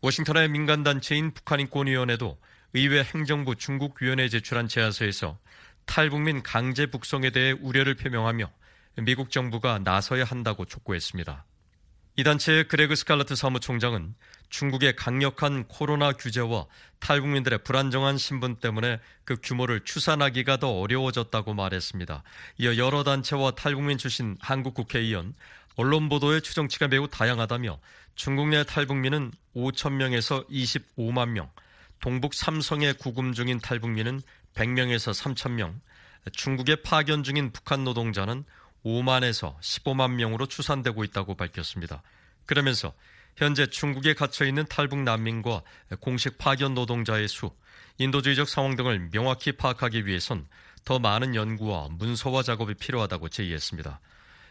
워싱턴의 0.00 0.48
민간단체인 0.48 1.32
북한인권위원회도 1.32 2.38
의회 2.74 3.02
행정부 3.02 3.56
중국위원회에 3.56 4.28
제출한 4.28 4.68
제안서에서 4.68 5.38
탈북민 5.84 6.42
강제 6.42 6.86
북송에 6.86 7.30
대해 7.30 7.52
우려를 7.52 7.94
표명하며 7.94 8.50
미국 9.02 9.30
정부가 9.30 9.78
나서야 9.78 10.24
한다고 10.24 10.64
촉구했습니다. 10.64 11.44
이 12.14 12.24
단체의 12.24 12.68
그레그 12.68 12.94
스칼러트 12.94 13.34
사무총장은 13.34 14.14
중국의 14.50 14.96
강력한 14.96 15.66
코로나 15.66 16.12
규제와 16.12 16.66
탈북민들의 17.00 17.60
불안정한 17.64 18.18
신분 18.18 18.56
때문에 18.56 19.00
그 19.24 19.36
규모를 19.42 19.80
추산하기가 19.80 20.58
더 20.58 20.78
어려워졌다고 20.78 21.54
말했습니다. 21.54 22.22
이어 22.58 22.76
여러 22.76 23.02
단체와 23.02 23.52
탈북민 23.52 23.96
출신 23.96 24.36
한국 24.40 24.74
국회의원, 24.74 25.34
언론 25.76 26.10
보도의 26.10 26.42
추정치가 26.42 26.86
매우 26.86 27.08
다양하다며 27.08 27.78
중국 28.14 28.48
내 28.48 28.62
탈북민은 28.62 29.32
5천 29.56 29.92
명에서 29.92 30.46
25만 30.48 31.30
명, 31.30 31.50
동북 32.00 32.34
삼성에 32.34 32.92
구금 32.92 33.32
중인 33.32 33.58
탈북민은 33.58 34.20
100명에서 34.54 35.14
3천 35.14 35.52
명, 35.52 35.80
중국에 36.30 36.76
파견 36.76 37.22
중인 37.22 37.52
북한 37.52 37.84
노동자는 37.84 38.44
5만에서 38.84 39.58
15만 39.60 40.12
명으로 40.14 40.46
추산되고 40.46 41.04
있다고 41.04 41.34
밝혔습니다. 41.36 42.02
그러면서 42.46 42.92
현재 43.36 43.66
중국에 43.66 44.14
갇혀 44.14 44.44
있는 44.44 44.66
탈북 44.66 45.00
난민과 45.00 45.62
공식 46.00 46.38
파견 46.38 46.74
노동자의 46.74 47.28
수, 47.28 47.50
인도주의적 47.98 48.48
상황 48.48 48.76
등을 48.76 49.10
명확히 49.10 49.52
파악하기 49.52 50.06
위해선 50.06 50.46
더 50.84 50.98
많은 50.98 51.34
연구와 51.34 51.88
문서화 51.92 52.42
작업이 52.42 52.74
필요하다고 52.74 53.28
제의했습니다. 53.28 54.00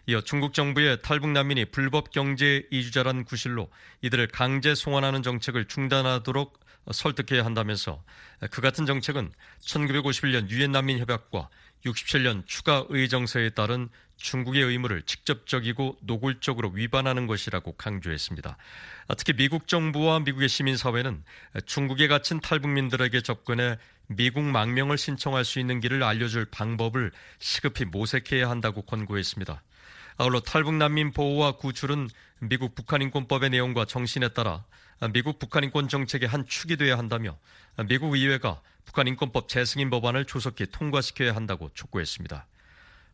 이어 0.08 0.22
중국 0.22 0.54
정부의 0.54 1.02
탈북 1.04 1.30
난민이 1.30 1.66
불법 1.66 2.10
경제 2.12 2.68
이주자란 2.72 3.24
구실로 3.24 3.70
이들을 4.02 4.28
강제 4.28 4.74
송환하는 4.74 5.22
정책을 5.22 5.66
중단하도록 5.66 6.60
설득해야 6.92 7.46
한다면서 7.46 8.04
그 8.50 8.62
같은 8.62 8.88
정책은 8.88 9.32
1951년 9.62 10.50
유엔 10.50 10.72
난민 10.72 10.98
협약과 11.00 11.50
67년 11.86 12.46
추가 12.48 12.86
의정서에 12.90 13.52
따른 13.52 13.90
중국의 14.22 14.64
의무를 14.64 15.02
직접적이고 15.02 15.98
노골적으로 16.02 16.70
위반하는 16.70 17.28
것이라고 17.28 17.74
강조했습니다. 17.74 18.56
특히 19.18 19.34
미국 19.34 19.68
정부와 19.68 20.20
미국의 20.20 20.48
시민사회는 20.48 21.24
중국에 21.66 22.08
갇힌 22.08 22.40
탈북민들에게 22.40 23.22
접근해 23.22 23.78
미국 24.08 24.44
망명을 24.44 24.98
신청할 24.98 25.44
수 25.44 25.60
있는 25.60 25.80
길을 25.80 26.04
알려줄 26.04 26.46
방법을 26.46 27.12
시급히 27.40 27.86
모색해야 27.86 28.50
한다고 28.50 28.84
권고했습니다. 28.84 29.62
아울러 30.18 30.40
탈북 30.40 30.76
난민 30.76 31.14
보호와 31.14 31.54
구출은 31.54 32.10
미국 32.40 32.76
북한인권법의 32.76 33.50
내용과 33.50 33.86
정신에 33.86 34.30
따라 34.30 34.64
미국 35.14 35.40
북한인권 35.40 35.88
정책의 35.88 36.30
한 36.30 36.46
축이 36.46 36.78
되어야 36.78 36.98
한다며 36.98 37.38
미국 37.88 38.14
의회가 38.14 38.62
북한인권법 38.86 39.48
재승인 39.48 39.90
법안을 39.90 40.26
조속히 40.26 40.68
통과시켜야 40.68 41.36
한다고 41.36 41.72
촉구했습니다. 41.74 42.46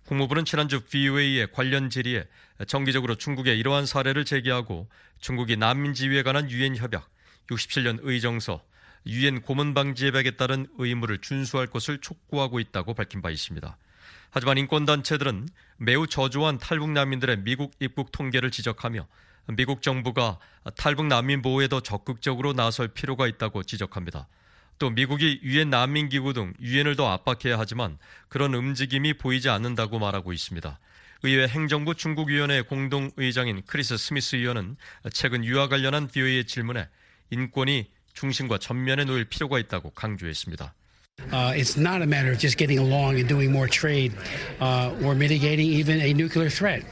국무부는 0.08 0.45
지난주 0.45 0.80
VOA의 0.86 1.51
관련 1.51 1.89
질의에 1.89 2.24
정기적으로 2.66 3.16
중국의 3.16 3.60
이러한 3.60 3.86
사례를 3.86 4.24
제기하고 4.24 4.88
중국이 5.20 5.58
난민 5.58 5.93
지위에 5.93 6.24
관한 6.24 6.49
유엔 6.49 6.78
협약, 6.78 7.10
67년 7.49 7.99
의정서, 8.01 8.64
유엔 9.05 9.41
고문 9.41 9.74
방지 9.74 10.08
협약에 10.08 10.32
따른 10.32 10.66
의무를 10.78 11.18
준수할 11.18 11.68
것을 11.68 11.99
촉구하고 11.99 12.62
있다고 12.62 12.93
밝힌 12.93 13.22
바 13.22 13.30
있습니다. 13.30 13.78
하지만 14.30 14.58
인권단체들은 14.58 15.49
매우 15.76 16.08
저조한 16.08 16.58
탈북 16.58 16.91
난민들의 16.91 17.39
미국 17.39 17.74
입국 17.82 18.14
통계를 18.14 18.49
지적하며 18.49 19.05
미국 19.58 19.82
정부가 19.82 20.39
탈북 20.78 21.08
난민 21.08 21.41
보호에 21.41 21.68
더 21.68 21.82
적극적으로 21.82 22.53
나설 22.53 22.88
필요가 22.88 23.28
있다고 23.28 23.64
지적합니다. 23.64 24.28
또 24.80 24.89
미국이 24.89 25.39
유엔 25.43 25.69
난민기구 25.69 26.34
등 26.34 26.53
유엔을 26.61 26.95
더 26.95 27.09
압박해야 27.09 27.57
하지만 27.57 27.97
그런 28.30 28.53
움직임이 28.53 29.13
보이지 29.13 29.49
않는다고 29.49 29.99
말하고 29.99 30.34
있습니다. 30.34 30.80
의회 31.23 31.47
행정부 31.47 31.95
중국위원회 31.95 32.61
공동의장인 32.61 33.63
크리스 33.65 33.97
스미스 33.97 34.36
의원은 34.36 34.78
최근 35.11 35.43
이와 35.43 35.68
관련한 35.67 36.07
VOA의 36.08 36.45
질문에 36.45 36.88
인권이 37.32 37.89
중심과 38.13 38.59
전면에 38.59 39.05
놓일 39.05 39.25
필요가 39.25 39.57
있다고 39.59 39.91
강조했습니다. 39.91 40.73
Uh, 41.32 41.51
it's 41.55 41.76
not 41.78 42.01
a 42.01 42.05
matter 42.05 42.32
of 42.32 42.39
just 42.39 42.57
getting 42.57 42.80
along 42.80 43.20
and 43.20 43.28
doing 43.28 43.51
more 43.51 43.68
trade 43.68 44.13
uh, 44.61 44.93
or 45.03 45.13
mitigating 45.13 45.68
even 45.68 45.99
a 46.01 46.13
nuclear 46.13 46.49
threat. 46.49 46.84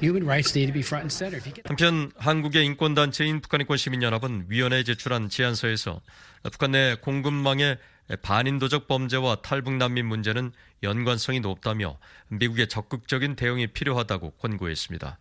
Human 0.00 0.26
rights 0.26 0.54
need 0.54 0.66
to 0.66 0.72
be 0.72 0.82
front 0.82 1.02
and 1.04 1.12
center. 1.12 1.40
한편 1.64 2.10
한국의 2.16 2.64
인권단체인 2.66 3.40
북한인권 3.40 3.76
시민연합은 3.76 4.46
위원회에 4.48 4.82
제출한 4.82 5.28
제안서에서 5.28 6.00
북한 6.50 6.72
내 6.72 6.96
공급망의 7.00 7.78
반인도적 8.22 8.88
범죄와 8.88 9.36
탈북 9.42 9.74
난민 9.74 10.06
문제는 10.06 10.52
연관성이 10.82 11.40
높다며 11.40 11.98
미국의 12.28 12.68
적극적인 12.68 13.36
대응이 13.36 13.68
필요하다고 13.68 14.32
권고했습니다. 14.32 15.18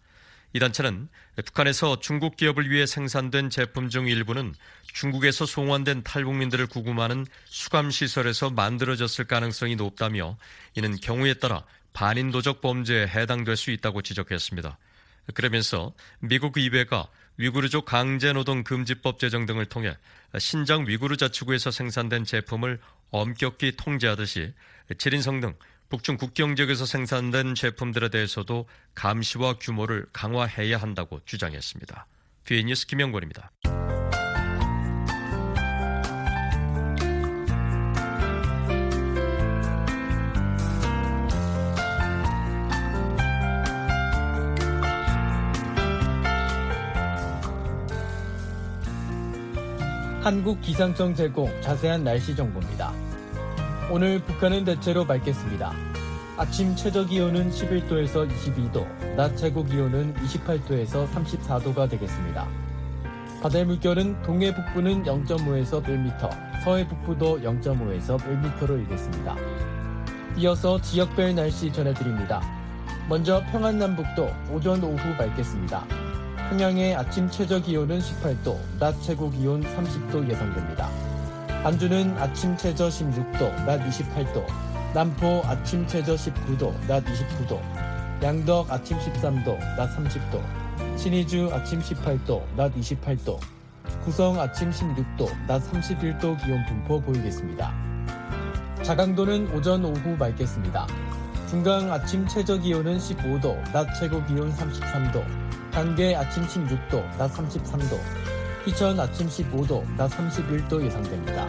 이 0.54 0.60
단체는 0.60 1.08
북한에서 1.46 2.00
중국 2.00 2.36
기업을 2.36 2.70
위해 2.70 2.86
생산된 2.86 3.50
제품 3.50 3.90
중 3.90 4.08
일부는 4.08 4.54
중국에서 4.94 5.46
송환된 5.46 6.04
탈북민들을 6.04 6.68
구금하는 6.68 7.26
수감시설에서 7.46 8.50
만들어졌을 8.50 9.26
가능성이 9.26 9.76
높다며 9.76 10.38
이는 10.76 10.96
경우에 10.98 11.36
따라 11.36 11.64
반인도적 11.94 12.62
범죄에 12.62 13.08
해당될 13.08 13.56
수 13.56 13.72
있다고 13.72 14.02
지적했습니다. 14.02 14.78
그러면서 15.34 15.94
미국 16.20 16.58
의회가 16.58 17.08
위구르족 17.38 17.86
강제노동 17.86 18.64
금지법 18.64 19.20
제정 19.20 19.46
등을 19.46 19.66
통해 19.66 19.96
신장 20.38 20.86
위구르 20.86 21.16
자치구에서 21.16 21.72
생산된 21.72 22.26
제품을 22.26 22.80
엄격히 23.10 23.74
통제하듯이 23.78 24.54
지린성 24.98 25.40
등 25.40 25.56
북중 25.92 26.16
국경 26.16 26.56
지역에서 26.56 26.86
생산된 26.86 27.54
제품들에 27.54 28.08
대해서도 28.08 28.66
감시와 28.96 29.58
규모를 29.60 30.06
강화해야 30.14 30.78
한다고 30.78 31.20
주장했습니다. 31.26 32.08
비니스 32.46 32.88
김영권입니다. 32.88 33.52
한국 50.22 50.62
기상청 50.62 51.14
제공 51.14 51.50
자세한 51.62 52.06
날씨 52.06 52.34
정보입니다. 52.34 53.11
오늘 53.94 54.24
북한은 54.24 54.64
대체로 54.64 55.04
맑겠습니다. 55.04 55.74
아침 56.38 56.74
최저 56.78 57.06
기온은 57.06 57.52
11도에서 57.52 58.26
22도, 58.26 58.88
낮 59.18 59.36
최고 59.36 59.66
기온은 59.66 60.14
28도에서 60.14 61.06
34도가 61.12 61.90
되겠습니다. 61.90 62.48
바다의 63.44 63.66
물결은 63.66 64.22
동해 64.22 64.56
북부는 64.56 65.04
0.5에서 65.04 65.84
1m, 65.84 66.64
서해 66.64 66.88
북부도 66.88 67.42
0.5에서 67.42 68.18
1m로 68.18 68.80
일겠습니다. 68.80 69.36
이어서 70.38 70.80
지역별 70.80 71.36
날씨 71.36 71.70
전해드립니다. 71.74 72.42
먼저 73.10 73.44
평안남북도 73.52 74.32
오전 74.54 74.82
오후 74.86 75.10
맑겠습니다. 75.18 75.86
평양의 76.50 76.96
아침 76.96 77.30
최저 77.30 77.62
기온은 77.62 78.00
18도, 78.00 78.58
낮 78.80 79.02
최고 79.02 79.30
기온 79.30 79.62
30도 79.62 80.30
예상됩니다. 80.30 81.11
안주는 81.64 82.18
아침 82.18 82.58
최저 82.58 82.88
16도, 82.88 83.66
낮 83.66 83.88
28도, 83.88 84.44
남포 84.96 85.44
아침 85.46 85.86
최저 85.86 86.16
19도, 86.16 86.74
낮 86.88 87.06
29도, 87.06 87.62
양덕 88.24 88.72
아침 88.72 88.98
13도, 88.98 89.60
낮 89.78 89.96
30도, 89.96 90.98
신의주 90.98 91.52
아침 91.54 91.80
18도, 91.80 92.42
낮 92.56 92.74
28도, 92.74 93.40
구성 94.04 94.40
아침 94.40 94.72
16도, 94.72 95.30
낮 95.46 95.62
31도 95.72 96.44
기온 96.44 96.66
분포 96.66 97.00
보이겠습니다. 97.00 97.72
자강도는 98.82 99.54
오전 99.54 99.86
오후 99.86 100.18
맑겠습니다. 100.18 100.88
중강 101.48 101.92
아침 101.92 102.28
최저 102.28 102.58
기온은 102.58 102.98
15도, 102.98 103.72
낮 103.72 103.94
최고 104.00 104.26
기온 104.26 104.52
33도, 104.56 105.24
단계 105.70 106.16
아침 106.16 106.44
16도, 106.44 107.18
낮 107.20 107.32
33도, 107.32 108.00
희천 108.66 109.00
아침 109.00 109.28
15도, 109.28 109.84
낮 109.98 110.12
31도 110.12 110.84
예상됩니다. 110.86 111.48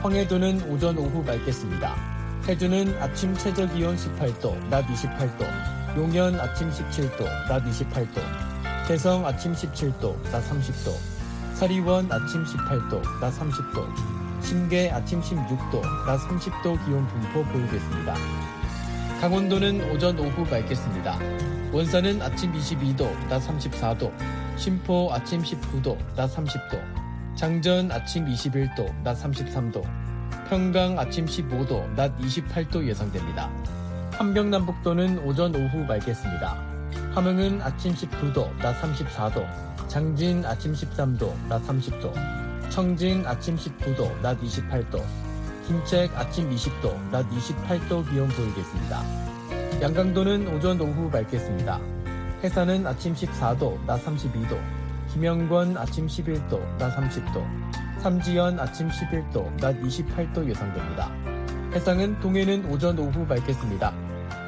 황해도는 0.00 0.62
오전 0.70 0.96
오후 0.96 1.24
맑겠습니다. 1.24 1.96
해주는 2.46 3.02
아침 3.02 3.34
최저 3.34 3.66
기온 3.66 3.96
18도, 3.96 4.56
낮 4.68 4.86
28도, 4.86 5.96
용현 5.96 6.38
아침 6.38 6.70
17도, 6.70 7.24
낮 7.48 7.64
28도, 7.64 8.20
개성 8.86 9.26
아침 9.26 9.52
17도, 9.52 10.22
낮 10.30 10.48
30도, 10.48 10.94
사리원 11.54 12.10
아침 12.12 12.44
18도, 12.44 13.02
낮 13.20 13.36
30도, 13.36 14.40
심계 14.40 14.88
아침 14.88 15.20
16도, 15.20 15.82
낮 16.06 16.16
30도 16.28 16.84
기온 16.86 17.08
분포 17.08 17.42
보이겠습니다. 17.52 18.14
강원도는 19.20 19.90
오전 19.90 20.16
오후 20.18 20.48
맑겠습니다. 20.48 21.18
원산은 21.72 22.22
아침 22.22 22.52
22도, 22.52 23.28
낮 23.28 23.40
34도, 23.46 24.12
심포 24.60 25.08
아침 25.10 25.40
19도, 25.40 25.96
낮 26.14 26.36
30도, 26.36 27.34
장전 27.34 27.90
아침 27.90 28.26
21도, 28.26 28.92
낮 29.02 29.14
33도, 29.14 29.82
평강 30.50 30.98
아침 30.98 31.24
15도, 31.24 31.94
낮 31.94 32.14
28도 32.18 32.86
예상됩니다. 32.86 33.50
한병남북도는 34.12 35.20
오전 35.20 35.56
오후 35.56 35.78
맑겠습니다. 35.86 36.62
함흥은 37.14 37.62
아침 37.62 37.94
19도, 37.94 38.54
낮 38.58 38.78
34도, 38.82 39.88
장진 39.88 40.44
아침 40.44 40.74
13도, 40.74 41.32
낮 41.48 41.66
30도, 41.66 42.12
청진 42.68 43.26
아침 43.26 43.56
19도, 43.56 44.20
낮 44.20 44.38
28도, 44.42 45.02
김책 45.66 46.14
아침 46.18 46.50
20도, 46.50 47.10
낮 47.10 47.26
28도 47.30 48.06
기온 48.10 48.28
보이겠습니다. 48.28 49.02
양강도는 49.80 50.54
오전 50.54 50.78
오후 50.82 51.08
맑겠습니다. 51.08 51.99
해산은 52.42 52.86
아침 52.86 53.14
14도, 53.14 53.84
낮 53.84 54.02
32도, 54.02 54.58
김영권 55.12 55.76
아침 55.76 56.06
11도, 56.06 56.58
낮 56.78 56.96
30도, 56.96 57.44
삼지연 58.00 58.58
아침 58.58 58.88
11도, 58.88 59.54
낮 59.60 59.78
28도 59.78 60.48
예상됩니다. 60.48 61.12
해상은 61.74 62.18
동해는 62.20 62.64
오전 62.70 62.98
오후 62.98 63.26
맑겠습니다. 63.26 63.92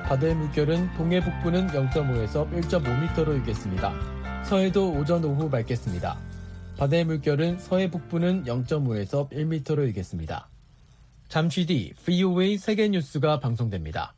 바다의 0.09 0.34
물결은 0.34 0.95
동해 0.95 1.20
북부는 1.20 1.68
0.5에서 1.68 2.51
1.5m로 2.51 3.36
일겠습니다. 3.36 3.93
서해도 4.45 4.93
오전 4.93 5.22
오후 5.24 5.49
맑겠습니다. 5.51 6.18
바다의 6.78 7.05
물결은 7.05 7.59
서해 7.59 7.90
북부는 7.90 8.45
0.5에서 8.45 9.30
1m로 9.30 9.86
일겠습니다. 9.86 10.49
잠시 11.28 11.66
뒤 11.66 11.93
VOA 12.05 12.57
세계 12.57 12.88
뉴스가 12.88 13.40
방송됩니다. 13.40 14.14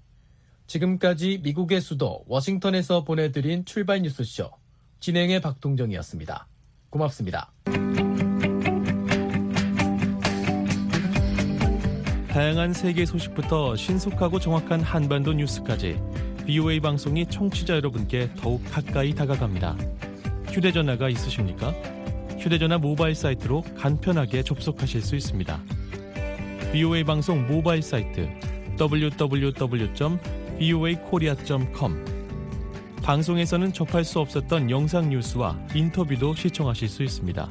지금까지 0.67 1.41
미국의 1.43 1.81
수도 1.81 2.25
워싱턴에서 2.27 3.05
보내드린 3.05 3.65
출발 3.65 4.03
뉴스쇼 4.03 4.51
진행의 5.01 5.41
박동정이었습니다. 5.41 6.47
고맙습니다. 6.91 7.53
다양한 12.29 12.73
세계 12.73 13.07
소식부터 13.07 13.77
신속하고 13.77 14.41
정확한 14.41 14.81
한반도 14.81 15.33
뉴스까지 15.35 16.01
VOA 16.47 16.81
방송이 16.81 17.27
청취자 17.27 17.77
여러분께 17.77 18.31
더욱 18.37 18.63
가까이 18.71 19.15
다가갑니다. 19.15 19.77
휴대전화가 20.51 21.09
있으십니까? 21.09 21.71
휴대전화 22.39 22.79
모바일 22.79 23.15
사이트로 23.15 23.63
간편하게 23.77 24.43
접속하실 24.43 25.03
수 25.03 25.17
있습니다. 25.17 25.63
VOA 26.73 27.05
방송 27.05 27.47
모바일 27.47 27.83
사이트 27.83 28.29
www.voakorea.com 30.61 32.05
방송에서는 33.03 33.73
접할 33.73 34.05
수 34.05 34.21
없었던 34.21 34.71
영상 34.71 35.11
뉴스와 35.11 35.59
인터뷰도 35.75 36.35
시청하실 36.35 36.89
수 36.89 37.03
있습니다. 37.03 37.51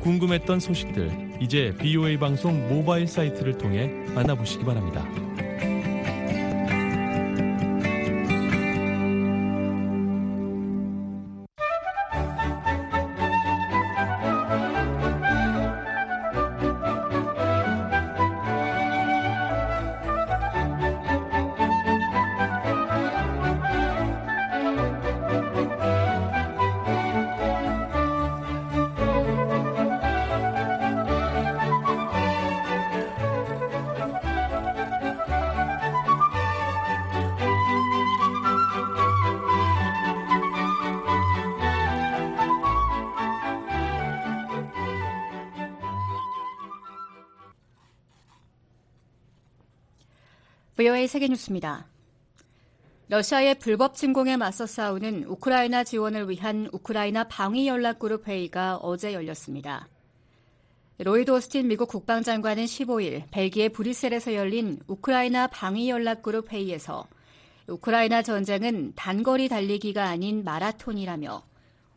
궁금했던 0.00 0.60
소식들 0.60 1.38
이제 1.40 1.74
VOA 1.78 2.18
방송 2.18 2.68
모바일 2.68 3.06
사이트를 3.06 3.56
통해 3.56 3.86
만나보시기 4.14 4.64
바랍니다. 4.64 5.06
VOA 50.84 51.08
세계뉴스입니다. 51.08 51.86
러시아의 53.08 53.58
불법 53.58 53.94
침공에 53.94 54.36
맞서 54.36 54.66
싸우는 54.66 55.24
우크라이나 55.24 55.82
지원을 55.82 56.28
위한 56.28 56.68
우크라이나 56.72 57.24
방위 57.24 57.66
연락그룹 57.66 58.28
회의가 58.28 58.76
어제 58.76 59.14
열렸습니다. 59.14 59.88
로이드 60.98 61.30
오스틴 61.30 61.68
미국 61.68 61.88
국방장관은 61.88 62.66
15일 62.66 63.22
벨기에 63.30 63.70
브뤼셀에서 63.70 64.34
열린 64.34 64.78
우크라이나 64.86 65.46
방위 65.46 65.88
연락그룹 65.88 66.52
회의에서 66.52 67.06
우크라이나 67.66 68.20
전쟁은 68.20 68.92
단거리 68.94 69.48
달리기가 69.48 70.04
아닌 70.04 70.44
마라톤이라며 70.44 71.42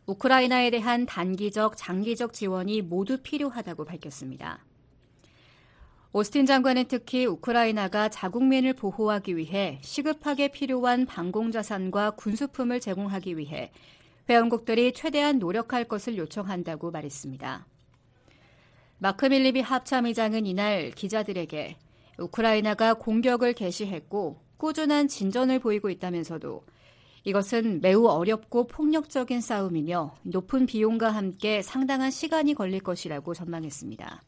우크라이나에 0.06 0.70
대한 0.70 1.04
단기적, 1.04 1.76
장기적 1.76 2.32
지원이 2.32 2.80
모두 2.80 3.18
필요하다고 3.18 3.84
밝혔습니다. 3.84 4.64
오스틴 6.12 6.46
장관은 6.46 6.86
특히 6.88 7.26
우크라이나가 7.26 8.08
자국민을 8.08 8.72
보호하기 8.72 9.36
위해 9.36 9.78
시급하게 9.82 10.48
필요한 10.48 11.04
방공자산과 11.04 12.12
군수품을 12.12 12.80
제공하기 12.80 13.36
위해 13.36 13.70
회원국들이 14.28 14.94
최대한 14.94 15.38
노력할 15.38 15.84
것을 15.84 16.16
요청한다고 16.16 16.90
말했습니다. 16.90 17.66
마크 18.98 19.26
밀리비 19.26 19.60
합참의장은 19.60 20.46
이날 20.46 20.90
기자들에게 20.92 21.76
우크라이나가 22.18 22.94
공격을 22.94 23.52
개시했고 23.52 24.40
꾸준한 24.56 25.08
진전을 25.08 25.58
보이고 25.58 25.90
있다면서도 25.90 26.64
이것은 27.24 27.82
매우 27.82 28.06
어렵고 28.06 28.66
폭력적인 28.66 29.42
싸움이며 29.42 30.14
높은 30.22 30.64
비용과 30.64 31.10
함께 31.10 31.60
상당한 31.60 32.10
시간이 32.10 32.54
걸릴 32.54 32.80
것이라고 32.80 33.34
전망했습니다. 33.34 34.22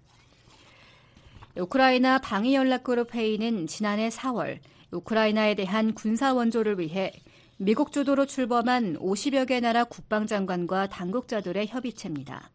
우크라이나 1.56 2.18
방위연락그룹 2.18 3.14
회의는 3.14 3.66
지난해 3.66 4.08
4월 4.08 4.58
우크라이나에 4.90 5.54
대한 5.54 5.94
군사 5.94 6.32
원조를 6.32 6.78
위해 6.78 7.12
미국 7.58 7.92
주도로 7.92 8.26
출범한 8.26 8.96
50여 8.96 9.46
개 9.46 9.60
나라 9.60 9.84
국방장관과 9.84 10.88
당국자들의 10.88 11.66
협의체입니다. 11.66 12.50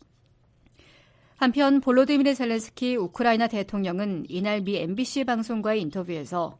한편 1.36 1.82
볼로디미르 1.82 2.34
젤렌스키 2.34 2.96
우크라이나 2.96 3.48
대통령은 3.48 4.26
이날 4.30 4.62
미 4.62 4.78
MBC 4.78 5.26
방송과의 5.26 5.82
인터뷰에서 5.82 6.58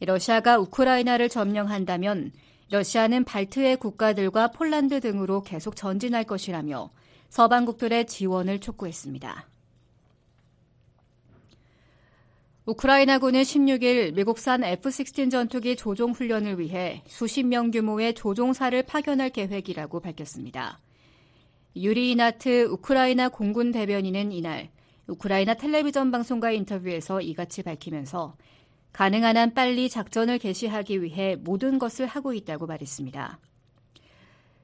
러시아가 0.00 0.58
우크라이나를 0.58 1.28
점령한다면 1.28 2.32
러시아는 2.70 3.24
발트해 3.24 3.76
국가들과 3.76 4.48
폴란드 4.48 5.00
등으로 5.00 5.42
계속 5.42 5.76
전진할 5.76 6.24
것이라며 6.24 6.90
서방국들의 7.28 8.06
지원을 8.06 8.60
촉구했습니다. 8.60 9.48
우크라이나군은 12.66 13.42
16일 13.42 14.14
미국산 14.14 14.64
F-16 14.64 15.30
전투기 15.30 15.76
조종 15.76 16.10
훈련을 16.10 16.58
위해 16.58 17.04
수십 17.06 17.44
명 17.44 17.70
규모의 17.70 18.12
조종사를 18.14 18.82
파견할 18.82 19.30
계획이라고 19.30 20.00
밝혔습니다. 20.00 20.80
유리 21.76 22.10
이나트 22.10 22.64
우크라이나 22.64 23.28
공군 23.28 23.70
대변인은 23.70 24.32
이날 24.32 24.70
우크라이나 25.06 25.54
텔레비전 25.54 26.10
방송과 26.10 26.50
인터뷰에서 26.50 27.20
이같이 27.20 27.62
밝히면서 27.62 28.34
가능한 28.92 29.36
한 29.36 29.54
빨리 29.54 29.88
작전을 29.88 30.38
개시하기 30.38 31.04
위해 31.04 31.36
모든 31.36 31.78
것을 31.78 32.06
하고 32.06 32.32
있다고 32.32 32.66
말했습니다. 32.66 33.38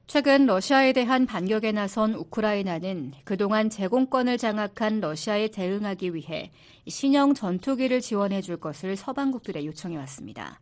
최근 0.06 0.46
러시아에 0.46 0.92
대한 0.92 1.26
반격에 1.26 1.72
나선 1.72 2.14
우크라이나는 2.14 3.12
그동안 3.24 3.70
제공권을 3.70 4.36
장악한 4.36 5.00
러시아에 5.00 5.48
대응하기 5.48 6.14
위해 6.14 6.50
신형 6.86 7.34
전투기를 7.34 8.00
지원해 8.00 8.42
줄 8.42 8.58
것을 8.58 8.96
서방국들에 8.96 9.64
요청해 9.64 9.96
왔습니다. 9.98 10.60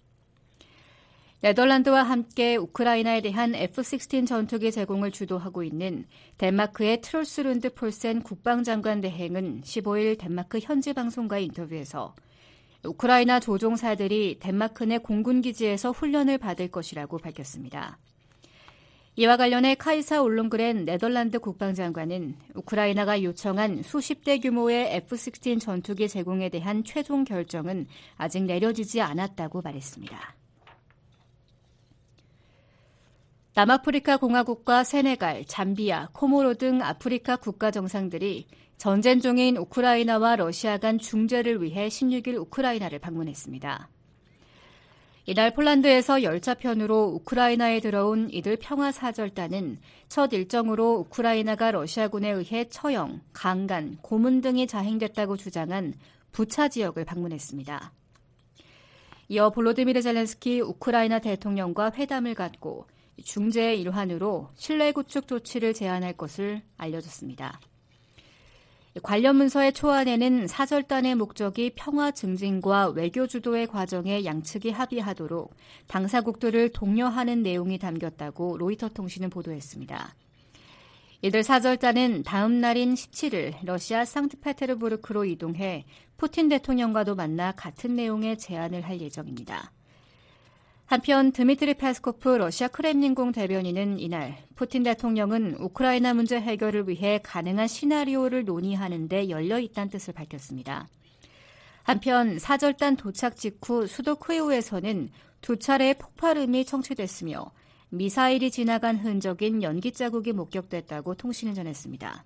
네덜란드와 1.43 2.03
함께 2.03 2.57
우크라이나에 2.57 3.23
대한 3.23 3.55
F-16 3.55 4.27
전투기 4.27 4.71
제공을 4.71 5.11
주도하고 5.11 5.63
있는 5.63 6.05
덴마크의 6.37 7.01
트롤스룬드 7.01 7.73
폴센 7.73 8.23
국방장관 8.23 9.01
대행은 9.01 9.63
15일 9.63 10.19
덴마크 10.19 10.59
현지 10.59 10.93
방송과의 10.93 11.47
인터뷰에서 11.47 12.15
우크라이나 12.85 13.41
조종사들이 13.41 14.39
덴마크 14.39 14.85
내 14.85 14.99
공군기지에서 14.99 15.93
훈련을 15.93 16.37
받을 16.37 16.69
것이라고 16.69 17.17
밝혔습니다. 17.19 17.99
이와 19.17 19.37
관련해 19.37 19.75
카이사 19.75 20.23
올롱그렌 20.23 20.85
네덜란드 20.85 21.41
국방장관은 21.41 22.37
우크라이나가 22.55 23.23
요청한 23.23 23.83
수십 23.83 24.25
대 24.25 24.39
규모의 24.39 24.95
F-16 24.97 25.61
전투기 25.61 26.09
제공에 26.09 26.49
대한 26.49 26.85
최종 26.85 27.25
결정은 27.25 27.87
아직 28.17 28.45
내려지지 28.45 29.01
않았다고 29.01 29.63
말했습니다. 29.63 30.37
남아프리카 33.53 34.17
공화국과 34.17 34.85
세네갈, 34.85 35.45
잠비아, 35.45 36.09
코모로 36.13 36.55
등 36.55 36.81
아프리카 36.81 37.37
국가 37.37 37.73
정상들이 37.73 38.47
전쟁 38.79 39.21
중인 39.21 39.57
우크라이나와 39.57 40.37
러시아 40.37 40.79
간 40.79 40.99
중재를 40.99 41.63
위해 41.63 41.89
16일 41.89 42.37
우크라이나를 42.37 43.01
방문했습니다. 43.01 43.91
이날 45.27 45.53
폴란드에서 45.53 46.23
열차편으로 46.23 47.13
우크라이나에 47.17 47.81
들어온 47.81 48.31
이들 48.31 48.57
평화사절단은 48.57 49.79
첫 50.09 50.33
일정으로 50.33 50.95
우크라이나가 51.01 51.71
러시아군에 51.71 52.31
의해 52.31 52.69
처형, 52.69 53.21
강간, 53.33 53.99
고문 54.03 54.41
등이 54.41 54.67
자행됐다고 54.67 55.37
주장한 55.37 55.95
부차 56.33 56.69
지역을 56.69 57.05
방문했습니다. 57.05 57.93
이어 59.29 59.51
볼로디미르 59.51 60.03
젤렌스키 60.03 60.61
우크라이나 60.61 61.21
대통령과 61.21 61.93
회담을 61.95 62.35
갖고 62.35 62.87
중재의 63.23 63.81
일환으로 63.81 64.49
신뢰 64.57 64.91
구축 64.93 65.29
조치를 65.29 65.75
제안할 65.75 66.15
것을 66.15 66.63
알려졌습니다. 66.77 67.61
관련 69.03 69.37
문서의 69.37 69.73
초안에는 69.73 70.49
사절단의 70.49 71.15
목적이 71.15 71.73
평화 71.77 72.11
증진과 72.11 72.89
외교 72.89 73.29
주도의 73.29 73.69
과정에 73.69 74.25
양측이 74.25 74.71
합의하도록 74.71 75.55
당사국들을 75.87 76.71
독려하는 76.71 77.43
내용이 77.43 77.79
담겼다고 77.79 78.59
로이터 78.59 78.89
통신은 78.89 79.31
보도했습니다. 79.31 80.17
이들 81.23 81.45
사절단은 81.45 82.25
다음 82.25 82.61
날인 82.61 82.95
17일 82.95 83.55
러시아 83.63 84.05
상트페테르부르크로 84.05 85.25
이동해 85.25 85.85
푸틴 86.17 86.49
대통령과도 86.49 87.15
만나 87.15 87.53
같은 87.53 87.95
내용의 87.95 88.39
제안을 88.39 88.83
할 88.83 89.01
예정입니다. 89.01 89.71
한편 90.91 91.31
드미트리 91.31 91.75
페스코프 91.75 92.31
러시아 92.31 92.67
크렘린궁 92.67 93.31
대변인은 93.31 94.01
이날 94.01 94.37
푸틴 94.57 94.83
대통령은 94.83 95.55
우크라이나 95.61 96.15
문제 96.15 96.41
해결을 96.41 96.89
위해 96.89 97.21
가능한 97.23 97.69
시나리오를 97.69 98.45
논의하는 98.45 99.09
데 99.09 99.29
열려 99.29 99.61
있다는 99.61 99.89
뜻을 99.89 100.15
밝혔습니다. 100.15 100.89
한편 101.85 102.41
사절단 102.41 102.97
도착 102.97 103.37
직후 103.37 103.87
수도 103.87 104.17
크이우에서는 104.17 105.11
두 105.41 105.61
차례의 105.61 105.95
폭발음이 105.95 106.65
청취됐으며 106.65 107.53
미사일이 107.91 108.51
지나간 108.51 108.97
흔적인 108.97 109.63
연기 109.63 109.93
자국이 109.93 110.33
목격됐다고 110.33 111.15
통신은 111.15 111.55
전했습니다. 111.55 112.25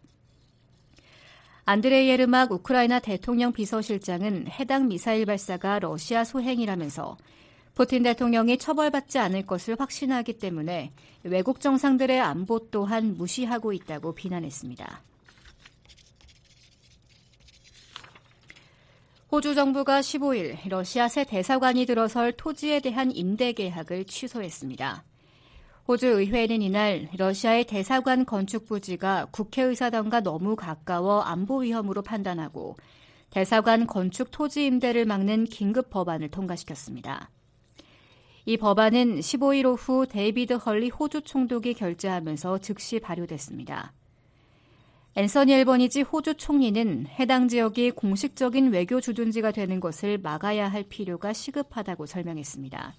안드레이 1.67 2.09
예르막 2.09 2.51
우크라이나 2.51 3.01
대통령 3.01 3.53
비서실장은 3.53 4.47
해당 4.49 4.89
미사일 4.89 5.27
발사가 5.27 5.81
러시아 5.81 6.25
소행이라면서 6.25 7.19
푸틴 7.75 8.05
대통령이 8.05 8.59
처벌받지 8.59 9.19
않을 9.19 9.47
것을 9.47 9.77
확신하기 9.79 10.39
때문에 10.39 10.93
외국 11.25 11.61
정상들의 11.61 12.21
안보 12.21 12.71
또한 12.71 13.17
무시하고 13.17 13.73
있다고 13.73 14.15
비난했습니다. 14.15 15.03
호주 19.33 19.57
정부가 19.57 20.01
15일 20.01 20.69
러시아 20.69 21.09
새 21.09 21.25
대사관이 21.25 21.87
들어설 21.87 22.35
토지에 22.35 22.79
대한 22.79 23.11
임대 23.11 23.53
계약을 23.53 24.05
취소했습니다. 24.05 25.03
호주 25.89 26.07
의회는 26.07 26.63
이날 26.63 27.09
러시아의 27.17 27.65
대사관 27.65 28.25
건축 28.25 28.67
부지가 28.67 29.27
국회의사당과 29.33 30.21
너무 30.21 30.55
가까워 30.55 31.21
안보 31.21 31.59
위험으로 31.59 32.03
판단하고 32.03 32.77
대사관 33.31 33.89
건축 33.89 34.31
토지 34.31 34.67
임대를 34.67 35.05
막는 35.05 35.47
긴급 35.47 35.91
법안을 35.91 36.31
통과시켰습니다. 36.31 37.29
이 38.47 38.59
법안은 38.59 39.21
15일 39.21 39.65
오후 39.65 40.07
데이비드 40.07 40.55
헐리 40.55 40.91
호주 40.91 41.23
총독이 41.23 41.73
결재하면서 41.73 42.59
즉시 42.59 43.01
발효됐습니다. 43.01 43.95
앤서니 45.17 45.53
엘버니지 45.53 46.03
호주 46.03 46.35
총리는 46.35 47.07
해당 47.07 47.49
지역이 47.49 47.93
공식적인 47.93 48.71
외교 48.71 49.01
주둔지가 49.01 49.53
되는 49.53 49.81
것을 49.81 50.19
막아야 50.19 50.69
할 50.69 50.83
필요가 50.83 51.33
시급하다고 51.33 52.05
설명했습니다. 52.05 52.95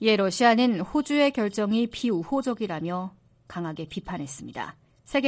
이에 0.00 0.16
러시아는 0.16 0.80
호주의 0.80 1.32
결정이 1.32 1.88
비우호적이라며 1.88 3.14
강하게 3.48 3.88
비판했습니다. 3.88 4.76